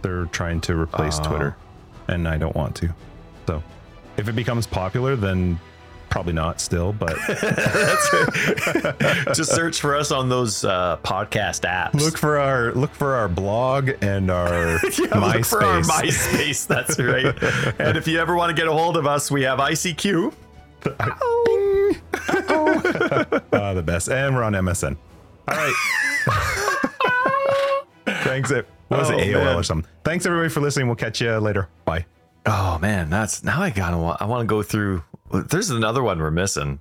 They're 0.02 0.26
trying 0.26 0.60
to 0.62 0.76
replace 0.76 1.18
uh, 1.20 1.22
Twitter, 1.22 1.56
and 2.08 2.28
I 2.28 2.36
don't 2.36 2.54
want 2.54 2.76
to. 2.76 2.92
So, 3.46 3.62
if 4.16 4.28
it 4.28 4.34
becomes 4.34 4.66
popular, 4.66 5.16
then 5.16 5.58
probably 6.12 6.34
not 6.34 6.60
still, 6.60 6.92
but 6.92 7.16
just 9.34 9.54
search 9.54 9.80
for 9.80 9.96
us 9.96 10.12
on 10.12 10.28
those 10.28 10.62
uh, 10.62 10.98
podcast 11.02 11.62
apps. 11.62 11.94
Look 11.94 12.18
for 12.18 12.38
our 12.38 12.72
look 12.72 12.92
for 12.92 13.14
our 13.14 13.28
blog 13.28 13.92
and 14.02 14.30
our 14.30 14.72
yeah, 14.72 14.78
MySpace. 14.78 15.34
Look 15.34 15.46
for 15.46 15.64
our 15.64 15.80
MySpace. 15.80 16.66
That's 16.66 17.00
right. 17.00 17.34
and 17.80 17.96
if 17.96 18.06
you 18.06 18.20
ever 18.20 18.36
want 18.36 18.54
to 18.54 18.60
get 18.60 18.68
a 18.68 18.72
hold 18.72 18.98
of 18.98 19.06
us, 19.06 19.30
we 19.30 19.40
have 19.42 19.58
ICQ. 19.58 20.34
uh, 23.52 23.74
the 23.74 23.82
best, 23.82 24.10
and 24.10 24.36
we're 24.36 24.42
on 24.42 24.52
MSN. 24.52 24.98
All 25.48 25.56
right. 25.56 25.74
Thanks. 28.24 28.50
It 28.50 28.68
was 28.90 29.10
oh, 29.10 29.16
it 29.16 29.28
AOL 29.28 29.44
man. 29.44 29.56
or 29.56 29.62
something. 29.62 29.90
Thanks 30.04 30.26
everybody 30.26 30.50
for 30.50 30.60
listening. 30.60 30.88
We'll 30.88 30.96
catch 30.96 31.22
you 31.22 31.34
later. 31.38 31.70
Bye. 31.86 32.04
Oh 32.44 32.78
man, 32.80 33.08
that's 33.08 33.42
now 33.42 33.62
I 33.62 33.70
gotta 33.70 33.96
want 33.96 34.20
I 34.20 34.26
want 34.26 34.42
to 34.42 34.46
go 34.46 34.62
through. 34.62 35.02
There's 35.32 35.70
another 35.70 36.02
one 36.02 36.18
we're 36.18 36.30
missing. 36.30 36.80